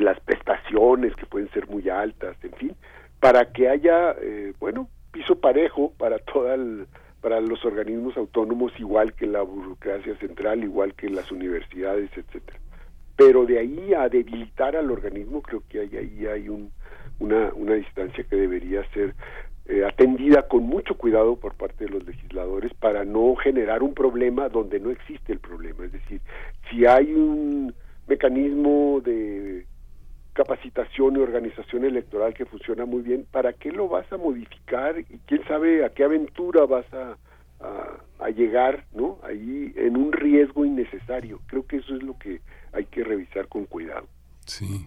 [0.00, 2.76] las prestaciones que pueden ser muy altas, en fin,
[3.18, 6.86] para que haya, eh, bueno, piso parejo para toda el
[7.20, 12.60] para los organismos autónomos igual que la burocracia central, igual que las universidades, etcétera.
[13.16, 16.70] Pero de ahí a debilitar al organismo, creo que hay, ahí hay un,
[17.18, 19.14] una, una distancia que debería ser
[19.68, 24.48] eh, atendida con mucho cuidado por parte de los legisladores para no generar un problema
[24.48, 25.84] donde no existe el problema.
[25.84, 26.20] Es decir,
[26.70, 27.74] si hay un
[28.06, 29.66] mecanismo de
[30.34, 34.98] capacitación y organización electoral que funciona muy bien, ¿para qué lo vas a modificar?
[35.00, 37.16] Y quién sabe a qué aventura vas a,
[38.20, 39.18] a, llegar, ¿no?
[39.22, 41.40] Ahí en un riesgo innecesario.
[41.46, 42.40] Creo que eso es lo que
[42.72, 44.06] hay que revisar con cuidado.
[44.46, 44.86] Sí,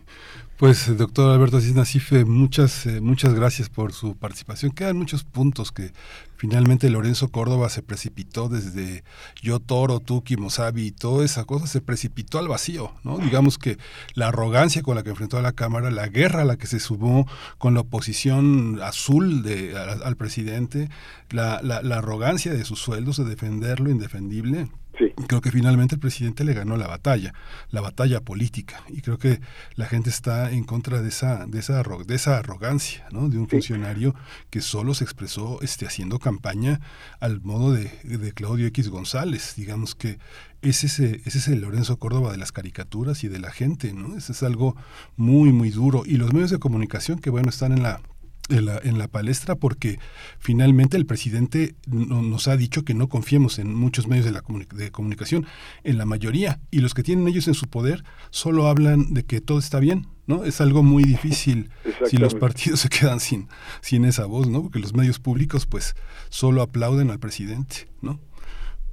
[0.57, 4.71] pues doctor Alberto Asís Nasife, muchas, eh, muchas gracias por su participación.
[4.71, 5.91] Quedan muchos puntos que
[6.37, 9.03] finalmente Lorenzo Córdoba se precipitó desde
[9.41, 13.17] Yo Toro, Tuki, Mosavi y toda esa cosa se precipitó al vacío, ¿no?
[13.17, 13.77] Digamos que
[14.13, 16.79] la arrogancia con la que enfrentó a la Cámara, la guerra a la que se
[16.79, 17.27] sumó
[17.57, 20.89] con la oposición azul de, al, al presidente,
[21.31, 24.69] la, la, la arrogancia de sus sueldos, de defender lo indefendible,
[24.99, 25.13] Sí.
[25.27, 27.33] Creo que finalmente el presidente le ganó la batalla,
[27.71, 29.39] la batalla política, y creo que
[29.75, 33.29] la gente está en contra de esa, de esa, de esa arrogancia, ¿no?
[33.29, 33.51] De un sí.
[33.51, 34.13] funcionario
[34.49, 36.81] que solo se expresó este, haciendo campaña
[37.21, 39.53] al modo de, de Claudio X González.
[39.55, 40.19] Digamos que
[40.61, 44.17] es ese, ese es el Lorenzo Córdoba de las caricaturas y de la gente, ¿no?
[44.17, 44.75] Ese es algo
[45.15, 46.03] muy, muy duro.
[46.05, 48.01] Y los medios de comunicación que, bueno, están en la
[48.49, 49.99] en la, en la, palestra porque
[50.39, 54.43] finalmente el presidente no, nos ha dicho que no confiemos en muchos medios de, la
[54.73, 55.45] de comunicación,
[55.83, 59.41] en la mayoría, y los que tienen ellos en su poder solo hablan de que
[59.41, 60.43] todo está bien, ¿no?
[60.43, 61.69] Es algo muy difícil
[62.09, 63.47] si los partidos se quedan sin,
[63.81, 64.63] sin esa voz, ¿no?
[64.63, 65.95] Porque los medios públicos pues
[66.29, 68.19] solo aplauden al presidente, ¿no?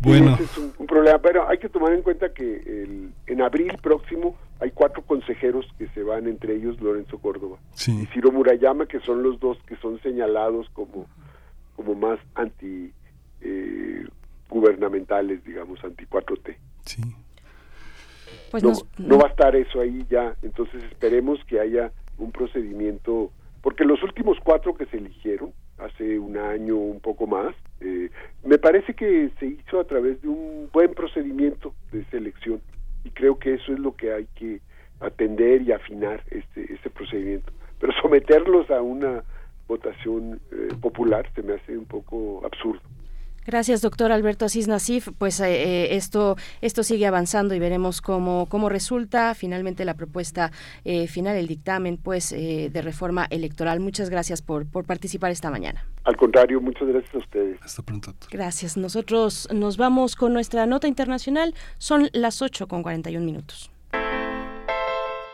[0.01, 0.36] Bueno.
[0.40, 4.36] Es un, un, problema, pero hay que tomar en cuenta que el, en abril próximo
[4.60, 8.02] hay cuatro consejeros que se van, entre ellos Lorenzo Córdoba sí.
[8.02, 11.06] y Ciro Murayama, que son los dos que son señalados como,
[11.74, 12.93] como más anti
[13.40, 14.06] eh,
[14.48, 16.56] gubernamentales, digamos, anti 4T.
[16.85, 17.02] Sí.
[18.51, 18.86] Pues no, nos...
[18.98, 24.02] no va a estar eso ahí ya, entonces esperemos que haya un procedimiento, porque los
[24.02, 28.11] últimos cuatro que se eligieron, hace un año, un poco más, eh,
[28.44, 32.61] me parece que se hizo a través de un buen procedimiento de selección
[33.05, 34.61] y creo que eso es lo que hay que
[35.01, 37.53] atender y afinar este, este procedimiento.
[37.78, 39.23] Pero someterlos a una
[39.69, 42.81] votación eh, popular se me hace un poco absurdo.
[43.47, 45.09] Gracias, doctor Alberto Asís Nasif.
[45.18, 50.51] Pues eh, eh, esto, esto sigue avanzando y veremos cómo, cómo resulta finalmente la propuesta
[50.85, 53.81] eh, final, el dictamen pues de reforma electoral.
[53.81, 55.86] Muchas gracias por, por participar esta mañana.
[56.05, 57.59] Al contrario, muchas gracias a ustedes.
[57.62, 58.12] Hasta pronto.
[58.31, 58.77] Gracias.
[58.77, 61.55] Nosotros nos vamos con nuestra nota internacional.
[61.78, 63.70] Son las 8 con 41 minutos.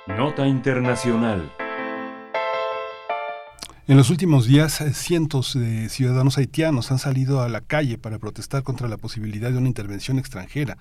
[0.07, 1.51] Nota internacional.
[3.89, 8.21] En los últimos días, eh, cientos de ciudadanos haitianos han salido a la calle para
[8.21, 10.79] protestar contra la posibilidad de una intervención extranjera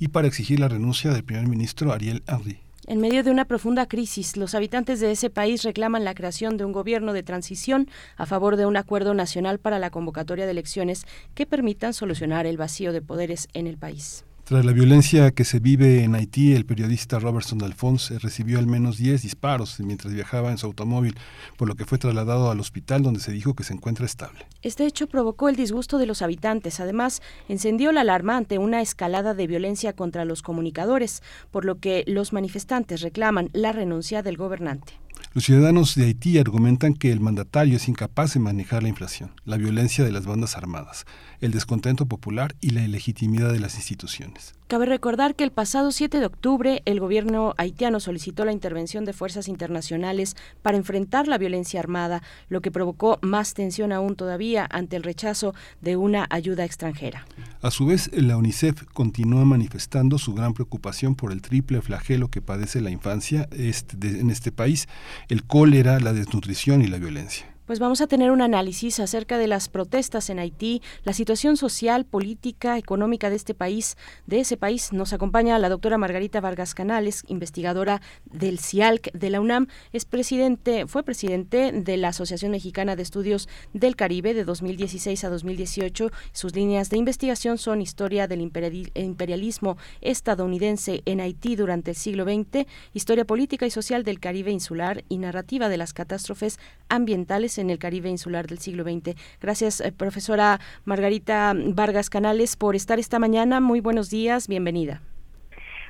[0.00, 2.58] y para exigir la renuncia del primer ministro Ariel Henry.
[2.88, 6.64] En medio de una profunda crisis, los habitantes de ese país reclaman la creación de
[6.64, 11.06] un gobierno de transición a favor de un acuerdo nacional para la convocatoria de elecciones
[11.36, 14.24] que permitan solucionar el vacío de poderes en el país.
[14.50, 18.98] Tras la violencia que se vive en Haití, el periodista Robertson Alphonse recibió al menos
[18.98, 21.14] 10 disparos mientras viajaba en su automóvil,
[21.56, 24.48] por lo que fue trasladado al hospital donde se dijo que se encuentra estable.
[24.62, 26.80] Este hecho provocó el disgusto de los habitantes.
[26.80, 31.22] Además, encendió la alarma ante una escalada de violencia contra los comunicadores,
[31.52, 34.94] por lo que los manifestantes reclaman la renuncia del gobernante.
[35.32, 39.56] Los ciudadanos de Haití argumentan que el mandatario es incapaz de manejar la inflación, la
[39.56, 41.06] violencia de las bandas armadas,
[41.40, 44.54] el descontento popular y la ilegitimidad de las instituciones.
[44.70, 49.12] Cabe recordar que el pasado 7 de octubre el gobierno haitiano solicitó la intervención de
[49.12, 54.94] fuerzas internacionales para enfrentar la violencia armada, lo que provocó más tensión aún todavía ante
[54.94, 57.26] el rechazo de una ayuda extranjera.
[57.62, 62.40] A su vez, la UNICEF continúa manifestando su gran preocupación por el triple flagelo que
[62.40, 64.86] padece la infancia en este país,
[65.28, 69.46] el cólera, la desnutrición y la violencia pues vamos a tener un análisis acerca de
[69.46, 74.92] las protestas en Haití, la situación social, política, económica de este país, de ese país.
[74.92, 80.88] Nos acompaña la doctora Margarita Vargas Canales, investigadora del CIALC de la UNAM, es presidente,
[80.88, 86.10] fue presidente de la Asociación Mexicana de Estudios del Caribe de 2016 a 2018.
[86.32, 92.66] Sus líneas de investigación son historia del imperialismo estadounidense en Haití durante el siglo XX,
[92.94, 97.78] historia política y social del Caribe insular y narrativa de las catástrofes ambientales en el
[97.78, 99.14] Caribe insular del siglo XX.
[99.40, 103.60] Gracias, eh, profesora Margarita Vargas Canales, por estar esta mañana.
[103.60, 105.00] Muy buenos días, bienvenida.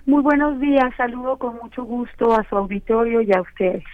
[0.07, 3.85] Muy buenos días, saludo con mucho gusto a su auditorio y a ustedes.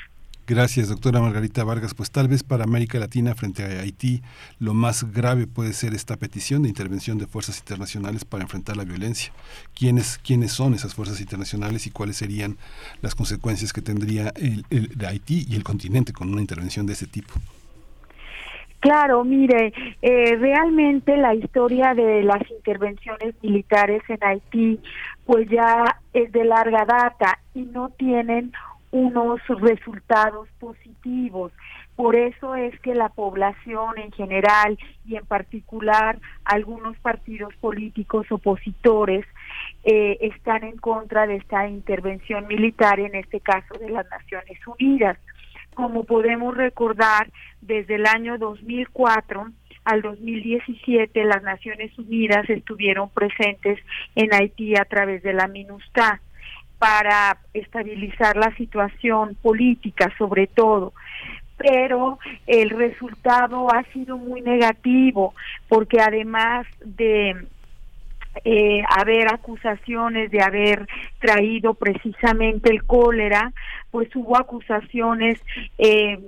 [0.48, 1.92] Gracias, doctora Margarita Vargas.
[1.92, 4.22] Pues tal vez para América Latina frente a Haití
[4.60, 8.84] lo más grave puede ser esta petición de intervención de fuerzas internacionales para enfrentar la
[8.84, 9.32] violencia.
[9.74, 12.58] ¿Quiénes, quiénes son esas fuerzas internacionales y cuáles serían
[13.02, 14.64] las consecuencias que tendría el,
[15.04, 17.34] Haití y el continente con una intervención de ese tipo?
[18.86, 24.78] Claro, mire, eh, realmente la historia de las intervenciones militares en Haití
[25.24, 28.52] pues ya es de larga data y no tienen
[28.92, 31.50] unos resultados positivos.
[31.96, 39.26] Por eso es que la población en general y en particular algunos partidos políticos opositores
[39.82, 45.18] eh, están en contra de esta intervención militar, en este caso de las Naciones Unidas.
[45.76, 47.30] Como podemos recordar,
[47.60, 49.46] desde el año 2004
[49.84, 53.78] al 2017 las Naciones Unidas estuvieron presentes
[54.14, 56.22] en Haití a través de la MINUSTA
[56.78, 60.94] para estabilizar la situación política sobre todo.
[61.58, 65.34] Pero el resultado ha sido muy negativo
[65.68, 67.36] porque además de
[68.44, 70.86] eh, haber acusaciones de haber
[71.18, 73.52] traído precisamente el cólera,
[73.90, 75.40] pues hubo acusaciones
[75.78, 76.18] eh,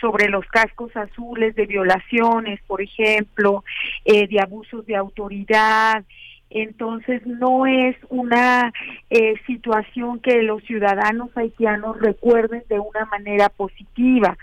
[0.00, 3.64] sobre los cascos azules de violaciones, por ejemplo,
[4.04, 6.04] eh, de abusos de autoridad,
[6.50, 8.72] entonces no es una
[9.10, 14.36] eh, situación que los ciudadanos haitianos recuerden de una manera positiva.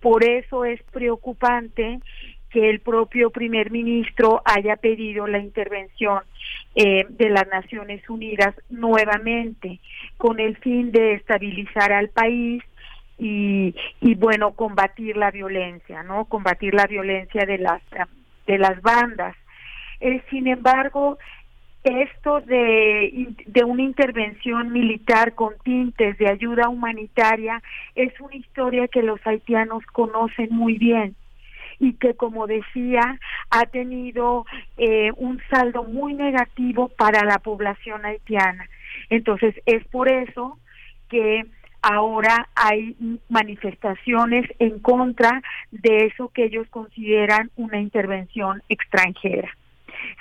[0.00, 1.98] Por eso es preocupante
[2.50, 6.22] que el propio primer ministro haya pedido la intervención
[6.74, 9.80] eh, de las Naciones Unidas nuevamente
[10.16, 12.62] con el fin de estabilizar al país
[13.18, 13.74] y,
[14.16, 17.82] bueno combatir la violencia no combatir la violencia de las
[18.46, 19.36] de las bandas.
[20.00, 21.18] Eh, sin embargo
[21.84, 27.62] esto de, de una intervención militar con tintes de ayuda humanitaria
[27.94, 31.16] es una historia que los haitianos conocen muy bien
[31.80, 33.18] y que como decía
[33.50, 34.46] ha tenido
[34.76, 38.68] eh, un saldo muy negativo para la población haitiana.
[39.10, 40.58] Entonces es por eso
[41.08, 41.46] que
[41.82, 42.96] ahora hay
[43.28, 49.50] manifestaciones en contra de eso que ellos consideran una intervención extranjera.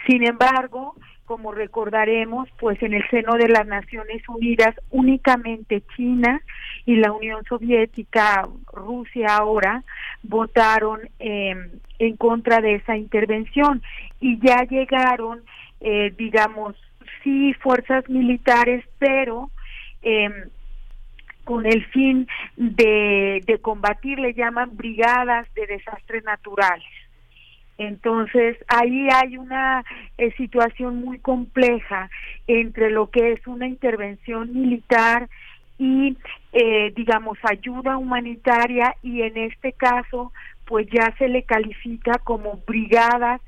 [0.08, 0.96] Sin embargo
[1.28, 6.41] como recordaremos, pues en el seno de las Naciones Unidas únicamente China
[6.86, 9.84] y la Unión Soviética, Rusia ahora,
[10.24, 13.84] votaron em, en contra de esa intervención
[14.22, 15.44] y ya llegaron,
[15.82, 16.76] eh, digamos,
[17.24, 19.52] sí, fuerzas militares, pero
[20.04, 20.30] eh,
[21.44, 22.26] con el fin
[22.56, 26.88] de, de combatir, le llaman brigadas de desastres naturales.
[27.78, 29.84] Entonces, ahí hay una
[30.18, 32.10] eh, situación muy compleja
[32.48, 35.30] entre lo que es una intervención militar
[35.78, 36.18] y,
[36.54, 40.32] eh, digamos, ayuda humanitaria y en este caso,
[40.66, 43.41] pues ya se le califica como brigadas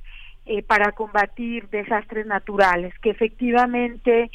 [0.45, 4.29] eh, para combatir desastres naturales, que efectivamente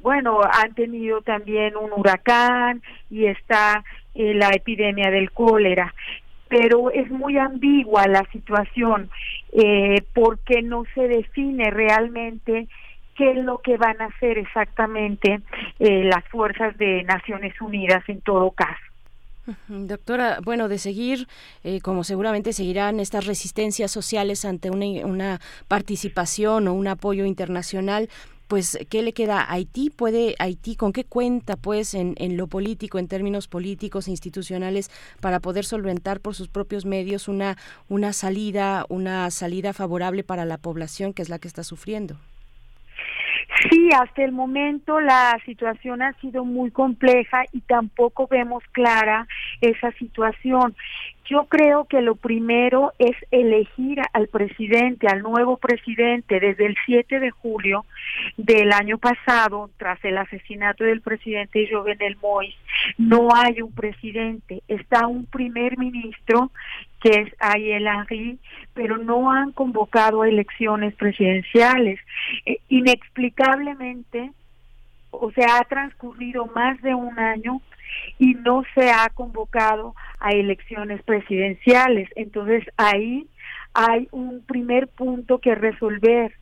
[0.00, 3.84] bueno, han tenido también un huracán y está
[4.14, 5.94] eh, la epidemia del cólera,
[6.48, 9.10] pero es muy ambigua la situación
[9.52, 12.68] eh, porque no se define realmente
[13.16, 15.40] qué es lo que van a hacer exactamente
[15.78, 18.74] eh, las fuerzas de Naciones Unidas en todo caso.
[19.66, 21.26] Doctora, bueno, de seguir,
[21.82, 28.10] como seguramente seguirán estas resistencias sociales ante una, una participación o un apoyo internacional,
[28.48, 32.46] pues qué le queda a Haití puede Haití con qué cuenta pues en, en lo
[32.48, 37.56] político en términos políticos e institucionales para poder solventar por sus propios medios una
[37.88, 42.16] una salida una salida favorable para la población que es la que está sufriendo
[43.70, 49.26] Sí, hasta el momento la situación ha sido muy compleja y tampoco vemos clara
[49.60, 50.76] esa situación.
[51.24, 57.20] Yo creo que lo primero es elegir al presidente, al nuevo presidente, desde el 7
[57.20, 57.84] de julio
[58.36, 62.56] del año pasado, tras el asesinato del presidente Jovenel Moïse.
[62.96, 66.50] No hay un presidente, está un primer ministro
[67.00, 68.38] que es Ariel Henry,
[68.74, 72.00] pero no han convocado a elecciones presidenciales.
[72.46, 74.32] Eh, inexplicablemente,
[75.10, 77.60] o sea, ha transcurrido más de un año
[78.18, 82.08] y no se ha convocado a elecciones presidenciales.
[82.16, 83.26] Entonces ahí
[83.74, 86.32] hay un primer punto que resolver,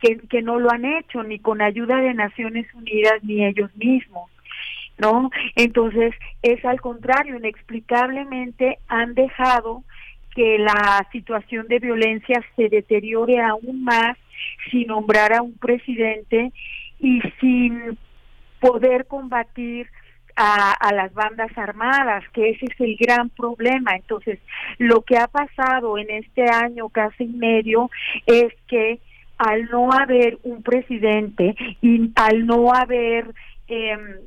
[0.00, 4.30] que, que no lo han hecho ni con ayuda de Naciones Unidas ni ellos mismos.
[5.00, 5.30] ¿No?
[5.54, 6.12] Entonces,
[6.42, 9.84] es al contrario, inexplicablemente han dejado
[10.38, 14.16] que la situación de violencia se deteriore aún más
[14.70, 16.52] sin nombrar a un presidente
[17.00, 17.98] y sin
[18.60, 19.88] poder combatir
[20.36, 23.96] a, las bandas armadas, que ese es el gran problema.
[23.96, 24.38] Entonces,
[24.78, 27.90] lo que ha pasado en este año casi medio
[28.24, 29.00] es que
[29.38, 33.34] al no haber un presidente y al no haber
[33.66, 34.18] em,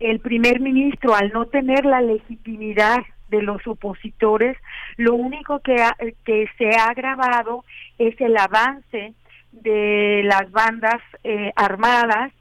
[0.00, 4.56] el primer ministro, al no tener la legitimidad de los opositores,
[4.96, 5.76] lo único que,
[6.24, 7.64] que se ha agravado
[7.98, 9.14] es el avance
[9.52, 12.32] de las bandas eh, armadas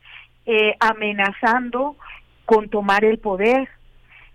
[0.45, 1.95] eh, amenazando
[2.45, 3.67] con tomar el poder.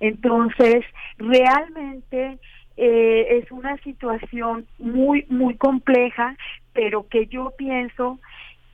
[0.01, 0.85] Entonces,
[1.18, 2.39] realmente
[2.77, 6.36] eh, es una situación muy, muy compleja,
[6.72, 8.18] pero que yo pienso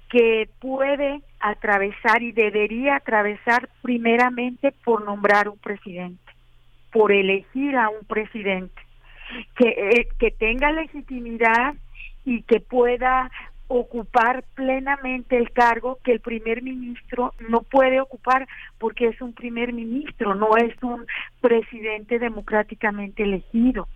[0.09, 6.26] que puede atravesar y debería atravesar primeramente por nombrar un presidente,
[6.93, 8.81] por elegir a un presidente,
[9.57, 11.75] que, eh, que tenga legitimidad
[12.25, 13.31] y que pueda
[13.69, 18.47] ocupar plenamente el cargo que el primer ministro no puede ocupar
[18.79, 21.05] porque es un primer ministro, no es un
[21.41, 23.89] presidente democráticamente elegido.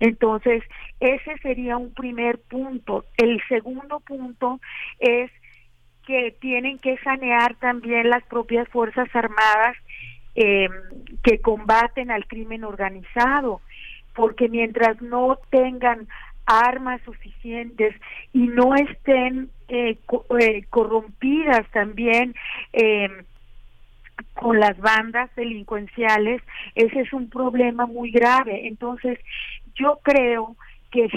[0.00, 0.62] Entonces,
[1.00, 3.04] ese sería un primer punto.
[3.16, 4.60] El segundo punto
[4.98, 5.30] es
[6.06, 9.76] que tienen que sanear también las propias Fuerzas Armadas
[10.34, 10.68] eh,
[11.22, 13.60] que combaten al crimen organizado,
[14.14, 16.06] porque mientras no tengan
[16.46, 17.94] armas suficientes
[18.32, 19.98] y no estén eh,
[20.40, 22.34] eh, corrompidas también
[22.72, 23.08] eh,
[24.34, 26.42] con las bandas delincuenciales,
[26.74, 28.66] ese es un problema muy grave.
[28.68, 29.18] Entonces,
[29.74, 30.56] yo creo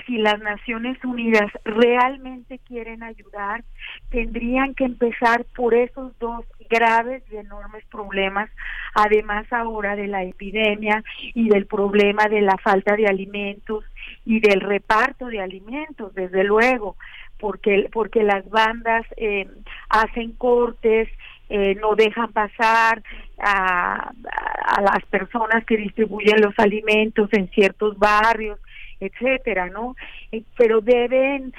[0.05, 3.63] si las Naciones Unidas realmente quieren ayudar,
[4.09, 8.49] tendrían que empezar por esos dos graves y enormes problemas,
[8.93, 13.85] además ahora de la epidemia y del problema de la falta de alimentos
[14.25, 16.95] y del reparto de alimentos, desde luego,
[17.39, 19.47] porque, porque las bandas eh,
[19.89, 21.07] hacen cortes,
[21.49, 23.01] eh, no dejan pasar
[23.39, 24.11] a,
[24.65, 28.59] a las personas que distribuyen los alimentos en ciertos barrios,
[28.99, 29.95] etcétera, ¿no?
[30.31, 31.53] Eh, pero deben,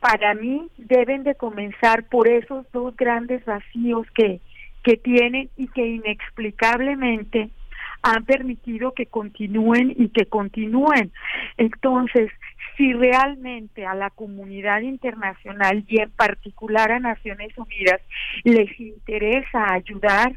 [0.00, 4.40] para mí, deben de comenzar por esos dos grandes vacíos que,
[4.82, 7.50] que tienen y que inexplicablemente
[8.02, 11.10] han permitido que continúen y que continúen.
[11.56, 12.30] Entonces,
[12.76, 18.00] si realmente a la comunidad internacional y en particular a Naciones Unidas
[18.44, 20.36] les interesa ayudar,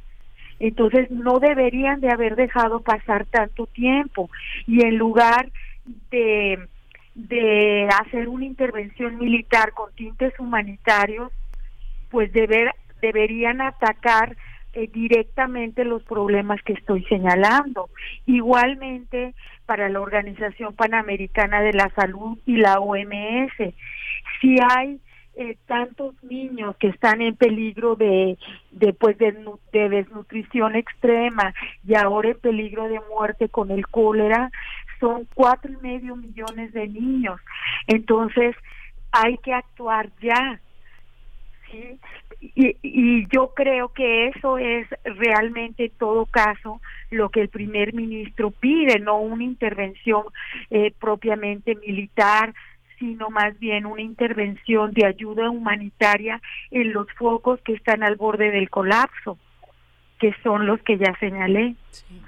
[0.60, 4.30] entonces no deberían de haber dejado pasar tanto tiempo
[4.68, 5.52] y en lugar
[6.12, 6.68] de,
[7.16, 11.32] de hacer una intervención militar con tintes humanitarios,
[12.10, 14.36] pues deber, deberían atacar
[14.74, 17.90] eh, directamente los problemas que estoy señalando.
[18.26, 19.34] Igualmente
[19.66, 23.74] para la Organización Panamericana de la Salud y la OMS,
[24.42, 25.00] si hay
[25.36, 28.38] eh, tantos niños que están en peligro de,
[28.72, 29.34] de, pues, de,
[29.72, 31.54] desnutrición extrema
[31.88, 34.52] y ahora en peligro de muerte con el cólera,
[35.00, 37.40] son cuatro y medio millones de niños.
[37.88, 38.56] Entonces,
[39.12, 40.60] hay que actuar ya.
[41.72, 42.00] ¿sí?
[42.42, 46.82] Y, y yo creo que eso es realmente en todo caso
[47.12, 50.24] lo que el primer ministro pide, no una intervención
[50.70, 52.54] eh, propiamente militar,
[52.98, 58.52] sino más bien una intervención de ayuda humanitaria en los focos que están al borde
[58.52, 59.38] del colapso,
[60.20, 61.76] que son los que ya señalé.
[61.92, 62.22] Sí,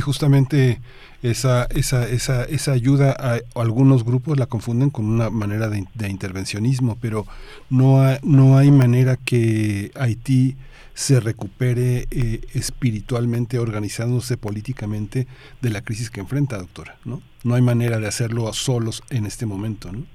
[0.00, 0.80] justamente
[1.22, 6.08] esa, esa, esa, esa ayuda a, algunos grupos la confunden con una manera de, de
[6.08, 7.26] intervencionismo, pero
[7.70, 10.56] no, no hay manera que Haití
[10.94, 15.26] se recupere eh, espiritualmente, organizándose políticamente
[15.60, 17.20] de la crisis que enfrenta, doctora, ¿no?
[17.42, 20.06] No hay manera de hacerlo a solos en este momento, ¿no?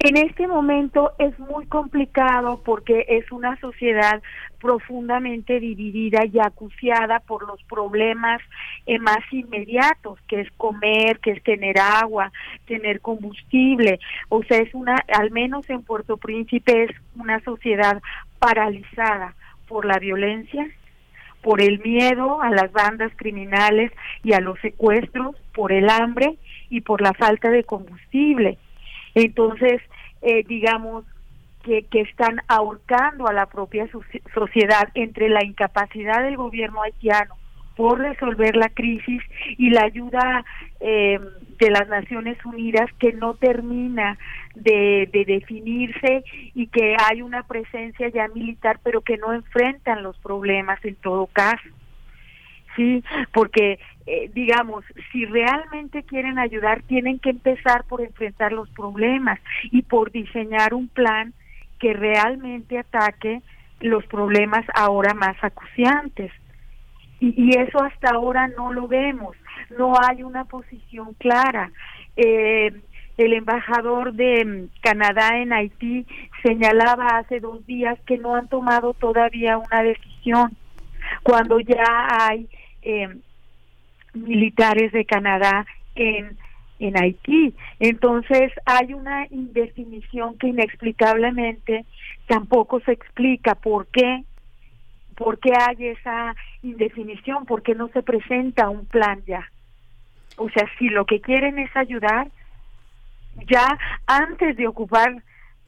[0.00, 4.22] En este momento es muy complicado porque es una sociedad
[4.60, 8.40] profundamente dividida y acuciada por los problemas
[8.86, 12.30] eh, más inmediatos, que es comer, que es tener agua,
[12.66, 13.98] tener combustible.
[14.28, 18.00] O sea, es una, al menos en Puerto Príncipe es una sociedad
[18.38, 19.34] paralizada
[19.66, 20.64] por la violencia,
[21.42, 23.90] por el miedo a las bandas criminales
[24.22, 26.36] y a los secuestros, por el hambre
[26.70, 28.58] y por la falta de combustible.
[29.20, 29.80] Entonces,
[30.22, 31.04] eh, digamos
[31.62, 33.88] que, que están ahorcando a la propia
[34.34, 37.34] sociedad entre la incapacidad del gobierno haitiano
[37.78, 39.22] por resolver la crisis
[39.56, 40.44] y la ayuda
[40.80, 41.20] eh,
[41.60, 44.18] de las Naciones Unidas que no termina
[44.56, 46.24] de, definirse
[46.54, 51.28] y que hay una presencia ya militar pero que no enfrentan los problemas en todo
[51.28, 51.68] caso.
[52.78, 53.02] Sí,
[53.32, 59.40] porque eh, digamos, si realmente quieren ayudar, tienen que empezar por enfrentar los problemas
[59.72, 61.34] y por diseñar un plan
[61.80, 63.42] que realmente ataque
[63.80, 66.30] los problemas ahora más acuciantes
[67.20, 69.36] y, eso hasta ahora no lo vemos,
[69.76, 71.72] no hay una posición clara.
[72.16, 72.72] Eh,
[73.16, 76.06] el embajador de mm, Canadá en Haití
[76.44, 80.56] señalaba hace dos días que no han tomado todavía una decisión,
[81.24, 82.48] cuando ya hay
[82.88, 83.08] eh,
[84.14, 86.36] militares de Canadá en,
[86.78, 87.54] en Haití.
[87.78, 91.84] Entonces hay una indefinición que inexplicablemente
[92.26, 94.24] tampoco se explica por qué
[95.18, 97.44] ¿Por qué hay esa indefinición?
[97.44, 99.50] ¿Por qué no se presenta un plan ya?
[100.36, 102.28] O sea, si lo que quieren es ayudar,
[103.50, 103.66] ya
[104.06, 105.20] antes de ocupar,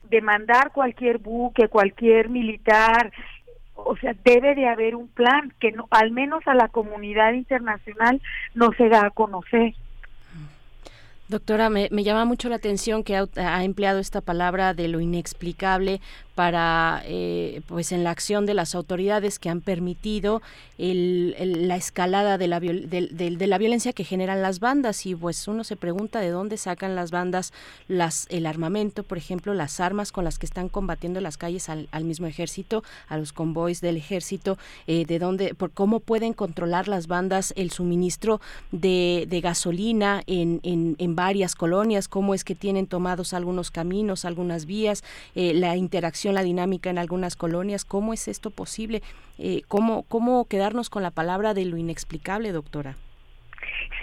[0.09, 3.13] de mandar cualquier buque, cualquier militar,
[3.85, 8.21] o sea, debe de haber un plan que no, al menos a la comunidad internacional
[8.55, 9.75] no se da a conocer.
[11.31, 16.01] Doctora, me, llama mucho la atención que ha, empleado esta palabra de lo inexplicable
[16.41, 20.41] para, eh, pues, en la acción de las autoridades que han permitido
[20.79, 25.05] la escalada de la, de, la violencia que generan las bandas.
[25.05, 27.53] Y, pues, uno se pregunta de dónde sacan las bandas
[27.89, 31.69] las el armamento, por ejemplo, las armas con las que están combatiendo en las calles
[31.69, 34.57] al, mismo ejército, a los convoys del ejército,
[34.87, 38.41] eh, de dónde, por cómo pueden controlar las bandas el suministro
[38.73, 44.65] de, gasolina en, en, en varias colonias, cómo es que tienen tomados algunos caminos, algunas
[44.65, 45.05] vías,
[45.35, 49.03] eh, la interacción, la dinámica en algunas colonias, ¿cómo es esto posible?
[49.39, 52.97] Eh, ¿cómo, ¿Cómo quedarnos con la palabra de lo inexplicable, doctora?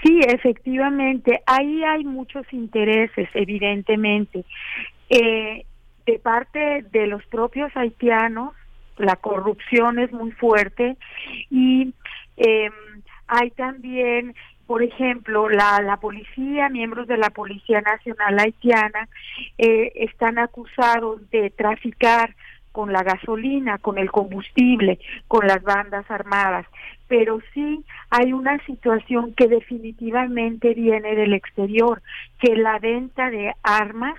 [0.04, 4.46] Sí, efectivamente, ahí hay muchos intereses, evidentemente.
[5.10, 5.66] Eh,
[6.06, 8.54] de parte de los propios haitianos,
[8.98, 10.98] la corrupción es muy fuerte
[11.50, 11.94] y
[12.38, 12.70] eh,
[13.28, 14.36] hay también
[14.68, 19.08] por ejemplo, la, la policía, miembros de la Policía Nacional Haitiana,
[19.58, 22.36] eh, están acusados de traficar
[22.74, 25.00] con la gasolina, con el combustible,
[25.30, 26.68] con las bandas armadas.
[27.08, 32.02] Pero sí hay una situación que definitivamente viene del exterior,
[32.40, 34.16] que la venta de armas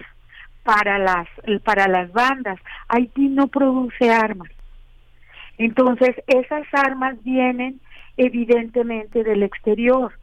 [0.65, 1.29] para las
[1.63, 2.59] para las bandas.
[2.89, 4.51] Haití no produce armas.
[5.59, 7.81] Entonces, esas armas vienen
[8.17, 10.15] evidentemente del exterior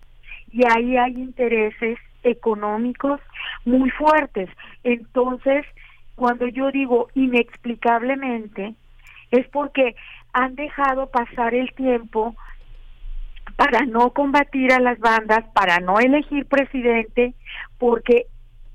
[0.52, 3.22] y ahí hay intereses económicos,
[3.66, 4.50] muy fuertes.
[4.84, 5.66] Entonces,
[6.16, 8.76] cuando yo digo inexplicablemente,
[9.32, 9.96] es porque
[10.34, 12.36] han dejado pasar el tiempo
[13.56, 17.34] para no combatir a las bandas, para no elegir presidente,
[17.78, 18.26] porque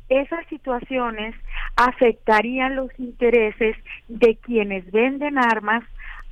[0.08, 1.34] esas situaciones
[1.76, 3.76] afectarían los intereses
[4.08, 5.84] de quienes venden armas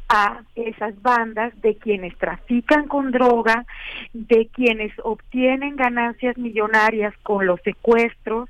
[0.08, 3.66] a esas bandas, de quienes trafican con droga,
[4.12, 8.48] de quienes obtienen ganancias millonarias con los secuestros.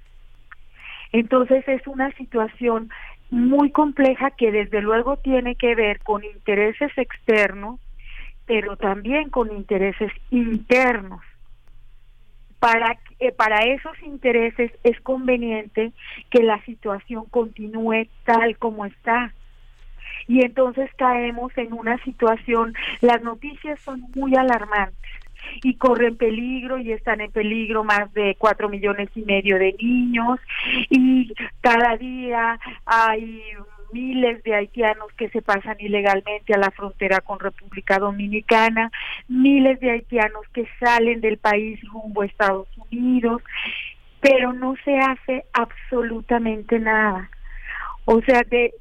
[1.12, 2.90] Entonces es una situación
[3.30, 7.80] muy compleja que desde luego tiene que ver con intereses externos,
[8.46, 11.20] pero también con intereses internos.
[12.60, 15.92] Para, eh, para esos intereses es conveniente
[16.30, 19.32] que la situación continúe tal como está
[20.26, 24.98] y entonces caemos en una situación, las noticias son muy alarmantes
[25.62, 30.38] y corren peligro y están en peligro más de cuatro millones y medio de niños
[30.90, 33.42] y cada día hay
[33.92, 38.90] miles de haitianos que se pasan ilegalmente a la frontera con República Dominicana,
[39.28, 43.42] miles de haitianos que salen del país rumbo a Estados Unidos,
[44.20, 47.30] pero no se hace absolutamente nada.
[48.04, 48.72] O sea, de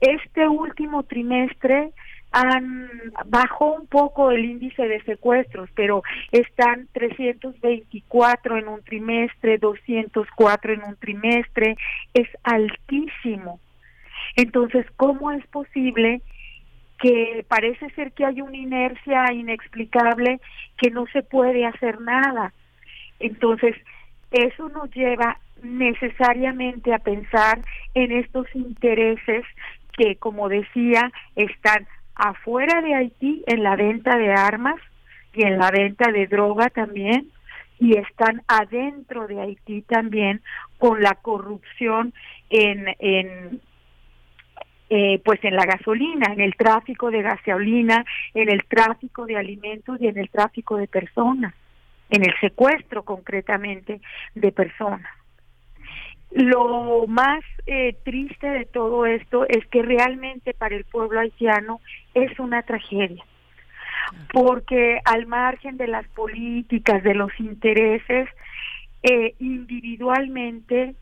[0.00, 1.92] este último trimestre
[2.32, 2.88] han
[3.26, 10.82] bajó un poco el índice de secuestros, pero están 324 en un trimestre, 204 en
[10.84, 11.76] un trimestre,
[12.14, 13.60] es altísimo.
[14.36, 16.22] Entonces, ¿cómo es posible
[16.98, 20.40] que parece ser que hay una inercia inexplicable
[20.78, 22.54] que no se puede hacer nada?
[23.18, 23.76] Entonces,
[24.30, 27.60] eso nos lleva necesariamente a pensar
[27.94, 29.44] en estos intereses
[29.96, 34.80] que, como decía, están afuera de Haití en la venta de armas
[35.32, 37.28] y en la venta de droga también,
[37.78, 40.42] y están adentro de Haití también
[40.78, 42.12] con la corrupción
[42.50, 43.60] en, en
[44.90, 50.00] eh, pues en la gasolina, en el tráfico de gasolina, en el tráfico de alimentos
[50.00, 51.54] y en el tráfico de personas
[52.12, 54.00] en el secuestro concretamente
[54.34, 55.10] de personas.
[56.34, 61.80] Lo más eh, triste de todo esto es que realmente para el pueblo haitiano
[62.14, 63.24] es una tragedia,
[64.32, 68.28] porque al margen de las políticas, de los intereses,
[69.02, 70.94] eh, individualmente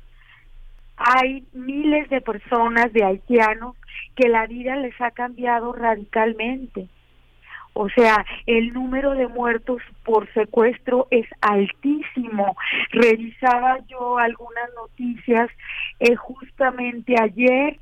[0.96, 3.76] hay miles de personas, de haitianos,
[4.16, 6.88] que la vida les ha cambiado radicalmente
[7.72, 12.56] o sea, el número de muertos por secuestro es altísimo.
[12.90, 15.50] Revisaba yo algunas noticias
[16.00, 17.78] eh, justamente ayer,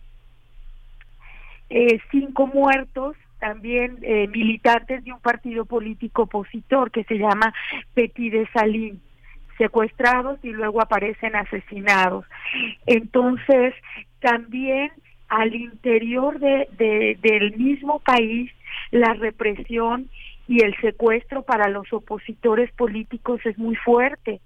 [1.71, 7.55] eh, cinco muertos también eh, militantes de un partido político opositor que se llama
[7.95, 9.01] Petit de Salín
[9.59, 12.25] secuestrados y luego aparecen asesinados.
[12.87, 13.75] Entonces,
[14.21, 14.91] también
[15.29, 18.51] al interior de, del mismo país
[18.91, 20.09] la represión
[20.47, 24.41] y el secuestro para los opositores políticos es muy fuerte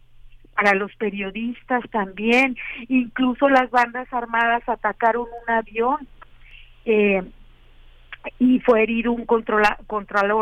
[0.54, 2.56] para los periodistas también.
[2.88, 6.08] Incluso las bandas armadas atacaron un avión
[6.84, 7.22] eh,
[8.38, 9.78] y fue herido un controla,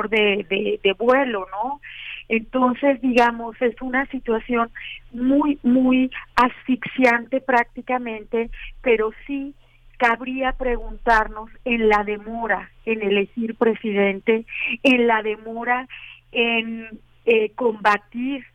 [0.08, 1.80] de, de, de vuelo no
[2.28, 4.70] entonces digamos es una situación
[5.12, 8.50] muy muy asfixiante prácticamente
[8.82, 9.54] pero sí
[10.00, 14.46] cabría preguntarnos en la demora en elegir presidente,
[14.82, 15.86] en la demora
[16.32, 16.88] en
[17.26, 18.46] eh, combatir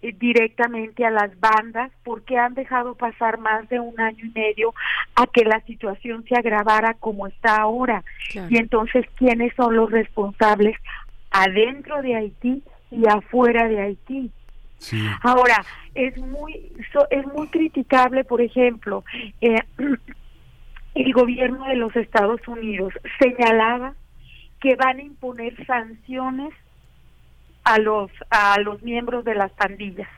[0.00, 4.74] eh, directamente a las bandas, porque han dejado pasar más de un año y medio
[5.16, 8.04] a que la situación se agravara como está ahora.
[8.48, 10.76] Y entonces, ¿quiénes son los responsables
[11.32, 12.62] adentro de Haití
[12.92, 14.30] y afuera de Haití?
[15.22, 15.64] Ahora,
[15.96, 16.72] es muy,
[17.10, 19.04] es muy criticable, por ejemplo,
[19.40, 19.58] eh,
[20.94, 23.94] el gobierno de los Estados Unidos señalaba
[24.60, 26.52] que van a imponer sanciones
[27.64, 30.08] a los a los miembros de las pandillas,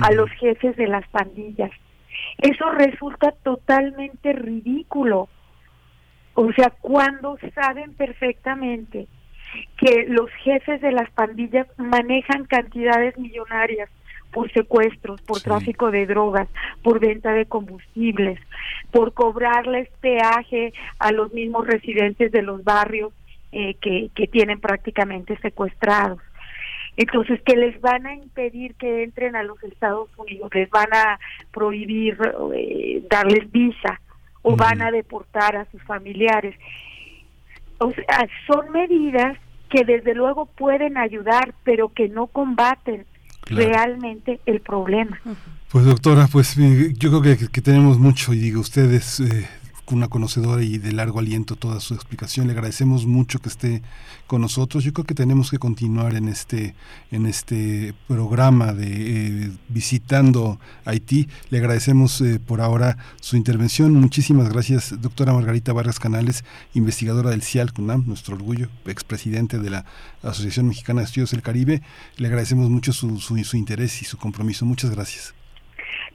[0.00, 1.70] a los jefes de las pandillas.
[2.38, 5.28] Eso resulta totalmente ridículo.
[6.34, 9.06] O sea, cuando saben perfectamente
[9.76, 13.90] que los jefes de las pandillas manejan cantidades millonarias
[14.32, 16.48] por secuestros, por tráfico de drogas,
[16.82, 18.40] por venta de combustibles,
[18.90, 23.12] por cobrarles peaje a los mismos residentes de los barrios
[23.52, 26.18] eh, que, que tienen prácticamente secuestrados.
[26.96, 31.18] Entonces, que les van a impedir que entren a los Estados Unidos, les van a
[31.50, 32.18] prohibir
[32.54, 34.00] eh, darles visa
[34.42, 36.54] o van a deportar a sus familiares.
[37.78, 39.38] O sea, son medidas
[39.70, 43.06] que desde luego pueden ayudar, pero que no combaten
[43.46, 45.20] realmente el problema.
[45.70, 49.48] Pues doctora, pues yo creo que, que tenemos mucho y digo, ustedes eh,
[49.92, 52.46] una conocedora y de largo aliento toda su explicación.
[52.46, 53.82] Le agradecemos mucho que esté
[54.26, 54.84] con nosotros.
[54.84, 56.74] Yo creo que tenemos que continuar en este,
[57.10, 61.28] en este programa de eh, visitando Haití.
[61.50, 63.92] Le agradecemos eh, por ahora su intervención.
[63.94, 66.44] Muchísimas gracias, doctora Margarita Vargas Canales,
[66.74, 69.84] investigadora del CIAL CUNAM, nuestro orgullo, expresidente de la
[70.22, 71.82] Asociación Mexicana de Estudios del Caribe.
[72.16, 74.64] Le agradecemos mucho su, su, su interés y su compromiso.
[74.64, 75.34] Muchas gracias.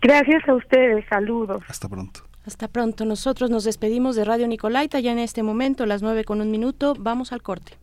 [0.02, 1.64] Gracias a ustedes, saludos.
[1.68, 2.27] Hasta pronto.
[2.48, 3.04] Hasta pronto.
[3.04, 6.96] Nosotros nos despedimos de Radio Nicolaita ya en este momento, las nueve con un minuto.
[6.98, 7.74] Vamos al corte.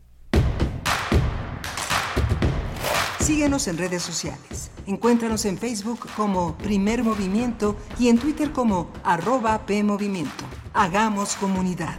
[3.21, 4.71] Síguenos en redes sociales.
[4.87, 10.45] Encuéntranos en Facebook como Primer Movimiento y en Twitter como arroba PMovimiento.
[10.73, 11.99] Hagamos comunidad.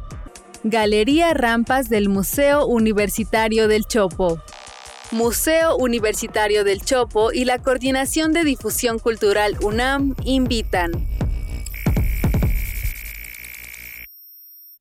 [0.63, 4.39] Galería Rampas del Museo Universitario del Chopo.
[5.09, 10.91] Museo Universitario del Chopo y la Coordinación de Difusión Cultural UNAM invitan.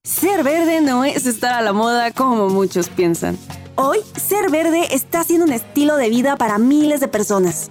[0.05, 3.39] Ser verde no es estar a la moda como muchos piensan.
[3.75, 7.71] Hoy, ser verde está siendo un estilo de vida para miles de personas.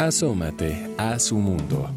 [0.00, 1.90] Asómate a su mundo.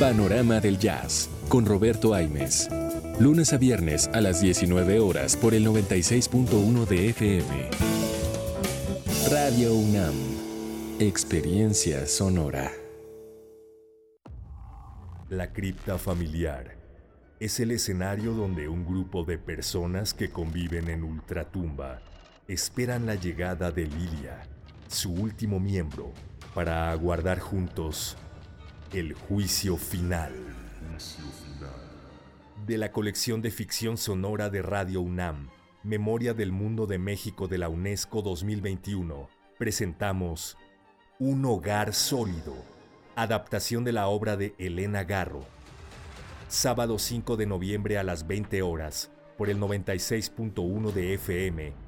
[0.00, 2.70] Panorama del Jazz con Roberto Aimes.
[3.20, 7.70] Lunes a viernes a las 19 horas por el 96.1 de FM.
[9.30, 10.14] Radio UNAM.
[11.00, 12.72] Experiencia sonora.
[15.28, 16.78] La cripta familiar
[17.40, 22.00] es el escenario donde un grupo de personas que conviven en ultratumba
[22.48, 24.42] esperan la llegada de Lilia,
[24.88, 26.14] su último miembro,
[26.54, 28.16] para aguardar juntos
[28.90, 30.32] el juicio final.
[32.66, 35.50] De la colección de ficción sonora de Radio UNAM,
[35.82, 40.56] Memoria del Mundo de México de la UNESCO 2021, presentamos
[41.18, 42.54] Un hogar sólido,
[43.14, 45.44] adaptación de la obra de Elena Garro.
[46.48, 51.87] Sábado 5 de noviembre a las 20 horas, por el 96.1 de FM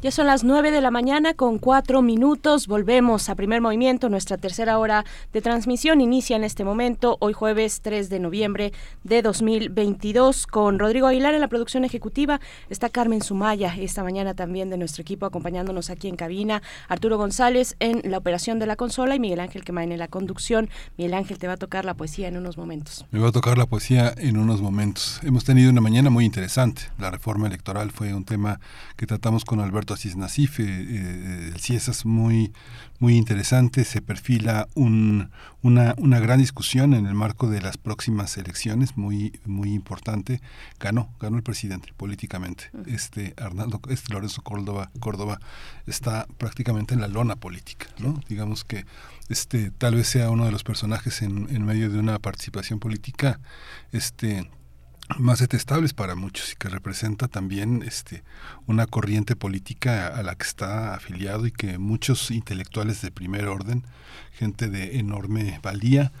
[0.00, 2.68] Ya son las 9 de la mañana con cuatro minutos.
[2.68, 4.08] Volvemos a primer movimiento.
[4.08, 8.72] Nuestra tercera hora de transmisión inicia en este momento, hoy jueves 3 de noviembre
[9.02, 12.40] de 2022, con Rodrigo Aguilar en la producción ejecutiva.
[12.70, 16.62] Está Carmen Sumaya esta mañana también de nuestro equipo acompañándonos aquí en cabina.
[16.86, 20.70] Arturo González en la operación de la consola y Miguel Ángel Quemain en la conducción.
[20.96, 23.04] Miguel Ángel te va a tocar la poesía en unos momentos.
[23.10, 25.18] Me va a tocar la poesía en unos momentos.
[25.24, 26.82] Hemos tenido una mañana muy interesante.
[26.98, 28.60] La reforma electoral fue un tema
[28.96, 32.52] que tratamos con Alberto Alberto Asís Nasif, el CIESAS muy,
[32.98, 35.30] muy interesante, se perfila un,
[35.62, 40.42] una, una gran discusión en el marco de las próximas elecciones, muy, muy importante.
[40.78, 42.70] Ganó, ganó el presidente políticamente.
[42.86, 45.40] Este Arnaldo, este Lorenzo Córdoba, Córdoba
[45.86, 48.20] está prácticamente en la lona política, ¿no?
[48.28, 48.84] Digamos que
[49.30, 53.40] este tal vez sea uno de los personajes en, en medio de una participación política
[53.92, 54.50] este
[55.16, 58.22] más detestables para muchos y que representa también este
[58.66, 63.84] una corriente política a la que está afiliado y que muchos intelectuales de primer orden,
[64.32, 66.12] gente de enorme valía,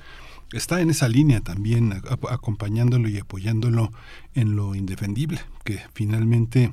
[0.52, 3.92] está en esa línea también acompañándolo y apoyándolo
[4.34, 6.72] en lo indefendible, que finalmente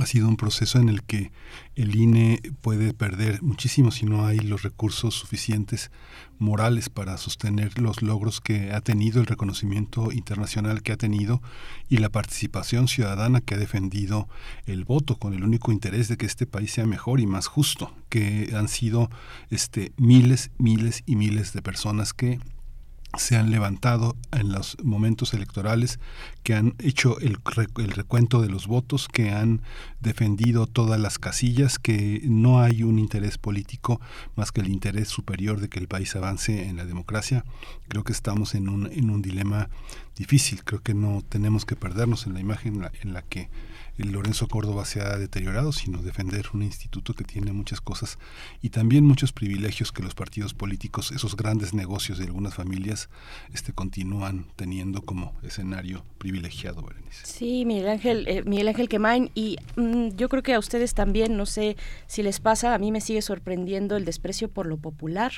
[0.00, 1.32] ha sido un proceso en el que
[1.74, 5.90] el INE puede perder muchísimo si no hay los recursos suficientes
[6.38, 11.42] morales para sostener los logros que ha tenido, el reconocimiento internacional que ha tenido
[11.88, 14.28] y la participación ciudadana que ha defendido
[14.66, 17.94] el voto con el único interés de que este país sea mejor y más justo,
[18.08, 19.10] que han sido
[19.50, 22.40] este miles, miles y miles de personas que
[23.18, 26.00] se han levantado en los momentos electorales,
[26.42, 27.38] que han hecho el,
[27.90, 29.60] recuento de los votos, que han
[30.00, 34.00] defendido todas las casillas, que no hay un interés político
[34.34, 37.44] más que el interés superior de que el país avance en la democracia.
[37.88, 39.68] Creo que estamos en un, en un dilema
[40.16, 43.48] difícil, creo que no tenemos que perdernos en la imagen en la, que
[43.98, 48.18] Lorenzo Córdoba se ha deteriorado, sino defender un instituto que tiene muchas cosas
[48.60, 53.08] y también muchos privilegios que los partidos políticos, esos grandes negocios de algunas familias,
[53.52, 57.26] este, continúan teniendo como escenario privilegiado, Berenice.
[57.26, 61.36] Sí, Miguel Ángel, eh, Miguel Ángel Quemain, y mm, yo creo que a ustedes también,
[61.36, 65.32] no sé si les pasa, a mí me sigue sorprendiendo el desprecio por lo popular,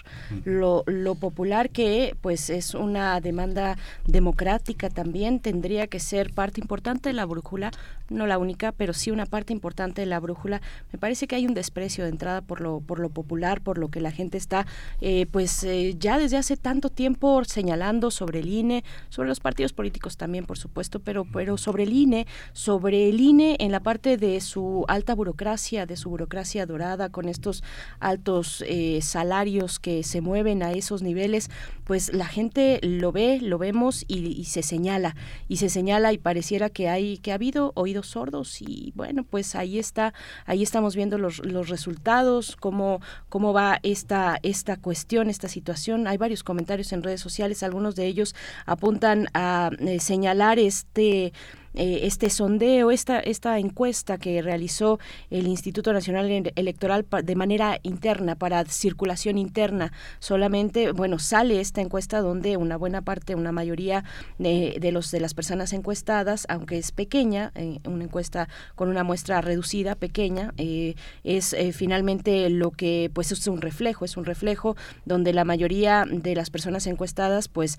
[0.45, 3.77] lo, lo popular que pues es una demanda
[4.07, 7.71] democrática también, tendría que ser parte importante de la brújula,
[8.11, 10.61] no la única, pero sí una parte importante de la brújula.
[10.93, 13.89] Me parece que hay un desprecio de entrada por lo, por lo popular, por lo
[13.89, 14.67] que la gente está,
[15.01, 19.73] eh, pues eh, ya desde hace tanto tiempo señalando sobre el INE, sobre los partidos
[19.73, 24.17] políticos también, por supuesto, pero, pero sobre el INE, sobre el INE en la parte
[24.17, 27.63] de su alta burocracia, de su burocracia dorada, con estos
[28.01, 31.51] altos eh, salarios que se mueven a esos niveles,
[31.85, 35.17] pues la gente lo ve, lo vemos y, y se señala,
[35.49, 39.55] y se señala y pareciera que hay, que ha habido oídos sordos y bueno, pues
[39.55, 40.13] ahí está,
[40.47, 46.07] ahí estamos viendo los, los resultados, cómo, cómo va esta, esta cuestión, esta situación.
[46.07, 48.35] Hay varios comentarios en redes sociales, algunos de ellos
[48.67, 51.33] apuntan a eh, señalar este
[51.75, 54.99] eh, este sondeo, esta, esta encuesta que realizó
[55.31, 59.93] el Instituto Nacional Electoral de manera interna, para circulación interna.
[60.19, 64.05] Solamente, bueno, sale esta encuesta donde una buena parte, una mayoría
[64.39, 69.03] de, de los de las personas encuestadas, aunque es pequeña, eh, una encuesta con una
[69.03, 70.95] muestra reducida, pequeña, eh,
[71.25, 76.35] es finalmente lo que, pues es un reflejo, es un reflejo donde la mayoría de
[76.35, 77.79] las personas encuestadas, pues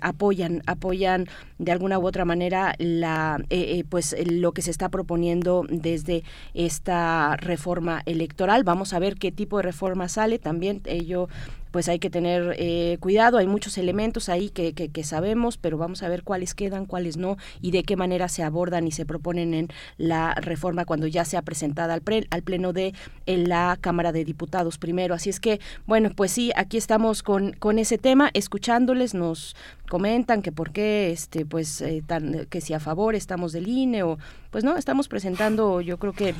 [0.00, 1.26] apoyan, apoyan
[1.58, 3.09] de alguna u otra manera la
[3.48, 6.22] eh, eh, pues lo que se está proponiendo desde
[6.54, 8.64] esta reforma electoral.
[8.64, 10.38] Vamos a ver qué tipo de reforma sale.
[10.38, 11.28] También ello
[11.70, 16.02] pues hay que tener eh, cuidado, hay muchos elementos ahí que, que, sabemos, pero vamos
[16.02, 19.54] a ver cuáles quedan, cuáles no y de qué manera se abordan y se proponen
[19.54, 22.94] en la reforma cuando ya sea presentada al, al pleno de
[23.26, 25.14] la Cámara de Diputados primero.
[25.14, 29.56] Así es que, bueno, pues sí, aquí estamos con, con ese tema, escuchándoles, nos
[29.88, 34.02] comentan que por qué, este, pues, eh, tan, que si a favor estamos del INE
[34.04, 34.18] o
[34.50, 36.34] pues no, estamos presentando yo creo que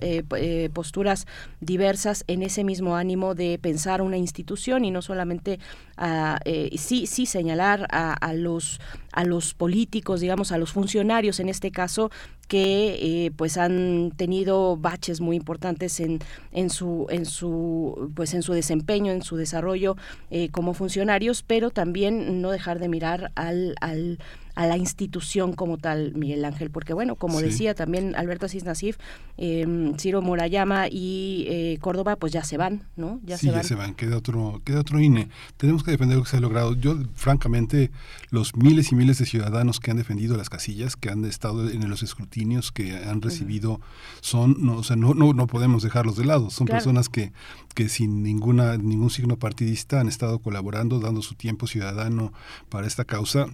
[0.00, 1.26] eh, eh, posturas
[1.60, 5.58] diversas en ese mismo ánimo de pensar una institución y no solamente
[5.96, 8.80] a, eh, sí, sí señalar a, los,
[9.12, 12.10] a los políticos, digamos, a los funcionarios en este caso,
[12.48, 16.18] que pues han tenido baches muy importantes en,
[16.52, 19.96] en su en su pues en su desempeño en su desarrollo
[20.52, 24.18] como funcionarios pero también no dejar de mirar al, al
[24.54, 28.98] a la institución como tal, Miguel Ángel, porque bueno, como decía también Alberto Asís Nasif,
[29.36, 33.20] em, Ciro Morayama y eh, Córdoba, pues ya se van, ¿no?
[33.24, 33.56] Ya se van.
[33.56, 35.28] ya se van, queda otro, queda otro INE.
[35.56, 36.74] Tenemos que defender lo que se ha logrado.
[36.74, 37.90] Yo, francamente,
[38.30, 41.88] los miles y miles de ciudadanos que han defendido las casillas, que han estado en
[41.90, 43.80] los escrutinios, que han recibido,
[44.20, 46.50] son, no, o sea, no, no, no podemos dejarlos de lado.
[46.50, 47.32] Son personas que,
[47.74, 52.32] que sin ninguna, ningún signo partidista han estado colaborando, dando su tiempo ciudadano
[52.68, 53.48] para esta causa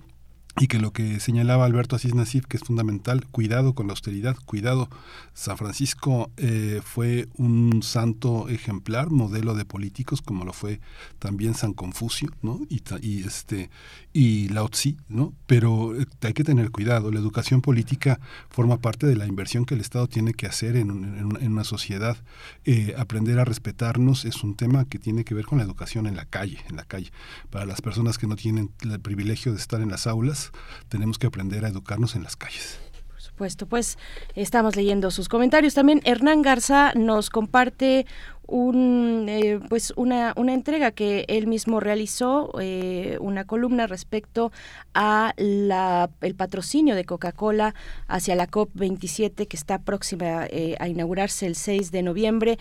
[0.59, 4.37] y que lo que señalaba Alberto Asís Nasif, que es fundamental, cuidado con la austeridad,
[4.45, 4.89] cuidado.
[5.33, 10.81] San Francisco eh, fue un santo ejemplar, modelo de políticos, como lo fue
[11.19, 12.61] también San Confucio, ¿no?
[12.69, 13.71] Y, y este
[14.13, 15.33] y Lao Tzu, ¿no?
[15.47, 17.13] Pero eh, hay que tener cuidado.
[17.13, 18.19] La educación política
[18.49, 22.17] forma parte de la inversión que el Estado tiene que hacer en, en, una sociedad.
[22.65, 26.17] Eh, aprender a respetarnos es un tema que tiene que ver con la educación en
[26.17, 27.13] la calle, en la calle.
[27.51, 30.40] Para las personas que no tienen el privilegio de estar en las aulas,
[30.89, 33.99] tenemos que aprender a educarnos en las calles Por supuesto, pues
[34.35, 35.75] estamos leyendo sus comentarios.
[35.75, 38.07] También Hernán Garza nos comparte
[38.51, 44.51] un, eh, pues una, una, entrega que él mismo realizó, eh, una columna respecto
[44.93, 47.75] a la, el patrocinio de Coca-Cola
[48.09, 52.59] hacia la COP27 que está próxima eh, a inaugurarse el 6 de noviembre.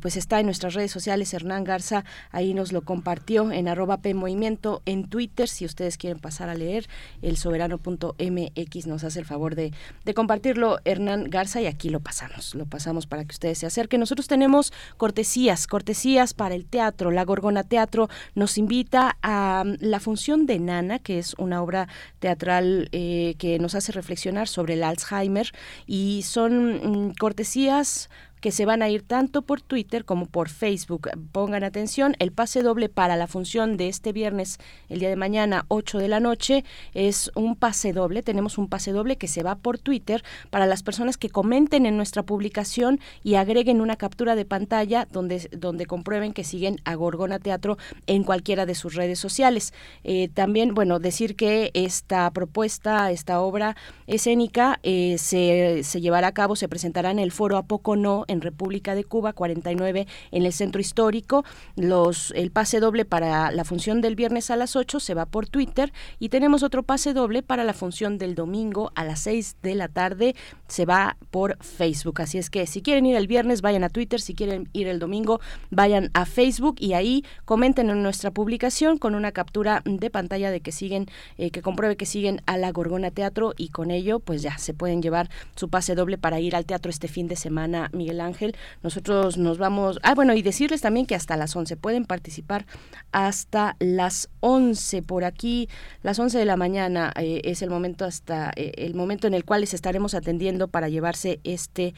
[0.00, 4.82] pues está en nuestras redes sociales, Hernán Garza, ahí nos lo compartió en arroba Movimiento
[4.86, 6.86] en Twitter, si ustedes quieren pasar a leer,
[7.22, 9.72] el soberano.mx nos hace el favor de,
[10.04, 13.98] de compartirlo, Hernán Garza, y aquí lo pasamos, lo pasamos para que ustedes se acerquen.
[14.00, 17.10] Nosotros tenemos cortesía cortesías, cortesías para el teatro.
[17.10, 21.88] La Gorgona Teatro nos invita a mm, la función de Nana, que es una obra
[22.18, 25.50] teatral eh, que nos hace reflexionar sobre el Alzheimer
[25.86, 28.10] y son mm, cortesías
[28.44, 31.08] que se van a ir tanto por Twitter como por Facebook.
[31.32, 34.58] Pongan atención, el pase doble para la función de este viernes,
[34.90, 36.62] el día de mañana, 8 de la noche,
[36.92, 38.22] es un pase doble.
[38.22, 41.96] Tenemos un pase doble que se va por Twitter para las personas que comenten en
[41.96, 47.38] nuestra publicación y agreguen una captura de pantalla donde, donde comprueben que siguen a Gorgona
[47.38, 49.72] Teatro en cualquiera de sus redes sociales.
[50.02, 53.74] Eh, también, bueno, decir que esta propuesta, esta obra
[54.06, 58.26] escénica eh, se, se llevará a cabo, se presentará en el foro A Poco No
[58.40, 61.44] República de Cuba, 49 en el Centro Histórico.
[61.76, 65.48] Los, el pase doble para la función del viernes a las 8 se va por
[65.48, 69.74] Twitter y tenemos otro pase doble para la función del domingo a las 6 de
[69.74, 70.34] la tarde
[70.68, 72.20] se va por Facebook.
[72.20, 74.98] Así es que si quieren ir el viernes, vayan a Twitter, si quieren ir el
[74.98, 75.40] domingo,
[75.70, 80.60] vayan a Facebook y ahí comenten en nuestra publicación con una captura de pantalla de
[80.60, 81.06] que siguen,
[81.38, 84.74] eh, que compruebe que siguen a la Gorgona Teatro y con ello pues ya se
[84.74, 88.56] pueden llevar su pase doble para ir al teatro este fin de semana, Miguel Ángel.
[88.82, 92.66] Nosotros nos vamos, ah bueno, y decirles también que hasta las 11 pueden participar
[93.12, 95.68] hasta las 11 por aquí,
[96.02, 99.44] las 11 de la mañana eh, es el momento hasta eh, el momento en el
[99.44, 101.94] cual les estaremos atendiendo para llevarse este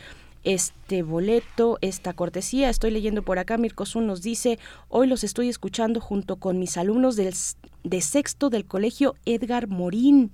[0.46, 2.70] este boleto, esta cortesía.
[2.70, 6.76] Estoy leyendo por acá, Mirko Zun nos dice, hoy los estoy escuchando junto con mis
[6.76, 7.34] alumnos del,
[7.86, 10.32] de sexto del colegio Edgar Morín.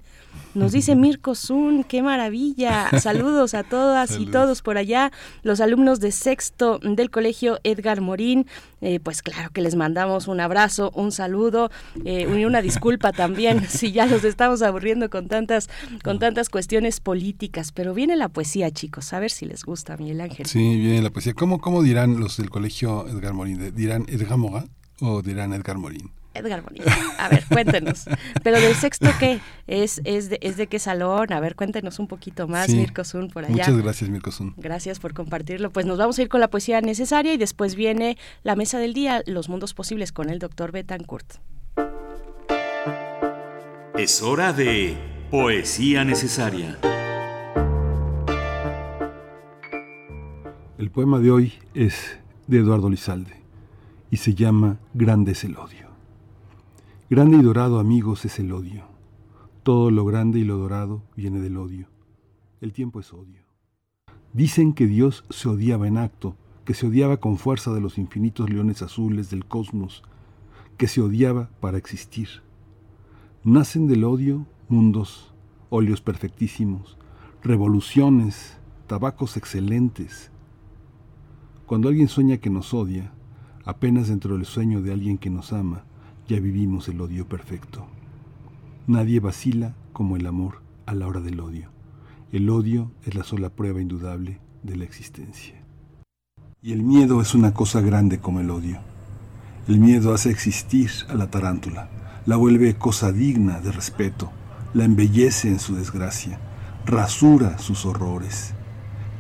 [0.54, 2.88] Nos dice Mirko Zun, qué maravilla.
[3.00, 5.12] Saludos a todas y todos por allá,
[5.42, 8.46] los alumnos de sexto del colegio Edgar Morín.
[8.80, 11.70] Eh, pues claro que les mandamos un abrazo, un saludo
[12.04, 15.68] eh, y una disculpa también si ya los estamos aburriendo con tantas,
[16.02, 17.70] con tantas cuestiones políticas.
[17.70, 20.46] Pero viene la poesía, chicos, a ver si les gusta, Miguel Ángel.
[20.46, 21.34] Sí, viene la poesía.
[21.34, 23.74] ¿Cómo, cómo dirán los del colegio Edgar Morín?
[23.74, 24.64] ¿Dirán Edgar Moga
[25.00, 26.10] o dirán Edgar Morín?
[26.34, 26.92] Edgar Bonilla.
[27.18, 28.04] A ver, cuéntenos.
[28.42, 29.40] Pero del sexto, ¿qué?
[29.66, 31.32] ¿Es, es, de, ¿Es de qué salón?
[31.32, 33.52] A ver, cuéntenos un poquito más, Mirko Zun, por allá.
[33.52, 34.54] Muchas gracias, Mirko Zun.
[34.56, 35.70] Gracias por compartirlo.
[35.70, 38.94] Pues nos vamos a ir con la poesía necesaria y después viene la mesa del
[38.94, 41.34] día, Los Mundos Posibles, con el doctor Betancourt.
[43.96, 44.96] Es hora de
[45.30, 46.78] poesía necesaria.
[50.78, 53.36] El poema de hoy es de Eduardo Lizalde
[54.10, 55.81] y se llama Grande es el odio.
[57.12, 58.84] Grande y dorado, amigos, es el odio.
[59.62, 61.88] Todo lo grande y lo dorado viene del odio.
[62.62, 63.42] El tiempo es odio.
[64.32, 68.48] Dicen que Dios se odiaba en acto, que se odiaba con fuerza de los infinitos
[68.48, 70.02] leones azules del cosmos,
[70.78, 72.28] que se odiaba para existir.
[73.44, 75.34] Nacen del odio mundos,
[75.68, 76.96] óleos perfectísimos,
[77.42, 78.56] revoluciones,
[78.86, 80.30] tabacos excelentes.
[81.66, 83.12] Cuando alguien sueña que nos odia,
[83.66, 85.84] apenas dentro del sueño de alguien que nos ama,
[86.28, 87.86] ya vivimos el odio perfecto.
[88.86, 91.70] Nadie vacila como el amor a la hora del odio.
[92.32, 95.54] El odio es la sola prueba indudable de la existencia.
[96.62, 98.78] Y el miedo es una cosa grande como el odio.
[99.68, 101.90] El miedo hace existir a la tarántula,
[102.26, 104.30] la vuelve cosa digna de respeto,
[104.74, 106.38] la embellece en su desgracia,
[106.86, 108.54] rasura sus horrores.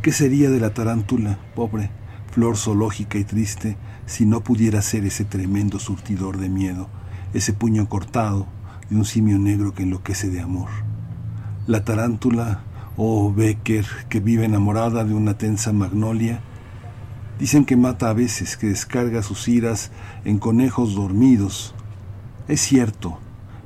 [0.02, 1.90] ¿Qué sería de la tarántula, pobre,
[2.30, 3.76] flor zoológica y triste,
[4.12, 6.88] si no pudiera ser ese tremendo surtidor de miedo
[7.34, 8.46] ese puño cortado
[8.90, 10.68] de un simio negro que enloquece de amor.
[11.66, 12.62] La tarántula,
[12.96, 16.40] oh Becker, que vive enamorada de una tensa magnolia,
[17.38, 19.90] dicen que mata a veces, que descarga sus iras
[20.24, 21.74] en conejos dormidos.
[22.48, 23.18] Es cierto,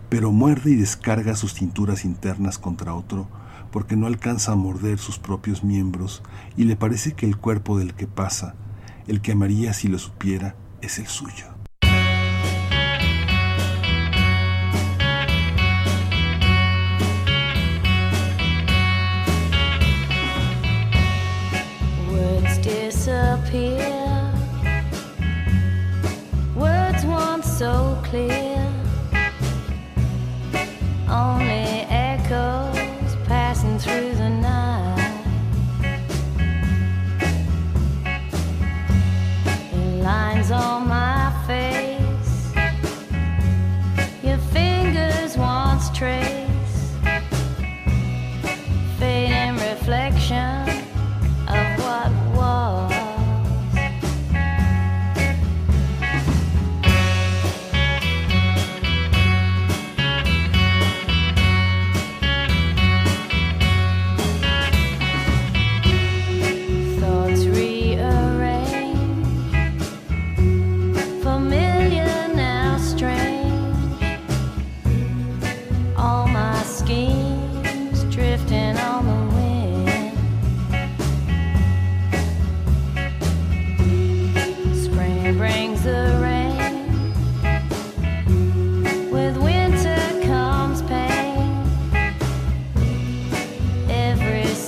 [0.08, 3.28] pero muerde y descarga sus cinturas internas contra otro
[3.72, 6.22] porque no alcanza a morder sus propios miembros
[6.56, 8.54] y le parece que el cuerpo del que pasa,
[9.06, 11.46] el que amaría si lo supiera, es el suyo.
[22.10, 24.32] Words disappear.
[26.54, 28.66] Words once so clear.
[31.08, 31.65] Only
[40.46, 40.85] eyes on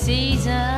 [0.09, 0.78] season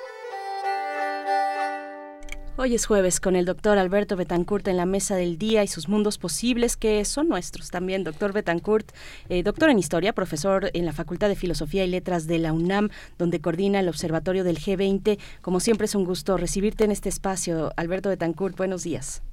[2.63, 5.89] Hoy es jueves con el doctor Alberto Betancourt en la mesa del día y sus
[5.89, 8.03] mundos posibles que son nuestros también.
[8.03, 8.91] Doctor Betancourt,
[9.29, 12.89] eh, doctor en historia, profesor en la Facultad de Filosofía y Letras de la UNAM,
[13.17, 15.17] donde coordina el observatorio del G20.
[15.41, 17.71] Como siempre es un gusto recibirte en este espacio.
[17.77, 19.23] Alberto Betancourt, buenos días.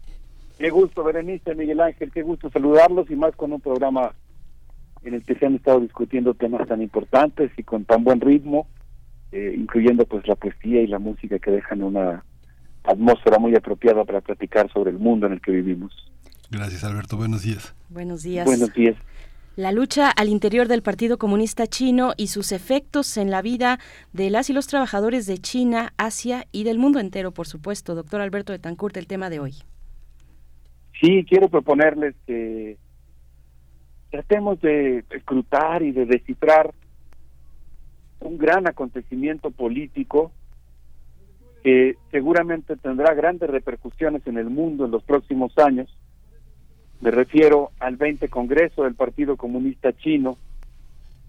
[0.59, 4.15] Qué gusto, Berenice, Miguel Ángel, qué gusto saludarlos y más con un programa
[5.05, 8.69] en el que se han estado discutiendo temas tan importantes y con tan buen ritmo,
[9.33, 12.25] eh, incluyendo pues la poesía y la música que dejan una
[12.89, 15.93] atmósfera muy apropiada para platicar sobre el mundo en el que vivimos.
[16.51, 17.17] Gracias, Alberto.
[17.17, 17.75] Buenos días.
[17.91, 18.47] Buenos días.
[18.47, 18.97] Buenos días.
[19.57, 23.79] La lucha al interior del Partido Comunista Chino y sus efectos en la vida
[24.13, 27.95] de las y los trabajadores de China, Asia y del mundo entero, por supuesto.
[27.95, 29.55] Doctor Alberto Betancourt, el tema de hoy.
[31.01, 32.79] Sí, quiero proponerles que
[34.11, 36.73] tratemos de escrutar y de descifrar
[38.21, 40.33] un gran acontecimiento político
[41.63, 45.89] que seguramente tendrá grandes repercusiones en el mundo en los próximos años.
[47.01, 50.37] Me refiero al 20 Congreso del Partido Comunista Chino,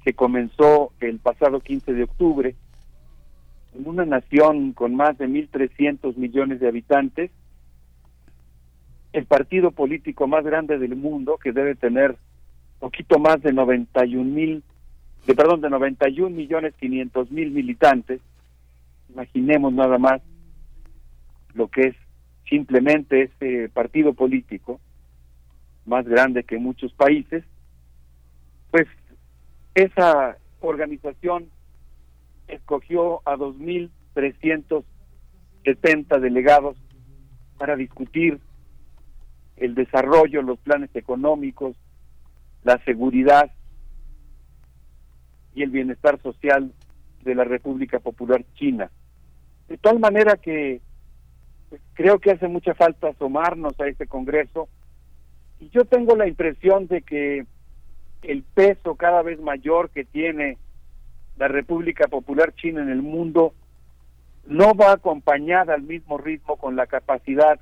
[0.03, 2.55] que comenzó el pasado 15 de octubre,
[3.75, 7.31] en una nación con más de 1.300 millones de habitantes,
[9.13, 12.15] el partido político más grande del mundo, que debe tener
[12.79, 14.63] poquito más de 91 mil
[15.27, 18.21] de perdón, de 91 millones 500 mil militantes,
[19.09, 20.21] imaginemos nada más
[21.53, 21.95] lo que es
[22.49, 24.79] simplemente este partido político,
[25.85, 27.43] más grande que muchos países,
[28.71, 28.87] pues
[29.75, 31.49] esa organización
[32.47, 36.81] escogió a 2.370 delegados
[37.57, 38.39] para discutir
[39.57, 41.75] el desarrollo, los planes económicos,
[42.63, 43.51] la seguridad
[45.53, 46.71] y el bienestar social
[47.23, 48.89] de la República Popular China.
[49.69, 50.81] De tal manera que
[51.69, 54.67] pues, creo que hace mucha falta asomarnos a este Congreso
[55.59, 57.45] y yo tengo la impresión de que
[58.23, 60.57] el peso cada vez mayor que tiene
[61.37, 63.53] la República Popular China en el mundo
[64.45, 67.59] no va acompañada al mismo ritmo con la capacidad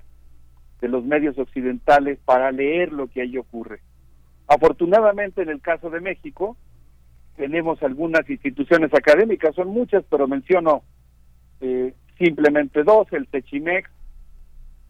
[0.80, 3.82] de los medios occidentales para leer lo que ahí ocurre.
[4.48, 6.56] Afortunadamente en el caso de México
[7.36, 10.84] tenemos algunas instituciones académicas, son muchas, pero menciono
[11.62, 13.90] eh, simplemente dos, el Techimex,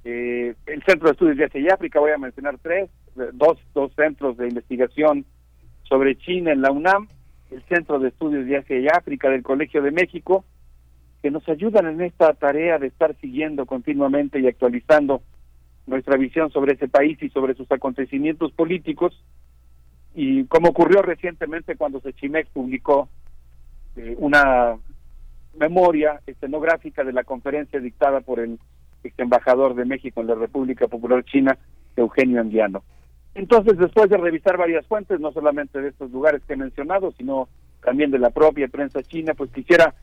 [0.04, 2.90] eh, el Centro de Estudios de Asia y África, voy a mencionar tres,
[3.34, 5.26] dos, dos centros de investigación
[5.84, 7.08] sobre China en la UNAM,
[7.52, 10.46] el Centro de Estudios de Asia y África del Colegio de México,
[11.22, 15.22] que nos ayudan en esta tarea de estar siguiendo continuamente y actualizando
[15.88, 19.24] nuestra visión sobre ese país y sobre sus acontecimientos políticos.
[20.14, 23.10] Y como ocurrió recientemente cuando Sechimex publicó
[23.96, 24.78] eh, una
[25.58, 28.60] memoria escenográfica de la conferencia dictada por el
[29.04, 31.58] ex embajador de México en la República Popular China,
[31.96, 32.84] Eugenio Andiano.
[33.36, 37.50] Entonces, después de revisar varias fuentes, no solamente de estos lugares que he mencionado, sino
[37.84, 39.94] también de la propia prensa china, pues quisiera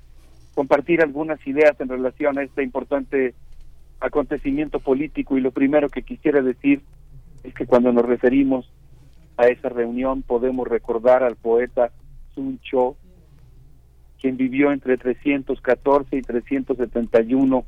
[0.54, 3.34] compartir algunas ideas en relación a este importante
[4.00, 6.82] acontecimiento político y lo primero que quisiera decir
[7.42, 8.70] es que cuando nos referimos
[9.36, 11.90] a esa reunión podemos recordar al poeta
[12.34, 12.96] Sun Cho,
[14.20, 17.64] quien vivió entre 314 y 371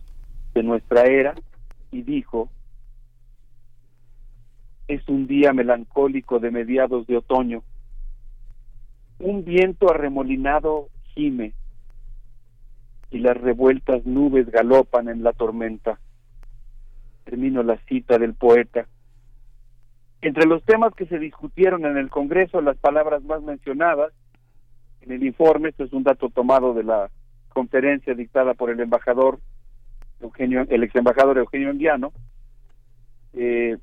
[0.55, 1.34] de nuestra era
[1.91, 2.49] y dijo,
[4.89, 7.62] es un día melancólico de mediados de otoño.
[9.18, 11.52] Un viento arremolinado gime
[13.10, 15.99] y las revueltas nubes galopan en la tormenta.
[17.25, 18.86] Termino la cita del poeta.
[20.23, 24.12] Entre los temas que se discutieron en el Congreso, las palabras más mencionadas
[25.07, 27.10] en el informe, esto es un dato tomado de la
[27.49, 29.39] conferencia dictada por el embajador
[30.20, 32.12] Eugenio, el ex embajador Eugenio Andiano,
[33.35, 33.76] eh,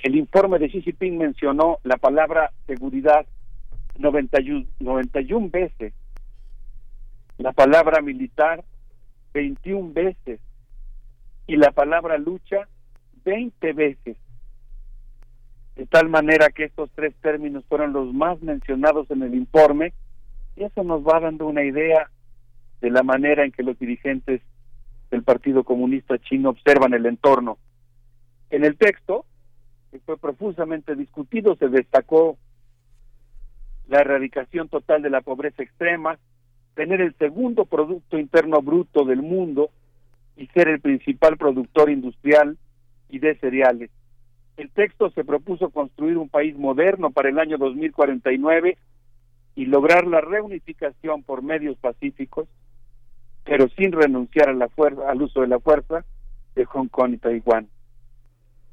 [0.00, 3.26] el informe de Xi Jinping mencionó la palabra seguridad
[3.96, 5.94] 91, 91 veces,
[7.38, 8.64] la palabra militar
[9.32, 10.40] 21 veces
[11.46, 12.68] y la palabra lucha
[13.24, 14.16] 20 veces.
[15.78, 19.92] De tal manera que estos tres términos fueron los más mencionados en el informe
[20.56, 22.10] y eso nos va dando una idea
[22.80, 24.42] de la manera en que los dirigentes
[25.12, 27.58] del Partido Comunista Chino observan el entorno.
[28.50, 29.24] En el texto,
[29.92, 32.36] que fue profusamente discutido, se destacó
[33.86, 36.18] la erradicación total de la pobreza extrema,
[36.74, 39.70] tener el segundo Producto Interno Bruto del mundo
[40.36, 42.58] y ser el principal productor industrial
[43.08, 43.90] y de cereales.
[44.58, 48.76] El texto se propuso construir un país moderno para el año 2049
[49.54, 52.48] y lograr la reunificación por medios pacíficos,
[53.44, 56.04] pero sin renunciar a la fuerza, al uso de la fuerza
[56.56, 57.68] de Hong Kong y Taiwán.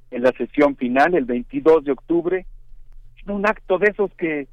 [0.10, 2.48] En la sesión final, el 22 de octubre,
[3.24, 4.48] en un acto de esos que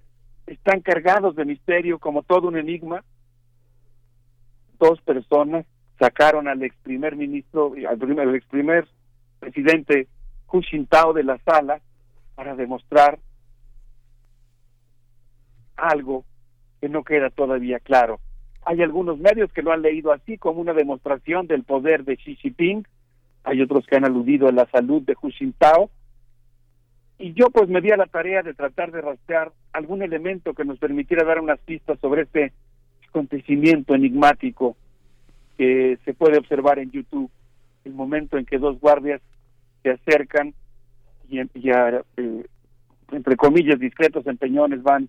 [0.46, 3.04] están cargados de misterio como todo un enigma,
[4.78, 5.64] dos personas
[5.98, 8.86] sacaron al ex primer ministro, al primer, ex primer
[9.40, 10.08] presidente
[10.52, 11.81] Hu Jintao de la sala
[12.34, 13.18] para demostrar
[15.76, 16.24] algo
[16.81, 18.20] que no queda todavía claro.
[18.64, 22.36] Hay algunos medios que lo han leído así como una demostración del poder de Xi
[22.36, 22.86] Jinping,
[23.44, 25.90] hay otros que han aludido a la salud de Hu Jintao,
[27.18, 30.64] y yo pues me di a la tarea de tratar de rastrear algún elemento que
[30.64, 32.52] nos permitiera dar unas pistas sobre este
[33.08, 34.76] acontecimiento enigmático
[35.56, 37.31] que se puede observar en YouTube,
[37.84, 39.20] el momento en que dos guardias
[39.82, 40.54] se acercan
[41.28, 42.44] y, eh,
[43.10, 45.08] entre comillas discretos empeñones van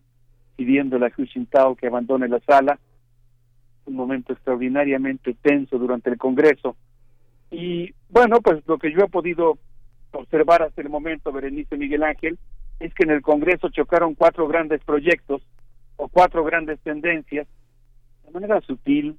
[0.55, 2.79] pidiendo a Hu Jintao que abandone la sala,
[3.85, 6.75] un momento extraordinariamente tenso durante el Congreso.
[7.51, 9.57] Y bueno, pues lo que yo he podido
[10.11, 12.37] observar hasta el momento, Berenice Miguel Ángel,
[12.79, 15.41] es que en el Congreso chocaron cuatro grandes proyectos
[15.97, 17.47] o cuatro grandes tendencias,
[18.25, 19.17] de manera sutil,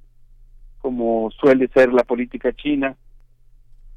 [0.79, 2.95] como suele ser la política china,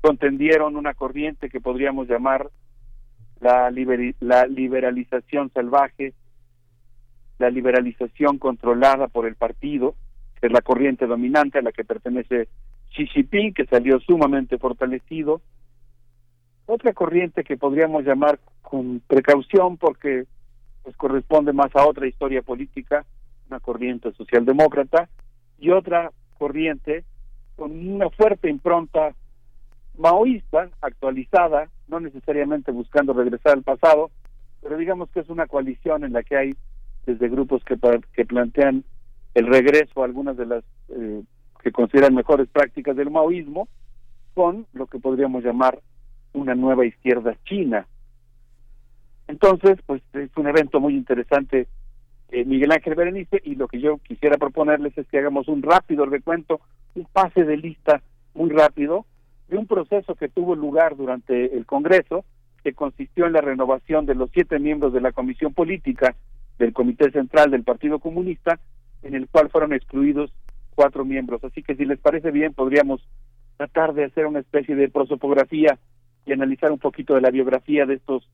[0.01, 2.51] contendieron una corriente que podríamos llamar
[3.41, 3.71] la,
[4.21, 6.15] la liberalización salvaje,
[7.39, 9.95] la liberalización controlada por el partido,
[10.41, 12.49] que es la corriente dominante a la que pertenece
[12.95, 15.41] Xi Jinping, que salió sumamente fortalecido.
[16.67, 20.27] Otra corriente que podríamos llamar con precaución porque
[20.83, 23.05] pues corresponde más a otra historia política,
[23.49, 25.09] una corriente socialdemócrata,
[25.59, 27.05] y otra corriente
[27.57, 29.15] con una fuerte impronta
[29.99, 34.11] maoísta, actualizada, no necesariamente buscando regresar al pasado,
[34.63, 36.55] pero digamos que es una coalición en la que hay
[37.07, 37.77] desde grupos que,
[38.13, 38.85] que plantean
[39.35, 41.23] el regreso a algunas de las eh,
[41.63, 43.69] que consideran mejores prácticas del maoísmo,
[44.35, 45.81] con lo que podríamos llamar
[46.33, 47.87] una nueva izquierda china.
[49.27, 51.67] Entonces, pues es un evento muy interesante,
[52.31, 56.07] eh, Miguel Ángel Berenice, y lo que yo quisiera proponerles es que hagamos un rápido
[56.07, 56.61] recuento,
[56.95, 58.01] un pase de lista
[58.35, 59.05] muy rápido
[59.49, 62.25] de un proceso que tuvo lugar durante el Congreso,
[62.63, 66.15] que consistió en la renovación de los siete miembros de la Comisión Política
[66.59, 68.59] del Comité Central del Partido Comunista,
[69.03, 70.33] en el cual fueron excluidos
[70.75, 71.43] cuatro miembros.
[71.45, 73.01] Así que si les parece bien, podríamos
[73.57, 75.79] tratar de hacer una especie de prosopografía
[76.27, 78.29] y analizar un poquito de la biografía de estos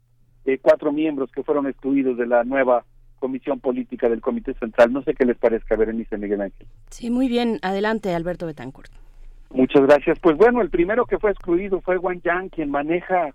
[0.45, 2.85] eh, cuatro miembros que fueron excluidos de la nueva
[3.19, 4.93] Comisión Política del Comité Central.
[4.93, 6.67] No sé qué les parezca, Berenice Miguel Ángel.
[6.91, 7.59] Sí, muy bien.
[7.63, 9.04] Adelante, Alberto Betancourt.
[9.55, 10.19] Muchas gracias.
[10.19, 13.31] Pues bueno, el primero que fue excluido fue Wang Yang, quien maneja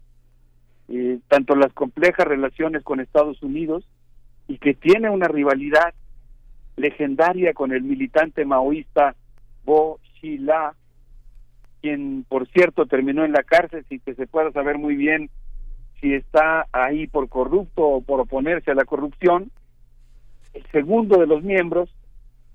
[0.89, 3.87] eh, tanto las complejas relaciones con Estados Unidos
[4.49, 5.93] y que tiene una rivalidad
[6.75, 9.15] legendaria con el militante maoísta
[9.63, 10.75] Bo Xila,
[11.81, 15.29] quien por cierto terminó en la cárcel sin que se pueda saber muy bien
[16.01, 19.51] si está ahí por corrupto o por oponerse a la corrupción.
[20.53, 21.89] El segundo de los miembros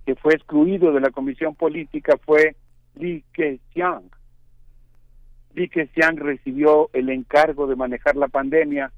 [0.05, 2.57] que fue excluido de la comisión política fue
[2.97, 4.11] Li Keqiang.
[5.55, 8.93] Li Keqiang recibió el encargo de manejar la pandemia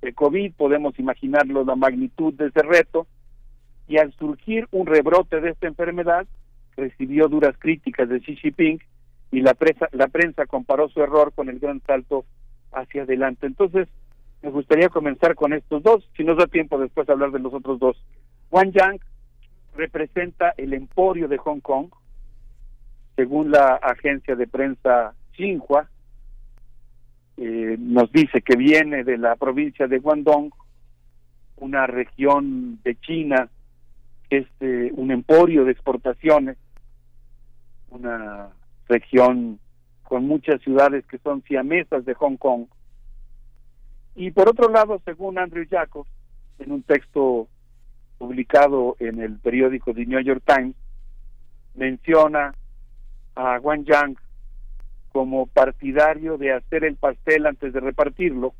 [0.00, 3.06] de COVID, podemos imaginarlo la magnitud de ese reto,
[3.88, 6.26] y al surgir un rebrote de esta enfermedad,
[6.76, 8.80] recibió duras críticas de Xi Jinping
[9.30, 12.24] y la, presa, la prensa comparó su error con el gran salto
[12.72, 13.46] hacia adelante.
[13.46, 13.88] Entonces,
[14.42, 17.78] me gustaría comenzar con estos dos, si nos da tiempo después hablar de los otros
[17.78, 17.96] dos.
[18.50, 19.00] Wang Yang
[19.76, 21.88] representa el emporio de Hong Kong,
[23.22, 25.88] según la agencia de prensa Xinhua,
[27.36, 30.50] eh, nos dice que viene de la provincia de Guangdong,
[31.58, 33.48] una región de China
[34.28, 36.56] que es eh, un emporio de exportaciones,
[37.90, 38.48] una
[38.88, 39.60] región
[40.02, 42.66] con muchas ciudades que son siamesas de Hong Kong.
[44.16, 46.10] Y por otro lado, según Andrew Jacobs,
[46.58, 47.46] en un texto
[48.18, 50.74] publicado en el periódico The New York Times,
[51.76, 52.56] menciona
[53.34, 54.16] a Wang Yang
[55.12, 58.54] como partidario de hacer el pastel antes de repartirlo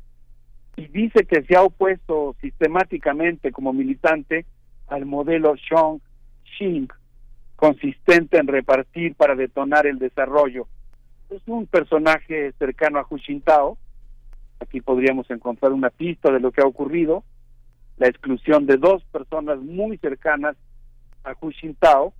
[0.75, 4.45] y dice que se ha opuesto sistemáticamente como militante
[4.87, 6.01] al modelo Xiong
[6.57, 6.87] Xing,
[7.55, 10.67] consistente en repartir para detonar el desarrollo.
[11.29, 13.77] Es un personaje cercano a Hu Jintao.
[14.59, 17.23] Aquí podríamos encontrar una pista de lo que ha ocurrido.
[17.97, 20.55] La exclusión de dos personas muy cercanas
[21.23, 22.13] a Hu Jintao,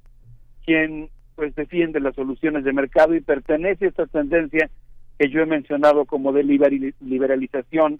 [0.65, 4.69] quien pues defiende las soluciones de mercado y pertenece a esta tendencia
[5.17, 7.99] que yo he mencionado como de liberalización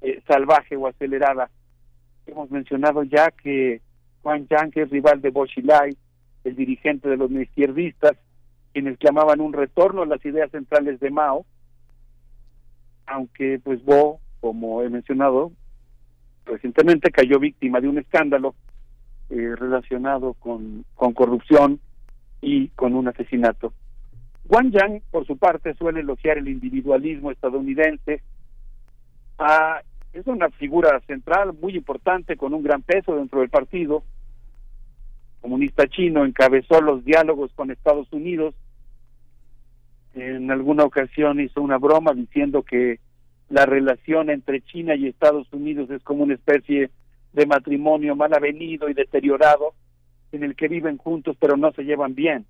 [0.00, 1.50] eh, salvaje o acelerada.
[2.26, 3.80] Hemos mencionado ya que
[4.22, 5.96] Juan Yang es rival de Bo Xilai,
[6.44, 8.16] el dirigente de los izquierdistas,
[8.72, 11.46] quienes clamaban un retorno a las ideas centrales de Mao,
[13.06, 15.52] aunque pues Bo, como he mencionado
[16.44, 18.54] recientemente, cayó víctima de un escándalo
[19.30, 21.80] eh, relacionado con, con corrupción
[22.40, 23.72] y con un asesinato.
[24.48, 28.22] Wang Yang, por su parte, suele elogiar el individualismo estadounidense.
[29.38, 34.02] Ah, es una figura central muy importante con un gran peso dentro del partido
[35.40, 36.24] comunista chino.
[36.24, 38.54] Encabezó los diálogos con Estados Unidos.
[40.14, 43.00] En alguna ocasión hizo una broma diciendo que
[43.48, 46.90] la relación entre China y Estados Unidos es como una especie
[47.32, 49.74] de matrimonio mal avenido y deteriorado
[50.32, 52.46] en el que viven juntos pero no se llevan bien.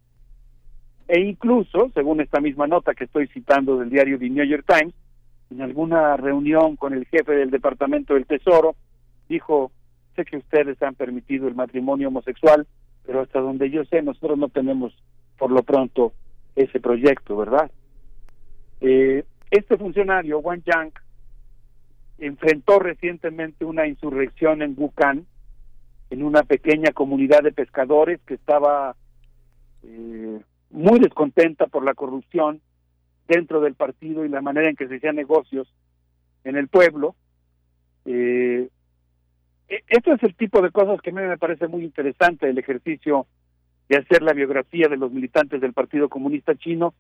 [1.07, 4.95] E incluso, según esta misma nota que estoy citando del diario The New York Times,
[5.51, 8.77] en alguna reunión con el jefe del Departamento del Tesoro,
[9.29, 9.73] dijo,
[10.15, 12.67] sé que ustedes han permitido el matrimonio homosexual,
[13.07, 14.93] pero hasta donde yo sé, nosotros no tenemos
[15.39, 16.13] por lo pronto
[16.55, 17.71] ese proyecto, ¿verdad?
[18.81, 20.93] Eh, este funcionario, Wang Yang,
[22.19, 25.27] enfrentó recientemente una insurrección en Wuhan,
[26.11, 28.97] en una pequeña comunidad de pescadores que estaba
[29.83, 32.61] eh, muy descontenta por la corrupción
[33.27, 35.73] dentro del partido y la manera en que se hacían negocios
[36.45, 37.15] en el pueblo.
[38.07, 38.69] Eh,
[39.69, 42.59] e- Esto es el tipo de cosas que a mí me parece muy interesante, el
[42.59, 43.27] ejercicio
[43.89, 46.95] de hacer la biografía de los militantes del Partido Comunista Chino,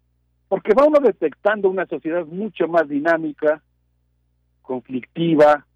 [0.49, 3.63] porque va uno detectando una sociedad mucho más dinámica,
[4.63, 5.67] conflictiva,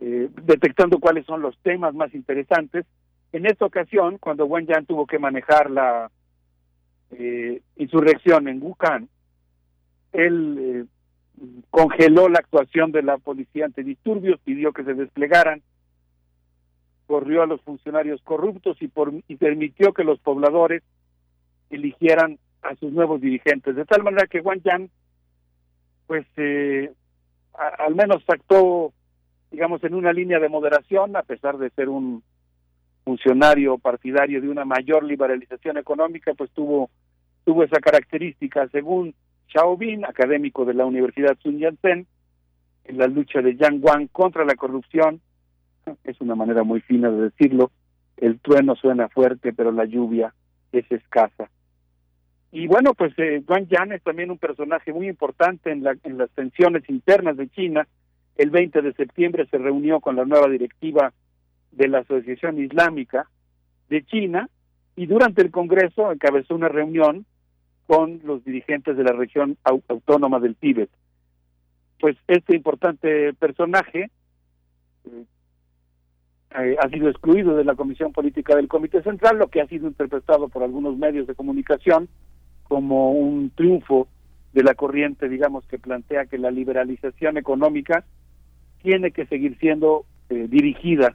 [0.00, 2.86] eh, detectando cuáles son los temas más interesantes.
[3.32, 6.10] En esta ocasión, cuando Wang Yan tuvo que manejar la
[7.10, 9.08] eh, insurrección en Wuhan,
[10.12, 10.84] él eh,
[11.70, 15.62] congeló la actuación de la policía antidisturbios, pidió que se desplegaran,
[17.06, 20.82] corrió a los funcionarios corruptos y, por, y permitió que los pobladores
[21.68, 24.90] eligieran a sus nuevos dirigentes, de tal manera que Wang Yan,
[26.06, 26.92] pues, eh,
[27.78, 28.92] al menos actuó,
[29.50, 32.22] digamos, en una línea de moderación, a pesar de ser un
[33.04, 36.90] funcionario partidario de una mayor liberalización económica, pues tuvo
[37.44, 39.14] tuvo esa característica, según
[39.48, 42.06] Xiaobin, académico de la Universidad Sun Yat-sen,
[42.84, 45.20] en la lucha de Yang Wang contra la corrupción,
[46.04, 47.70] es una manera muy fina de decirlo,
[48.16, 50.34] el trueno suena fuerte, pero la lluvia
[50.72, 51.50] es escasa.
[52.52, 56.18] Y bueno, pues eh, Wang Yan es también un personaje muy importante en, la, en
[56.18, 57.86] las tensiones internas de China.
[58.36, 61.12] El 20 de septiembre se reunió con la nueva directiva
[61.72, 63.28] de la Asociación Islámica
[63.88, 64.48] de China
[64.96, 67.26] y durante el Congreso encabezó una reunión
[67.86, 70.90] con los dirigentes de la región au- autónoma del Tíbet.
[71.98, 74.10] Pues este importante personaje
[75.04, 75.24] eh,
[76.58, 79.86] eh, ha sido excluido de la Comisión Política del Comité Central, lo que ha sido
[79.86, 82.08] interpretado por algunos medios de comunicación
[82.64, 84.08] como un triunfo
[84.52, 88.04] de la corriente, digamos, que plantea que la liberalización económica
[88.82, 91.14] tiene que seguir siendo eh, dirigida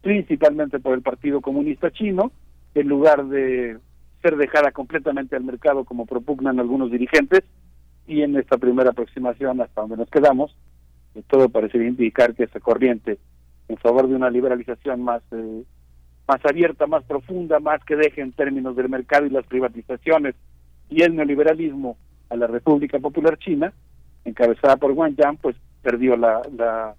[0.00, 2.30] principalmente por el Partido Comunista Chino,
[2.74, 3.78] en lugar de
[4.22, 7.42] ser dejada completamente al mercado como propugnan algunos dirigentes,
[8.06, 10.56] y en esta primera aproximación hasta donde nos quedamos,
[11.14, 13.18] eh, todo parecería indicar que esa corriente
[13.68, 15.62] en favor de una liberalización más eh,
[16.26, 20.34] más abierta, más profunda, más que deje en términos del mercado y las privatizaciones
[20.90, 21.96] y el neoliberalismo
[22.28, 23.72] a la República Popular China,
[24.26, 26.94] encabezada por Wang Yan, pues perdió la, la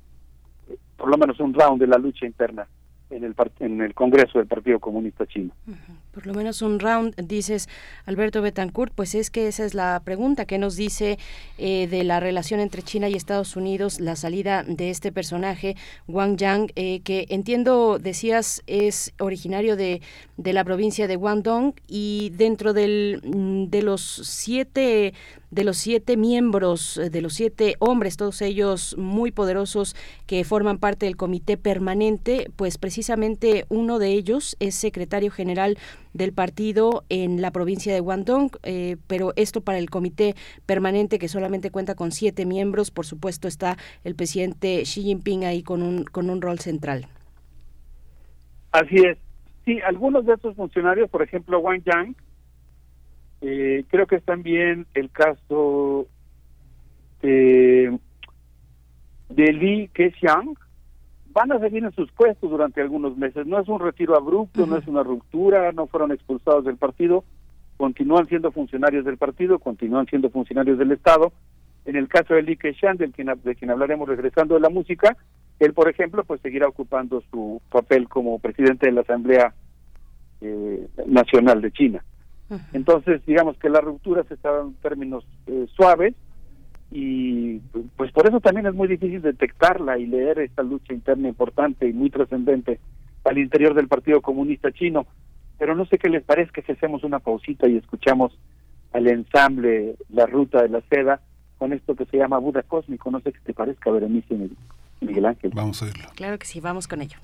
[0.97, 2.67] por lo menos un round de la lucha interna
[3.09, 5.51] en el en el Congreso del Partido Comunista Chino.
[6.13, 7.67] Por lo menos un round, dices
[8.05, 11.17] Alberto Betancourt, pues es que esa es la pregunta que nos dice
[11.57, 15.75] eh, de la relación entre China y Estados Unidos, la salida de este personaje,
[16.07, 20.01] Wang Yang, eh, que entiendo, decías, es originario de,
[20.37, 25.13] de la provincia de Guangdong y dentro del, mm, de los siete
[25.51, 29.95] de los siete miembros, eh, de los siete hombres, todos ellos muy poderosos
[30.27, 35.77] que forman parte del comité permanente, pues precisamente uno de ellos es secretario general
[36.13, 41.27] del partido en la provincia de Guangdong, eh, pero esto para el comité permanente que
[41.27, 46.03] solamente cuenta con siete miembros, por supuesto está el presidente Xi Jinping ahí con un,
[46.03, 47.07] con un rol central.
[48.71, 49.17] Así es.
[49.65, 52.15] Sí, algunos de estos funcionarios, por ejemplo, Wang Yang,
[53.41, 56.07] eh, creo que es también el caso
[57.21, 57.97] de,
[59.29, 60.55] de Li Keqiang,
[61.31, 63.45] van a seguir en sus puestos durante algunos meses.
[63.45, 67.23] No es un retiro abrupto, no es una ruptura, no fueron expulsados del partido,
[67.77, 71.31] continúan siendo funcionarios del partido, continúan siendo funcionarios del Estado.
[71.85, 75.15] En el caso de Li Keqiang, del quien, de quien hablaremos regresando de la música,
[75.59, 79.53] él, por ejemplo, pues seguirá ocupando su papel como presidente de la Asamblea
[80.41, 82.03] eh, Nacional de China.
[82.73, 86.15] Entonces, digamos que la ruptura se está en términos eh, suaves
[86.91, 87.59] y
[87.95, 91.93] pues por eso también es muy difícil detectarla y leer esta lucha interna importante y
[91.93, 92.79] muy trascendente
[93.23, 95.05] al interior del Partido Comunista Chino.
[95.59, 98.37] Pero no sé qué les parezca si hacemos una pausita y escuchamos
[98.93, 101.21] al ensamble La Ruta de la Seda
[101.57, 103.11] con esto que se llama Buda Cósmico.
[103.11, 104.35] No sé qué te parezca, Berenice
[105.01, 105.51] Miguel Ángel.
[105.53, 106.05] Vamos a oírlo.
[106.15, 107.17] Claro que sí, vamos con ello.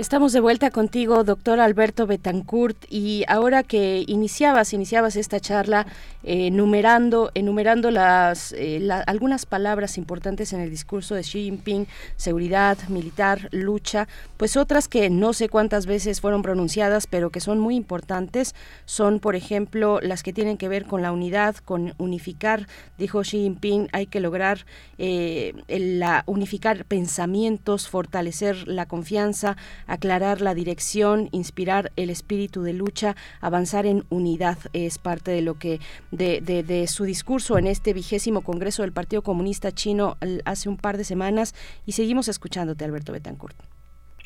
[0.00, 5.86] Estamos de vuelta contigo, doctor Alberto Betancourt, y ahora que iniciabas, iniciabas esta charla
[6.22, 12.78] eh, enumerando, enumerando las, eh, algunas palabras importantes en el discurso de Xi Jinping, seguridad,
[12.88, 17.76] militar, lucha, pues otras que no sé cuántas veces fueron pronunciadas, pero que son muy
[17.76, 18.54] importantes,
[18.86, 23.42] son, por ejemplo, las que tienen que ver con la unidad, con unificar, dijo Xi
[23.42, 24.64] Jinping, hay que lograr
[24.96, 29.58] eh, la, unificar pensamientos, fortalecer la confianza,
[29.90, 34.58] aclarar la dirección, inspirar el espíritu de lucha, avanzar en unidad.
[34.72, 35.80] Es parte de lo que
[36.12, 40.96] de, de, su discurso en este vigésimo Congreso del Partido Comunista Chino hace un par
[40.96, 41.54] de semanas
[41.86, 43.56] y seguimos escuchándote, Alberto Betancourt.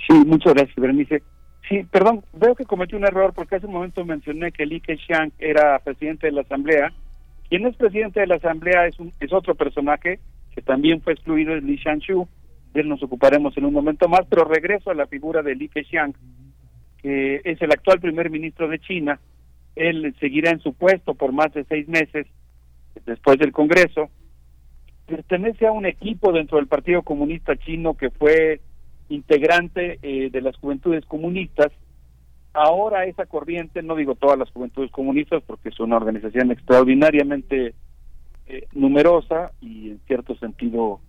[0.07, 1.23] Sí, muchas gracias, Berenice.
[1.69, 5.33] Sí, perdón, veo que cometí un error porque hace un momento mencioné que Li Keqiang
[5.39, 6.93] era presidente de la Asamblea.
[7.49, 10.19] Quien es presidente de la Asamblea es, un, es otro personaje
[10.55, 12.29] que también fue excluido, es Li Shanshu
[12.75, 15.69] de él nos ocuparemos en un momento más, pero regreso a la figura de Li
[15.69, 16.13] Keqiang,
[16.99, 19.21] que es el actual primer ministro de China.
[19.77, 22.27] Él seguirá en su puesto por más de seis meses
[23.07, 24.11] después del Congreso.
[25.07, 28.61] Pertenece a un equipo dentro del Partido Comunista Chino que fue
[29.09, 31.71] integrante eh, de las juventudes comunistas.
[32.53, 37.75] Ahora esa corriente, no digo todas las juventudes comunistas porque es una organización extraordinariamente
[38.47, 41.01] eh, numerosa y en cierto sentido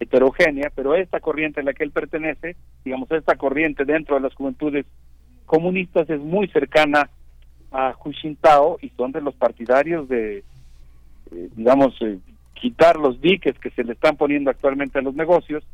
[0.00, 4.34] heterogénea, pero esta corriente a la que él pertenece, digamos, esta corriente dentro de las
[4.34, 4.86] juventudes
[5.44, 7.10] comunistas es muy cercana
[7.70, 12.18] a Hu Jintao y son de los partidarios de, eh, digamos, eh,
[12.54, 15.64] quitar los diques que se le están poniendo actualmente a los negocios,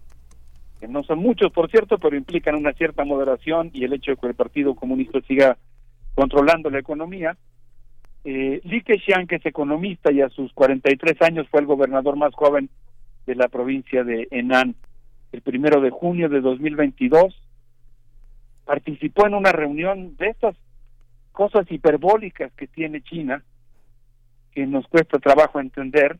[0.80, 4.16] que no son muchos, por cierto, pero implican una cierta moderación y el hecho de
[4.16, 5.56] que el Partido Comunista siga
[6.14, 7.36] controlando la economía.
[8.24, 12.34] Eh, Li Keqiang, que es economista y a sus 43 años fue el gobernador más
[12.34, 12.68] joven
[13.26, 14.74] de la provincia de Henan.
[15.32, 17.34] El primero de junio de 2022
[18.64, 20.56] participó en una reunión de estas
[21.32, 23.42] cosas hiperbólicas que tiene China,
[24.52, 26.18] que nos cuesta trabajo entender,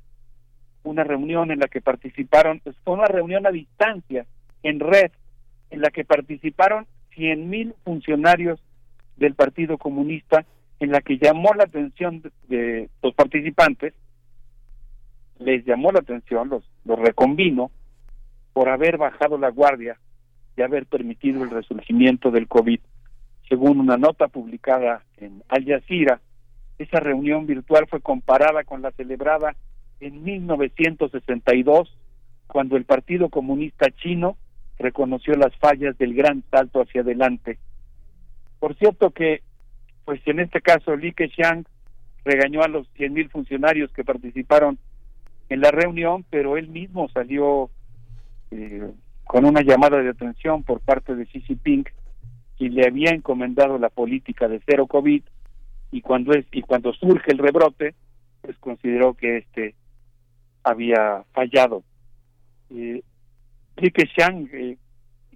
[0.82, 4.26] una reunión en la que participaron, fue una reunión a distancia,
[4.62, 5.10] en red,
[5.70, 6.86] en la que participaron
[7.16, 8.60] 100.000 funcionarios
[9.16, 10.44] del Partido Comunista,
[10.78, 13.94] en la que llamó la atención de los participantes
[15.39, 17.70] les llamó la atención, los, los reconvino,
[18.52, 19.98] por haber bajado la guardia
[20.56, 22.81] y haber permitido el resurgimiento del COVID.
[23.48, 26.20] Según una nota publicada en Al Jazeera,
[26.78, 29.55] esa reunión virtual fue comparada con la celebrada
[30.00, 31.97] en 1962,
[32.47, 34.36] cuando el Partido Comunista Chino
[34.78, 37.58] reconoció las fallas del gran salto hacia adelante.
[38.58, 39.42] Por cierto que,
[40.05, 41.65] pues en este caso, Li Keqiang
[42.24, 44.78] regañó a los 100.000 funcionarios que participaron
[45.49, 47.70] en la reunión, pero él mismo salió
[48.50, 48.91] eh,
[49.25, 51.84] con una llamada de atención por parte de Xi Jinping
[52.58, 55.23] y le había encomendado la política de cero COVID
[55.92, 57.94] y cuando es y cuando surge el rebrote
[58.41, 59.75] pues consideró que este
[60.62, 61.83] había fallado.
[62.70, 63.02] Eh,
[63.76, 64.78] Li Keqiang eh,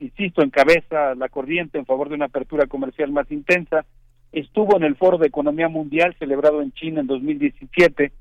[0.00, 3.84] insisto encabeza la corriente en favor de una apertura comercial más intensa.
[4.32, 8.12] Estuvo en el foro de economía mundial celebrado en China en 2017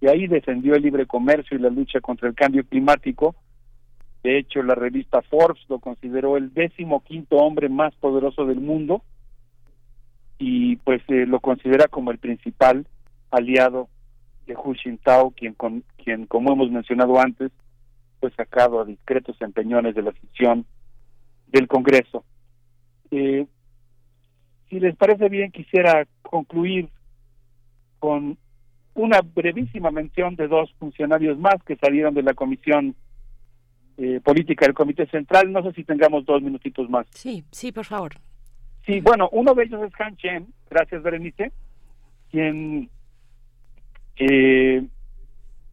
[0.00, 3.34] y ahí defendió el libre comercio y la lucha contra el cambio climático.
[4.22, 9.02] De hecho, la revista Forbes lo consideró el décimo quinto hombre más poderoso del mundo
[10.38, 12.86] y pues eh, lo considera como el principal
[13.30, 13.88] aliado
[14.46, 17.50] de Hu Jintao, quien, con, quien como hemos mencionado antes,
[18.20, 20.66] fue sacado a discretos empeñones de la sesión
[21.48, 22.24] del Congreso.
[23.10, 23.46] Eh,
[24.68, 26.88] si les parece bien, quisiera concluir
[27.98, 28.36] con
[28.96, 32.94] una brevísima mención de dos funcionarios más que salieron de la Comisión
[33.98, 35.52] eh, Política del Comité Central.
[35.52, 37.06] No sé si tengamos dos minutitos más.
[37.10, 38.14] Sí, sí, por favor.
[38.86, 41.52] Sí, bueno, uno de ellos es Han Chen, gracias Berenice,
[42.30, 42.88] quien
[44.16, 44.86] eh,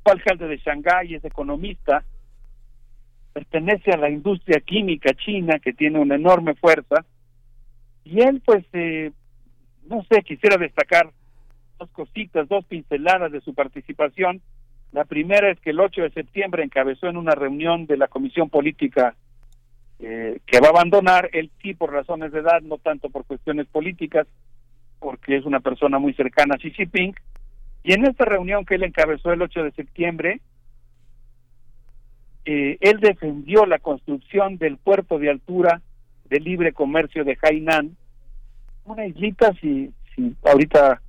[0.04, 2.04] fue alcalde de Shanghái, es economista,
[3.32, 7.06] pertenece a la industria química china que tiene una enorme fuerza
[8.04, 9.12] y él pues eh,
[9.88, 11.12] no sé quisiera destacar
[11.80, 14.42] dos cositas, dos pinceladas de su participación.
[14.92, 18.50] La primera es que el 8 de septiembre encabezó en una reunión de la Comisión
[18.50, 19.16] Política
[20.00, 23.68] eh, que va a abandonar, él sí por razones de edad, no tanto por cuestiones
[23.68, 24.28] políticas,
[25.00, 27.16] porque es una persona muy cercana a Xi Jinping.
[27.84, 30.42] Y en esta reunión que él encabezó el 8 de septiembre,
[32.46, 35.82] eh, él defendió la construcción del puerto de altura
[36.26, 37.96] de libre comercio de Hainan,
[38.86, 41.02] una islita, si, si ahorita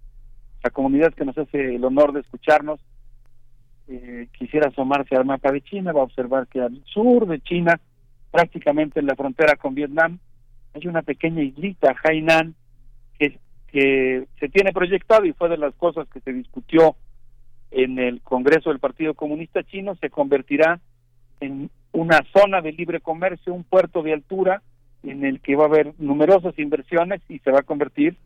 [0.64, 2.80] la comunidad que nos hace el honor de escucharnos
[3.86, 7.78] eh, quisiera asomarse al mapa de China, va a observar que al sur de China,
[8.30, 10.18] prácticamente en la frontera con Vietnam,
[10.72, 12.54] hay una pequeña islita, Hainan,
[13.18, 16.96] que, que se tiene proyectado y fue de las cosas que se discutió
[17.70, 20.80] en el Congreso del Partido Comunista Chino, se convertirá
[21.40, 24.62] en una zona de libre comercio, un puerto de altura
[25.02, 28.16] en el que va a haber numerosas inversiones y se va a convertir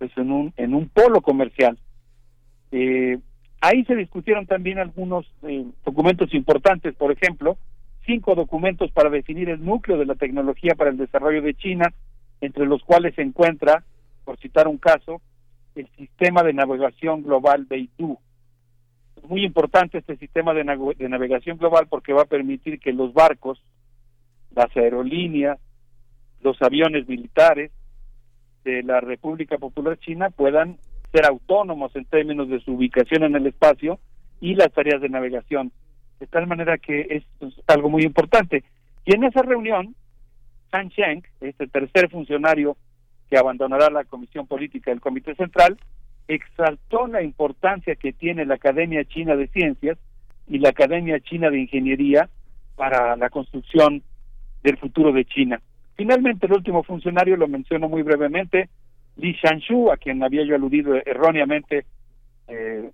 [0.00, 1.78] pues en un en un polo comercial.
[2.72, 3.18] Eh,
[3.60, 7.58] ahí se discutieron también algunos eh, documentos importantes, por ejemplo,
[8.06, 11.92] cinco documentos para definir el núcleo de la tecnología para el desarrollo de China,
[12.40, 13.84] entre los cuales se encuentra,
[14.24, 15.20] por citar un caso,
[15.74, 18.18] el sistema de navegación global Beidou.
[19.28, 23.62] Muy importante este sistema de navegación global porque va a permitir que los barcos,
[24.54, 25.58] las aerolíneas,
[26.40, 27.70] los aviones militares
[28.64, 30.78] de la República Popular China puedan
[31.12, 33.98] ser autónomos en términos de su ubicación en el espacio
[34.40, 35.72] y las tareas de navegación.
[36.18, 37.24] De tal manera que es,
[37.66, 38.64] algo muy importante.
[39.04, 39.94] Y en esa reunión,
[40.72, 42.76] Han Sheng, este tercer funcionario
[43.28, 45.78] que abandonará la Comisión Política del Comité Central,
[46.28, 49.98] exaltó la importancia que tiene la Academia China de Ciencias
[50.48, 52.28] y la Academia China de Ingeniería
[52.76, 54.02] para la construcción
[54.62, 55.60] del futuro de China.
[56.00, 58.70] Finalmente, el último funcionario lo menciono muy brevemente,
[59.16, 61.84] Li Shanshu, a quien había yo aludido erróneamente,
[62.48, 62.90] eh,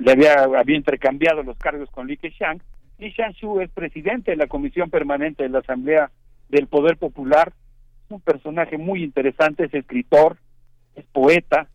[0.00, 2.60] le había, había intercambiado los cargos con Li Keqiang.
[2.98, 6.10] Li Shanshu es presidente de la Comisión Permanente de la Asamblea
[6.48, 7.52] del Poder Popular,
[8.08, 10.38] un personaje muy interesante, es escritor,
[10.96, 11.68] es poeta,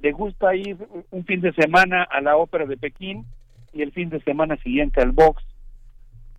[0.00, 0.76] le gusta ir
[1.12, 3.24] un fin de semana a la ópera de Pekín
[3.72, 5.44] y el fin de semana siguiente al box.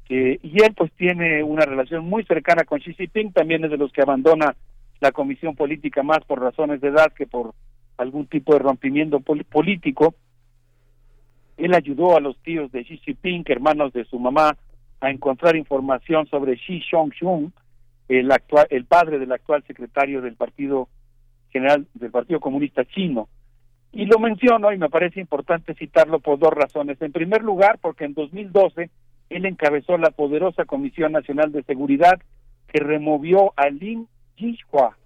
[0.08, 3.92] Y él pues tiene una relación muy cercana con Xi Jinping, también es de los
[3.92, 4.56] que abandona
[5.00, 7.54] la comisión política más por razones de edad que por
[7.98, 10.16] algún tipo de rompimiento político.
[11.58, 14.56] Él ayudó a los tíos de Xi Jinping, hermanos de su mamá,
[15.00, 17.54] a encontrar información sobre Xi Xiongxun,
[18.08, 20.88] el actual, el padre del actual secretario del Partido
[21.50, 23.28] General del Partido Comunista Chino.
[23.92, 27.02] Y lo menciono y me parece importante citarlo por dos razones.
[27.02, 28.90] En primer lugar, porque en 2012
[29.36, 32.22] él encabezó la poderosa Comisión Nacional de Seguridad
[32.68, 34.08] que removió a Lin
[34.38, 34.98] Yishua,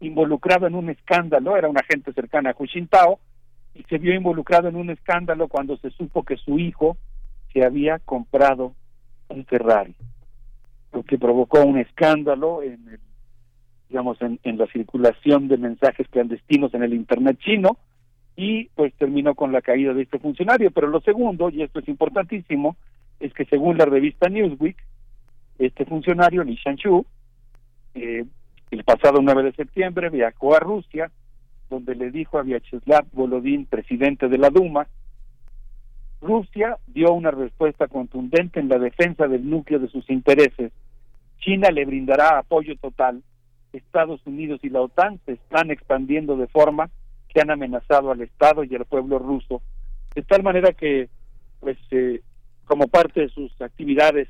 [0.00, 3.18] involucrado en un escándalo, era una agente cercana a Hu Jintao,
[3.74, 6.96] y se vio involucrado en un escándalo cuando se supo que su hijo
[7.52, 8.74] se había comprado
[9.28, 9.94] un Ferrari,
[10.92, 13.00] lo que provocó un escándalo en el,
[13.88, 17.78] digamos en, en la circulación de mensajes clandestinos en el internet chino
[18.36, 20.70] y pues terminó con la caída de este funcionario.
[20.70, 22.76] Pero lo segundo, y esto es importantísimo,
[23.20, 24.76] es que según la revista Newsweek,
[25.58, 27.04] este funcionario, Li Shanshu,
[27.94, 28.24] eh,
[28.70, 31.10] el pasado 9 de septiembre viajó a Rusia,
[31.70, 34.86] donde le dijo a Vyacheslav Volodín, presidente de la Duma,
[36.20, 40.72] Rusia dio una respuesta contundente en la defensa del núcleo de sus intereses.
[41.38, 43.22] China le brindará apoyo total.
[43.72, 46.90] Estados Unidos y la OTAN se están expandiendo de forma
[47.28, 49.62] que han amenazado al Estado y al pueblo ruso.
[50.14, 51.08] De tal manera que,
[51.60, 52.22] pues, eh,
[52.68, 54.28] como parte de sus actividades,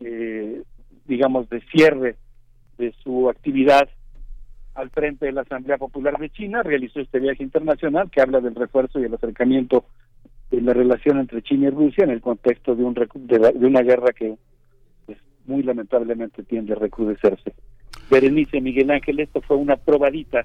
[0.00, 0.62] eh,
[1.06, 2.16] digamos, de cierre
[2.76, 3.88] de su actividad
[4.74, 8.54] al frente de la Asamblea Popular de China, realizó este viaje internacional que habla del
[8.54, 9.84] refuerzo y el acercamiento
[10.50, 14.12] de la relación entre China y Rusia en el contexto de, un, de, una guerra
[14.12, 14.36] que
[15.06, 17.54] pues, muy lamentablemente tiende a recrudecerse.
[18.10, 20.44] Berenice Miguel Ángel, esto fue una probadita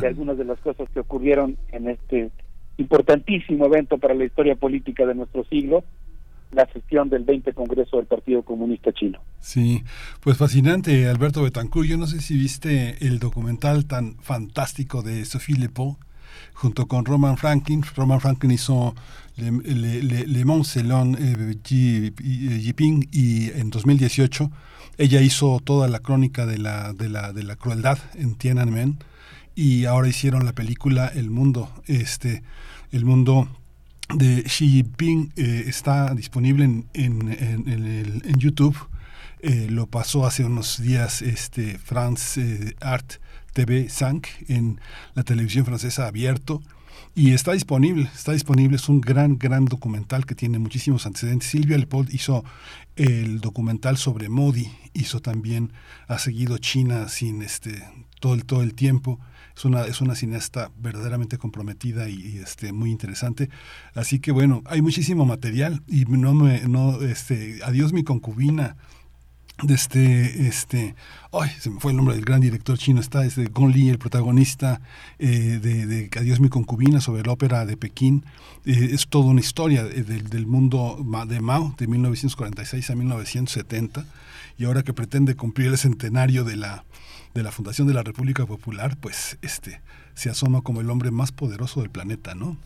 [0.00, 2.30] de algunas de las cosas que ocurrieron en este
[2.78, 5.84] importantísimo evento para la historia política de nuestro siglo,
[6.52, 9.20] la sesión del 20 Congreso del Partido Comunista Chino.
[9.40, 9.82] Sí,
[10.20, 11.88] pues fascinante, Alberto Betancourt.
[11.88, 15.98] Yo no sé si viste el documental tan fantástico de Sophie Lepo
[16.54, 17.82] junto con Roman Franklin.
[17.96, 18.94] Roman Franklin hizo
[19.36, 24.50] Le, Le, Le, Le Mans Selon eh, Yiping y en 2018
[24.98, 28.98] ella hizo toda la crónica de la, de la, de la crueldad en Tiananmen
[29.54, 32.42] y ahora hicieron la película El Mundo, este,
[32.90, 33.48] El Mundo
[34.14, 38.76] de Xi Jinping eh, está disponible en, en, en, en YouTube.
[39.40, 43.14] Eh, lo pasó hace unos días este France eh, Art
[43.52, 44.80] TV 5 en
[45.14, 46.62] la televisión francesa abierto
[47.14, 51.50] y está disponible, está disponible, es un gran, gran documental que tiene muchísimos antecedentes.
[51.50, 52.44] Silvia Leopold hizo
[52.96, 55.72] el documental sobre Modi, hizo también,
[56.06, 57.82] ha seguido China sin este
[58.20, 59.18] todo el, todo el tiempo
[59.56, 63.50] es una, es una cineasta verdaderamente comprometida y, este, muy interesante.
[63.94, 68.76] Así que bueno, hay muchísimo material y no me, no, este, adiós mi concubina
[69.62, 70.94] de este, este,
[71.60, 74.80] se me fue el nombre del gran director chino, está este Gong Li, el protagonista
[75.18, 78.24] eh, de, Adiós mi concubina sobre la ópera de Pekín,
[78.64, 80.98] eh, es toda una historia del, del mundo
[81.28, 84.04] de Mao de 1946 a 1970
[84.58, 86.84] y ahora que pretende cumplir el centenario de la
[87.34, 89.80] de la fundación de la República Popular, pues este
[90.14, 92.56] se asoma como el hombre más poderoso del planeta, ¿no?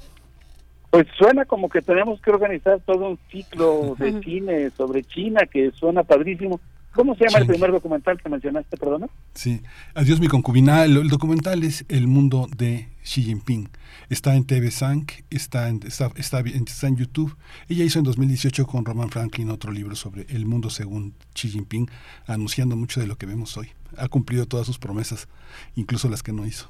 [0.90, 5.70] Pues suena como que tenemos que organizar todo un ciclo de cine sobre China que
[5.72, 6.60] suena padrísimo.
[6.94, 9.06] ¿Cómo se llama el primer documental que mencionaste, perdona?
[9.34, 9.60] Sí,
[9.94, 10.82] Adiós mi concubina.
[10.82, 13.68] El, documental es El mundo de Xi Jinping.
[14.08, 17.36] Está en TV Sank, está en, está, está, está en YouTube.
[17.68, 21.90] Ella hizo en 2018 con Roman Franklin otro libro sobre el mundo según Xi Jinping,
[22.26, 23.68] anunciando mucho de lo que vemos hoy.
[23.96, 25.28] Ha cumplido todas sus promesas,
[25.74, 26.68] incluso las que no hizo.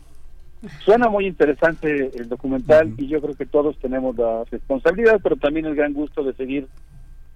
[0.85, 5.67] Suena muy interesante el documental y yo creo que todos tenemos la responsabilidad, pero también
[5.67, 6.67] el gran gusto de seguir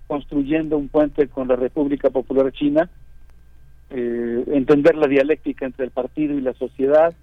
[0.06, 2.88] construyendo un puente con la República Popular China,
[3.90, 7.14] eh, entender la dialéctica entre el partido y la sociedad,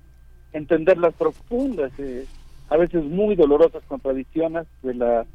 [0.53, 2.25] entender las profundas, eh,
[2.69, 5.25] a veces muy dolorosas contradicciones de la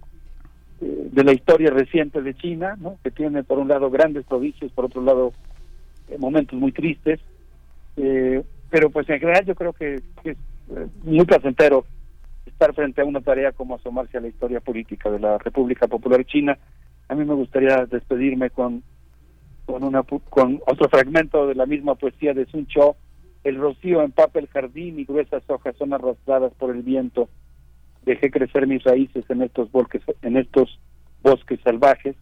[0.82, 2.98] eh, de la historia reciente de China, ¿no?
[3.04, 5.32] que tiene por un lado grandes prodigios, por otro lado
[6.18, 7.20] momentos muy tristes,
[8.70, 10.36] pero pues en general yo creo que, es
[11.04, 11.84] muy placentero
[12.46, 16.24] estar frente a una tarea como asomarse a la historia política de la República Popular
[16.24, 16.56] China.
[17.08, 18.82] A mí me gustaría despedirme con
[19.64, 22.96] con una con otro fragmento de la misma poesía de Sun Cho
[23.44, 27.28] el rocío empapa el jardín y gruesas hojas son arrastradas por el viento.
[28.04, 30.78] Dejé crecer mis raíces en estos bosques en estos
[31.22, 32.16] bosques salvajes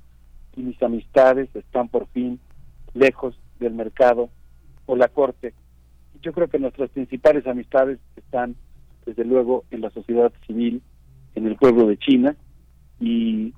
[0.57, 2.41] y mis amistades están por fin
[2.95, 4.31] lejos del mercado
[4.87, 5.55] o la corte.
[6.23, 8.57] Yo creo que nuestras principales amistades están
[9.07, 10.83] desde luego en la sociedad civil
[11.35, 12.37] en el pueblo de China
[12.99, 13.55] y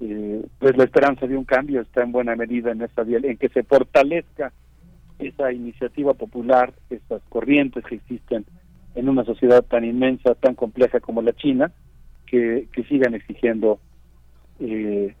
[0.00, 3.48] eh, pues la esperanza de un cambio está en buena medida en esa en que
[3.48, 4.52] se fortalezca
[5.18, 8.44] esa iniciativa popular, esas corrientes que existen
[8.94, 11.72] en una sociedad tan inmensa, tan compleja como la China,
[12.26, 13.80] que, que sigan exigiendo
[14.60, 15.14] eh,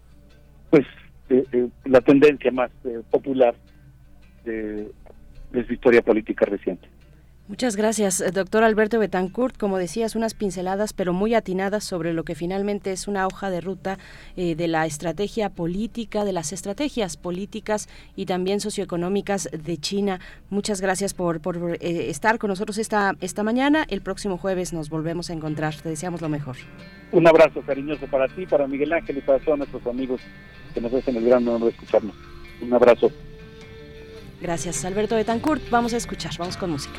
[0.70, 0.86] pues
[1.30, 2.70] eh, la tendencia más
[3.10, 3.54] popular
[4.44, 4.90] de,
[5.52, 6.88] de su historia política reciente.
[7.46, 9.58] Muchas gracias, eh, doctor Alberto Betancourt.
[9.58, 13.60] Como decías, unas pinceladas, pero muy atinadas sobre lo que finalmente es una hoja de
[13.60, 13.98] ruta
[14.38, 20.20] eh, de la estrategia política, de las estrategias políticas y también socioeconómicas de China.
[20.48, 23.84] Muchas gracias por, por eh, estar con nosotros esta, esta mañana.
[23.90, 25.74] El próximo jueves nos volvemos a encontrar.
[25.74, 26.56] Te deseamos lo mejor.
[27.12, 30.22] Un abrazo cariñoso para ti, para Miguel Ángel y para todos nuestros amigos
[30.72, 32.16] que nos hacen el gran honor de escucharnos.
[32.62, 33.12] Un abrazo.
[34.44, 35.70] Gracias, Alberto Betancourt.
[35.70, 36.98] Vamos a escuchar, vamos con música.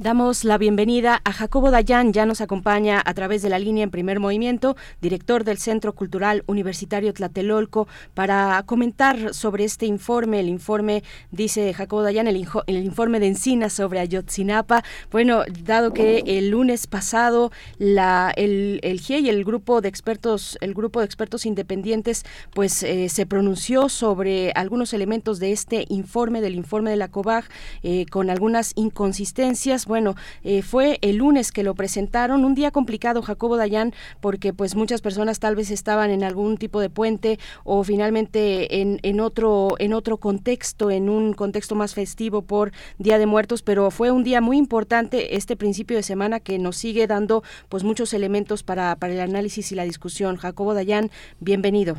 [0.00, 3.90] Damos la bienvenida a Jacobo Dayan, ya nos acompaña a través de la línea en
[3.90, 10.38] primer movimiento, director del Centro Cultural Universitario Tlatelolco, para comentar sobre este informe.
[10.38, 11.02] El informe,
[11.32, 14.84] dice Jacobo Dayan, el, informe de Encina sobre Ayotzinapa.
[15.10, 20.74] Bueno, dado que el lunes pasado la, el, el GIE el grupo de expertos, el
[20.74, 26.54] grupo de expertos independientes, pues eh, se pronunció sobre algunos elementos de este informe, del
[26.54, 27.46] informe de la COBAG,
[27.82, 33.22] eh, con algunas inconsistencias bueno, eh, fue el lunes que lo presentaron, un día complicado,
[33.22, 37.82] Jacobo Dayan, porque pues muchas personas tal vez estaban en algún tipo de puente o
[37.82, 43.26] finalmente en, en, otro, en otro contexto, en un contexto más festivo por Día de
[43.26, 47.42] Muertos, pero fue un día muy importante este principio de semana que nos sigue dando
[47.68, 50.36] pues muchos elementos para, para el análisis y la discusión.
[50.36, 51.10] Jacobo Dayan,
[51.40, 51.96] bienvenido.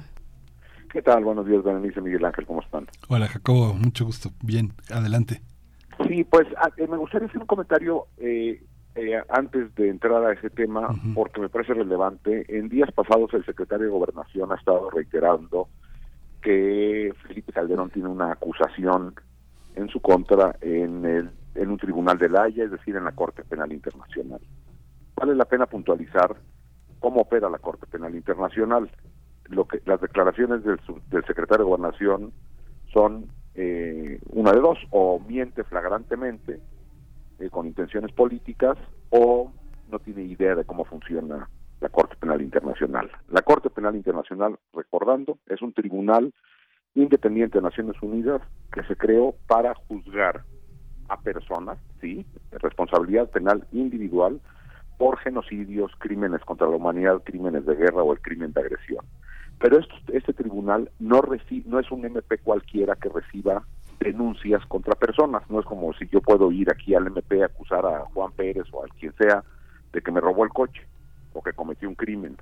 [0.91, 1.23] ¿Qué tal?
[1.23, 2.87] Buenos días, Berenice Miguel Ángel, ¿cómo están?
[3.09, 4.31] Hola, Jacobo, mucho gusto.
[4.41, 5.41] Bien, adelante.
[6.07, 6.47] Sí, pues
[6.77, 8.63] eh, me gustaría hacer un comentario eh,
[8.95, 12.45] eh, antes de entrar a ese tema, porque me parece relevante.
[12.47, 15.67] En días pasados el secretario de Gobernación ha estado reiterando
[16.41, 19.13] que Felipe Calderón tiene una acusación
[19.75, 23.11] en su contra en, el, en un tribunal de la Haya, es decir, en la
[23.11, 24.39] Corte Penal Internacional.
[25.15, 26.35] Vale la pena puntualizar
[26.99, 28.89] cómo opera la Corte Penal Internacional.
[29.45, 30.79] Lo que las declaraciones del,
[31.09, 32.31] del secretario de Gobernación
[32.93, 33.27] son
[33.61, 36.61] eh, una de dos, o miente flagrantemente
[37.39, 38.77] eh, con intenciones políticas
[39.09, 39.51] o
[39.91, 41.49] no tiene idea de cómo funciona
[41.81, 43.11] la Corte Penal Internacional.
[43.27, 46.33] La Corte Penal Internacional, recordando, es un tribunal
[46.95, 50.45] independiente de Naciones Unidas que se creó para juzgar
[51.09, 54.39] a personas, sí, responsabilidad penal individual
[54.97, 59.05] por genocidios, crímenes contra la humanidad, crímenes de guerra o el crimen de agresión.
[59.59, 59.79] Pero
[60.13, 61.21] este tribunal no,
[61.65, 63.63] no es un MP cualquiera que reciba
[63.99, 65.43] denuncias contra personas.
[65.49, 68.65] No es como si yo puedo ir aquí al MP a acusar a Juan Pérez
[68.71, 69.43] o a quien sea
[69.91, 70.81] de que me robó el coche
[71.33, 72.37] o que cometió un crimen.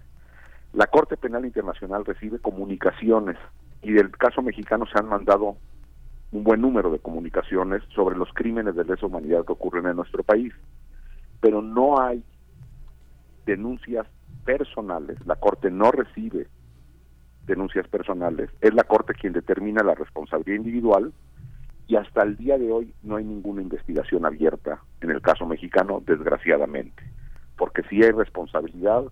[0.73, 3.37] La Corte Penal Internacional recibe comunicaciones
[3.81, 5.57] y del caso mexicano se han mandado
[6.31, 10.23] un buen número de comunicaciones sobre los crímenes de lesa humanidad que ocurren en nuestro
[10.23, 10.53] país.
[11.39, 12.23] Pero no hay
[13.45, 14.05] denuncias
[14.45, 15.17] personales.
[15.25, 16.47] La Corte no recibe
[17.47, 21.13] denuncias personales, es la Corte quien determina la responsabilidad individual
[21.87, 26.03] y hasta el día de hoy no hay ninguna investigación abierta en el caso mexicano,
[26.05, 27.03] desgraciadamente,
[27.57, 29.05] porque sí hay responsabilidad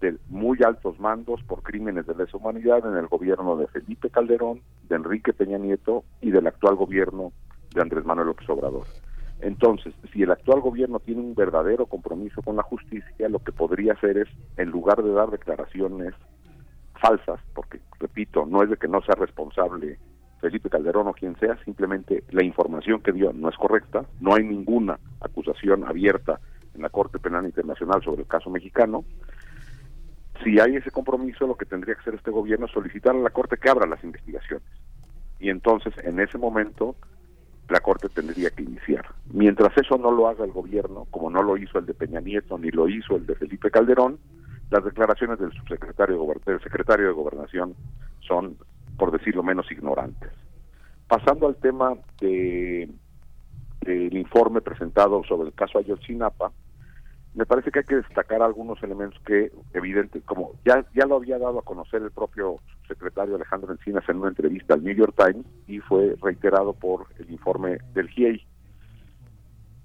[0.00, 4.60] de muy altos mandos por crímenes de lesa humanidad en el gobierno de Felipe Calderón,
[4.88, 7.32] de Enrique Peña Nieto y del actual gobierno
[7.74, 8.86] de Andrés Manuel López Obrador.
[9.40, 13.94] Entonces, si el actual gobierno tiene un verdadero compromiso con la justicia, lo que podría
[13.94, 16.14] hacer es, en lugar de dar declaraciones
[17.02, 19.98] falsas, porque, repito, no es de que no sea responsable
[20.40, 24.44] Felipe Calderón o quien sea, simplemente la información que dio no es correcta, no hay
[24.44, 26.40] ninguna acusación abierta
[26.74, 29.04] en la Corte Penal Internacional sobre el caso mexicano.
[30.42, 33.30] Si hay ese compromiso, lo que tendría que hacer este gobierno es solicitar a la
[33.30, 34.66] Corte que abra las investigaciones.
[35.38, 36.96] Y entonces, en ese momento,
[37.68, 39.06] la Corte tendría que iniciar.
[39.32, 42.58] Mientras eso no lo haga el gobierno, como no lo hizo el de Peña Nieto
[42.58, 44.18] ni lo hizo el de Felipe Calderón,
[44.70, 47.74] las declaraciones del subsecretario del secretario de Gobernación
[48.20, 48.56] son,
[48.96, 50.30] por decirlo menos, ignorantes.
[51.08, 52.88] Pasando al tema de
[53.82, 56.52] del informe presentado sobre el caso Ayotzinapa,
[57.34, 61.38] me parece que hay que destacar algunos elementos que, evidente, como ya, ya lo había
[61.38, 65.46] dado a conocer el propio secretario Alejandro Encinas en una entrevista al New York Times
[65.66, 68.46] y fue reiterado por el informe del GIEI.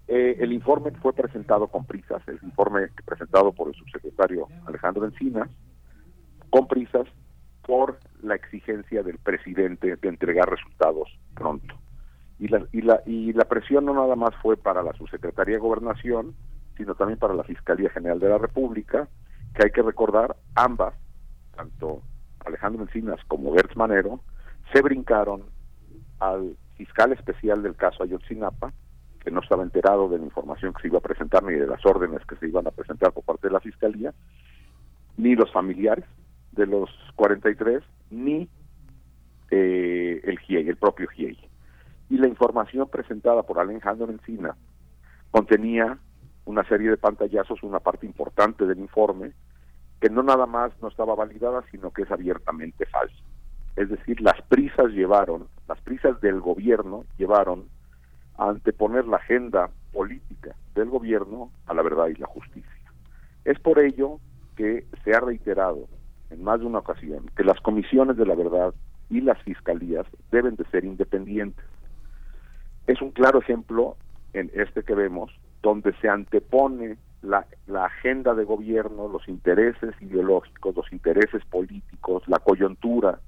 [0.08, 5.50] Eh, el informe fue presentado con prisas, el informe presentado por el subsecretario Alejandro Encinas,
[6.50, 7.08] con prisas
[7.64, 11.76] por la exigencia del presidente de entregar resultados pronto.
[12.40, 15.62] Y la, y la, y la presión no nada más fue para la subsecretaría de
[15.62, 16.36] Gobernación,
[16.78, 19.10] sino también para la Fiscalía General de la República,
[19.54, 20.94] que hay que recordar, ambas,
[21.56, 22.02] tanto
[22.46, 24.22] Alejandro Encinas como Gertz Manero,
[24.72, 25.44] se brincaron
[26.20, 28.72] al fiscal especial del caso Ayotzinapa,
[29.28, 31.86] que no estaba enterado de la información que se iba a presentar ni de las
[31.86, 34.14] órdenes que se iban a presentar por parte de la Fiscalía,
[35.18, 36.06] ni los familiares
[36.54, 38.48] de los 43, ni
[39.52, 41.38] eh, el GIEI, el propio GIEI.
[42.10, 44.56] Y la información presentada por Alejandro Encina
[45.30, 45.98] contenía
[46.46, 49.34] una serie de pantallazos, una parte importante del informe,
[50.00, 53.24] que no nada más no estaba validada, sino que es abiertamente falsa.
[53.76, 57.66] Es decir, las prisas llevaron, las prisas del gobierno llevaron
[58.38, 62.72] anteponer la agenda política del gobierno a la verdad y la justicia.
[63.46, 64.20] Es por ello
[64.56, 65.88] que se ha reiterado
[66.30, 68.74] en más de una ocasión que las comisiones de la verdad
[69.10, 71.66] y las fiscalías deben de ser independientes.
[72.88, 73.96] Es un claro ejemplo
[74.34, 80.76] en este que vemos, donde se antepone la, la, agenda de gobierno, los intereses ideológicos,
[80.76, 83.20] los intereses políticos, la coyuntura,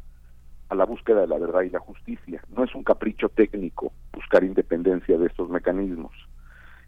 [0.70, 2.42] a la búsqueda de la verdad y la justicia.
[2.56, 6.14] No es un capricho técnico buscar independencia de estos mecanismos.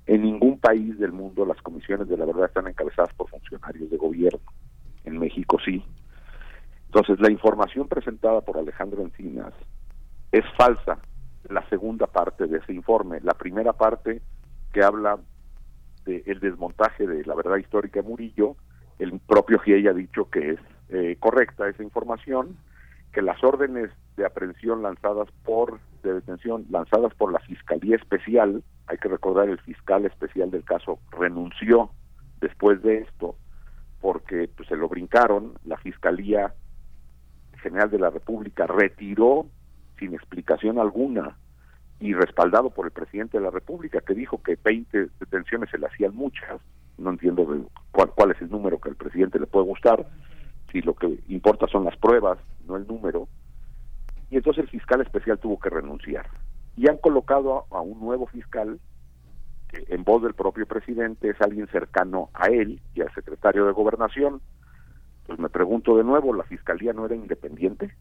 [0.05, 3.97] En ningún país del mundo las comisiones de la verdad están encabezadas por funcionarios de
[3.97, 4.51] gobierno.
[5.03, 5.83] En México sí.
[6.85, 9.53] Entonces, la información presentada por Alejandro Encinas
[10.31, 10.99] es falsa.
[11.49, 14.21] La segunda parte de ese informe, la primera parte
[14.73, 15.17] que habla
[16.05, 18.55] del desmontaje de la verdad histórica de Murillo,
[18.99, 22.57] el propio GIEI ha dicho que es eh, correcta esa información,
[23.11, 28.97] que las órdenes de aprehensión lanzadas por de detención lanzadas por la Fiscalía Especial, hay
[28.97, 31.91] que recordar el fiscal especial del caso renunció
[32.39, 33.35] después de esto
[34.01, 36.53] porque pues, se lo brincaron, la Fiscalía
[37.61, 39.45] General de la República retiró
[39.99, 41.37] sin explicación alguna
[41.99, 45.85] y respaldado por el presidente de la República, que dijo que 20 detenciones se le
[45.85, 46.59] hacían muchas,
[46.97, 50.07] no entiendo de cuál, cuál es el número que al presidente le puede gustar,
[50.71, 53.27] si lo que importa son las pruebas, no el número,
[54.31, 56.25] y entonces el fiscal especial tuvo que renunciar.
[56.77, 58.79] Y han colocado a, un nuevo fiscal,
[59.73, 64.41] en voz del propio presidente es alguien cercano a él y al secretario de gobernación.
[65.27, 67.93] Pues me pregunto de nuevo, ¿la fiscalía no era independiente?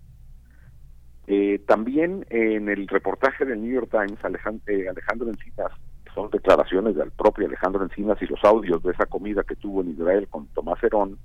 [1.27, 5.73] Eh, también en el reportaje del New York Times, Alejandro, eh, Alejandro Encinas,
[6.15, 9.91] son declaraciones del propio Alejandro Encinas y los audios de esa comida que tuvo en
[9.91, 11.19] Israel con Tomás Herón,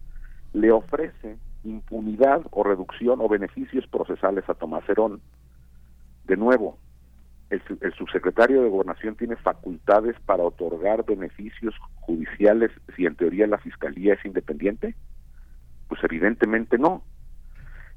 [0.54, 5.22] le ofrece impunidad o reducción o beneficios procesales a Tomás Herón.
[6.26, 6.78] De nuevo,
[7.50, 7.62] el,
[7.94, 14.26] subsecretario de Gobernación tiene facultades para otorgar beneficios judiciales si en teoría la Fiscalía es
[14.26, 14.96] independiente?
[15.88, 17.04] Pues evidentemente no.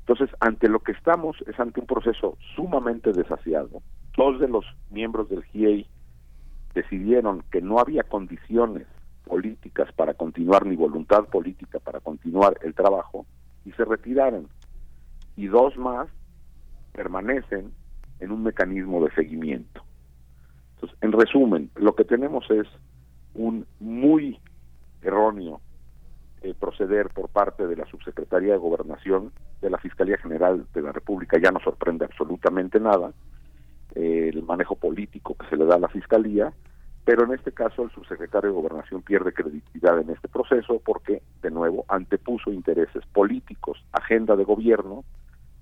[0.00, 3.82] Entonces, ante lo que estamos es ante un proceso sumamente desasiado.
[4.16, 5.86] Dos de los miembros del GIEI
[6.74, 8.86] decidieron que no había condiciones
[9.24, 13.26] políticas para continuar, ni voluntad política para continuar el trabajo,
[13.68, 14.48] y se retiraron.
[15.36, 16.08] Y dos más
[16.92, 17.72] permanecen
[18.18, 19.82] en un mecanismo de seguimiento.
[20.74, 22.66] Entonces, en resumen, lo que tenemos es
[23.34, 24.40] un muy
[25.02, 25.60] erróneo
[26.42, 30.92] eh, proceder por parte de la Subsecretaría de Gobernación, de la Fiscalía General de la
[30.92, 33.12] República, ya no sorprende absolutamente nada,
[33.94, 36.52] eh, el manejo político que se le da a la Fiscalía,
[37.04, 41.50] pero en este caso el subsecretario de Gobernación pierde credibilidad en este proceso porque, de
[41.50, 45.04] nuevo, antepuso intereses políticos, agenda de gobierno,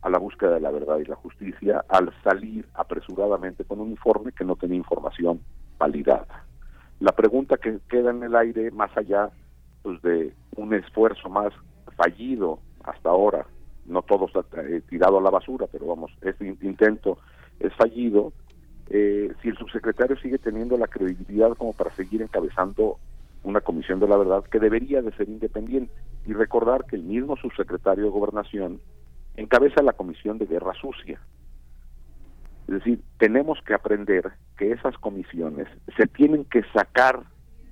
[0.03, 4.33] a la búsqueda de la verdad y la justicia, al salir apresuradamente con un informe
[4.33, 5.41] que no tenía información
[5.79, 6.45] validada.
[7.01, 9.31] La pregunta que queda en el aire, más allá
[9.83, 11.53] pues, de un esfuerzo más
[11.97, 13.47] fallido hasta ahora,
[13.87, 17.19] no todo está eh, tirado a la basura, pero vamos, este intento
[17.59, 18.33] es fallido,
[18.89, 22.99] eh, si el subsecretario sigue teniendo la credibilidad como para seguir encabezando
[23.43, 25.93] una comisión de la verdad que debería de ser independiente
[26.27, 28.81] y recordar que el mismo subsecretario de gobernación
[29.37, 31.21] encabeza la comisión de guerra sucia.
[32.67, 37.23] Es decir, tenemos que aprender que esas comisiones se tienen que sacar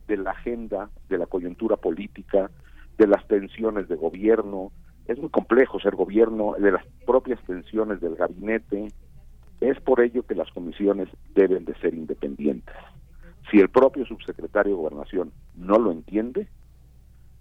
[0.06, 2.50] de la agenda de la coyuntura política,
[2.96, 4.70] de las tensiones de gobierno.
[5.06, 8.92] Es muy complejo ser gobierno, de las propias tensiones del gabinete.
[9.64, 12.74] Es por ello que las comisiones deben de ser independientes.
[13.50, 16.48] Si el propio subsecretario de Gobernación no lo entiende,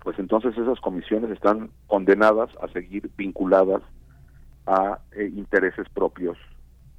[0.02, 3.82] pues entonces esas comisiones están condenadas a seguir vinculadas
[4.66, 6.38] a eh, intereses propios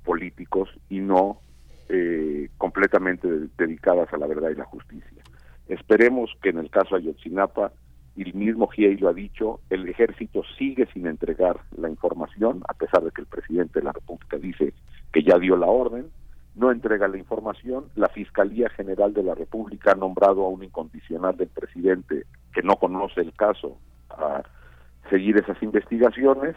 [0.05, 1.41] políticos y no
[1.89, 5.23] eh, completamente de, dedicadas a la verdad y la justicia.
[5.69, 7.73] Esperemos que en el caso Ayotzinapa,
[8.15, 13.03] el mismo GIEI lo ha dicho, el ejército sigue sin entregar la información, a pesar
[13.03, 14.75] de que el presidente de la República dice
[15.15, 16.11] que ya dio la orden,
[16.57, 21.37] no entrega la información, la Fiscalía General de la República ha nombrado a un incondicional
[21.37, 23.79] del presidente que no conoce el caso
[24.11, 24.43] a
[25.09, 26.57] seguir esas investigaciones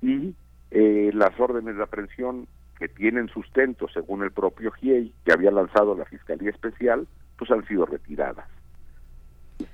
[0.00, 0.34] y
[0.70, 2.48] eh, las órdenes de aprehensión
[2.78, 7.06] que tienen sustento según el propio GIEI que había lanzado la Fiscalía Especial,
[7.36, 8.48] pues han sido retiradas.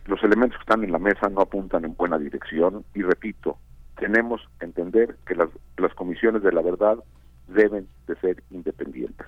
[0.06, 3.58] Los elementos que están en la mesa no apuntan en buena dirección y repito,
[3.96, 6.98] tenemos que entender que las, las comisiones de la verdad
[7.48, 9.26] deben de ser independientes.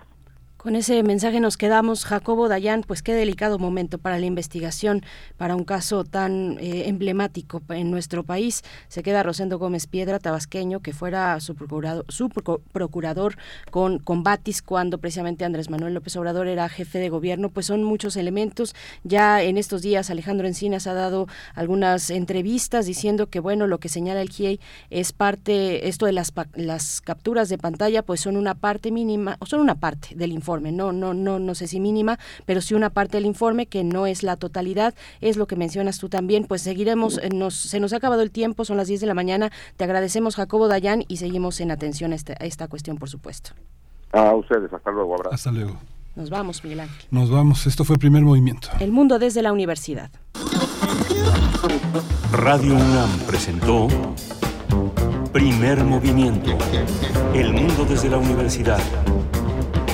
[0.63, 2.05] Con ese mensaje nos quedamos.
[2.05, 5.03] Jacobo Dayan, pues qué delicado momento para la investigación,
[5.39, 8.63] para un caso tan eh, emblemático en nuestro país.
[8.89, 13.39] Se queda Rosendo Gómez Piedra, tabasqueño, que fuera su procurador, su procurador
[13.71, 17.49] con, con Batis cuando precisamente Andrés Manuel López Obrador era jefe de gobierno.
[17.49, 18.75] Pues son muchos elementos.
[19.03, 23.89] Ya en estos días Alejandro Encinas ha dado algunas entrevistas diciendo que, bueno, lo que
[23.89, 28.55] señala el GIEI es parte, esto de las, las capturas de pantalla, pues son una
[28.55, 32.19] parte mínima, o son una parte del informe no, no, no, no sé si mínima,
[32.47, 35.99] pero sí una parte del informe que no es la totalidad, es lo que mencionas
[35.99, 39.01] tú también, pues seguiremos, eh, nos, se nos ha acabado el tiempo, son las 10
[39.01, 42.69] de la mañana, te agradecemos Jacobo Dayan y seguimos en atención a esta, a esta
[42.69, 43.51] cuestión, por supuesto.
[44.12, 45.35] A ustedes, hasta luego, abrazo.
[45.35, 45.77] Hasta luego.
[46.17, 47.07] Nos vamos, Miguel Ángel.
[47.11, 48.69] Nos vamos, esto fue el primer movimiento.
[48.81, 50.11] El mundo desde la universidad.
[52.33, 53.87] Radio UNAM presentó
[55.33, 56.59] Primer Movimiento.
[57.35, 58.81] El mundo desde la universidad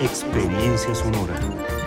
[0.00, 1.79] Experiencia sonora.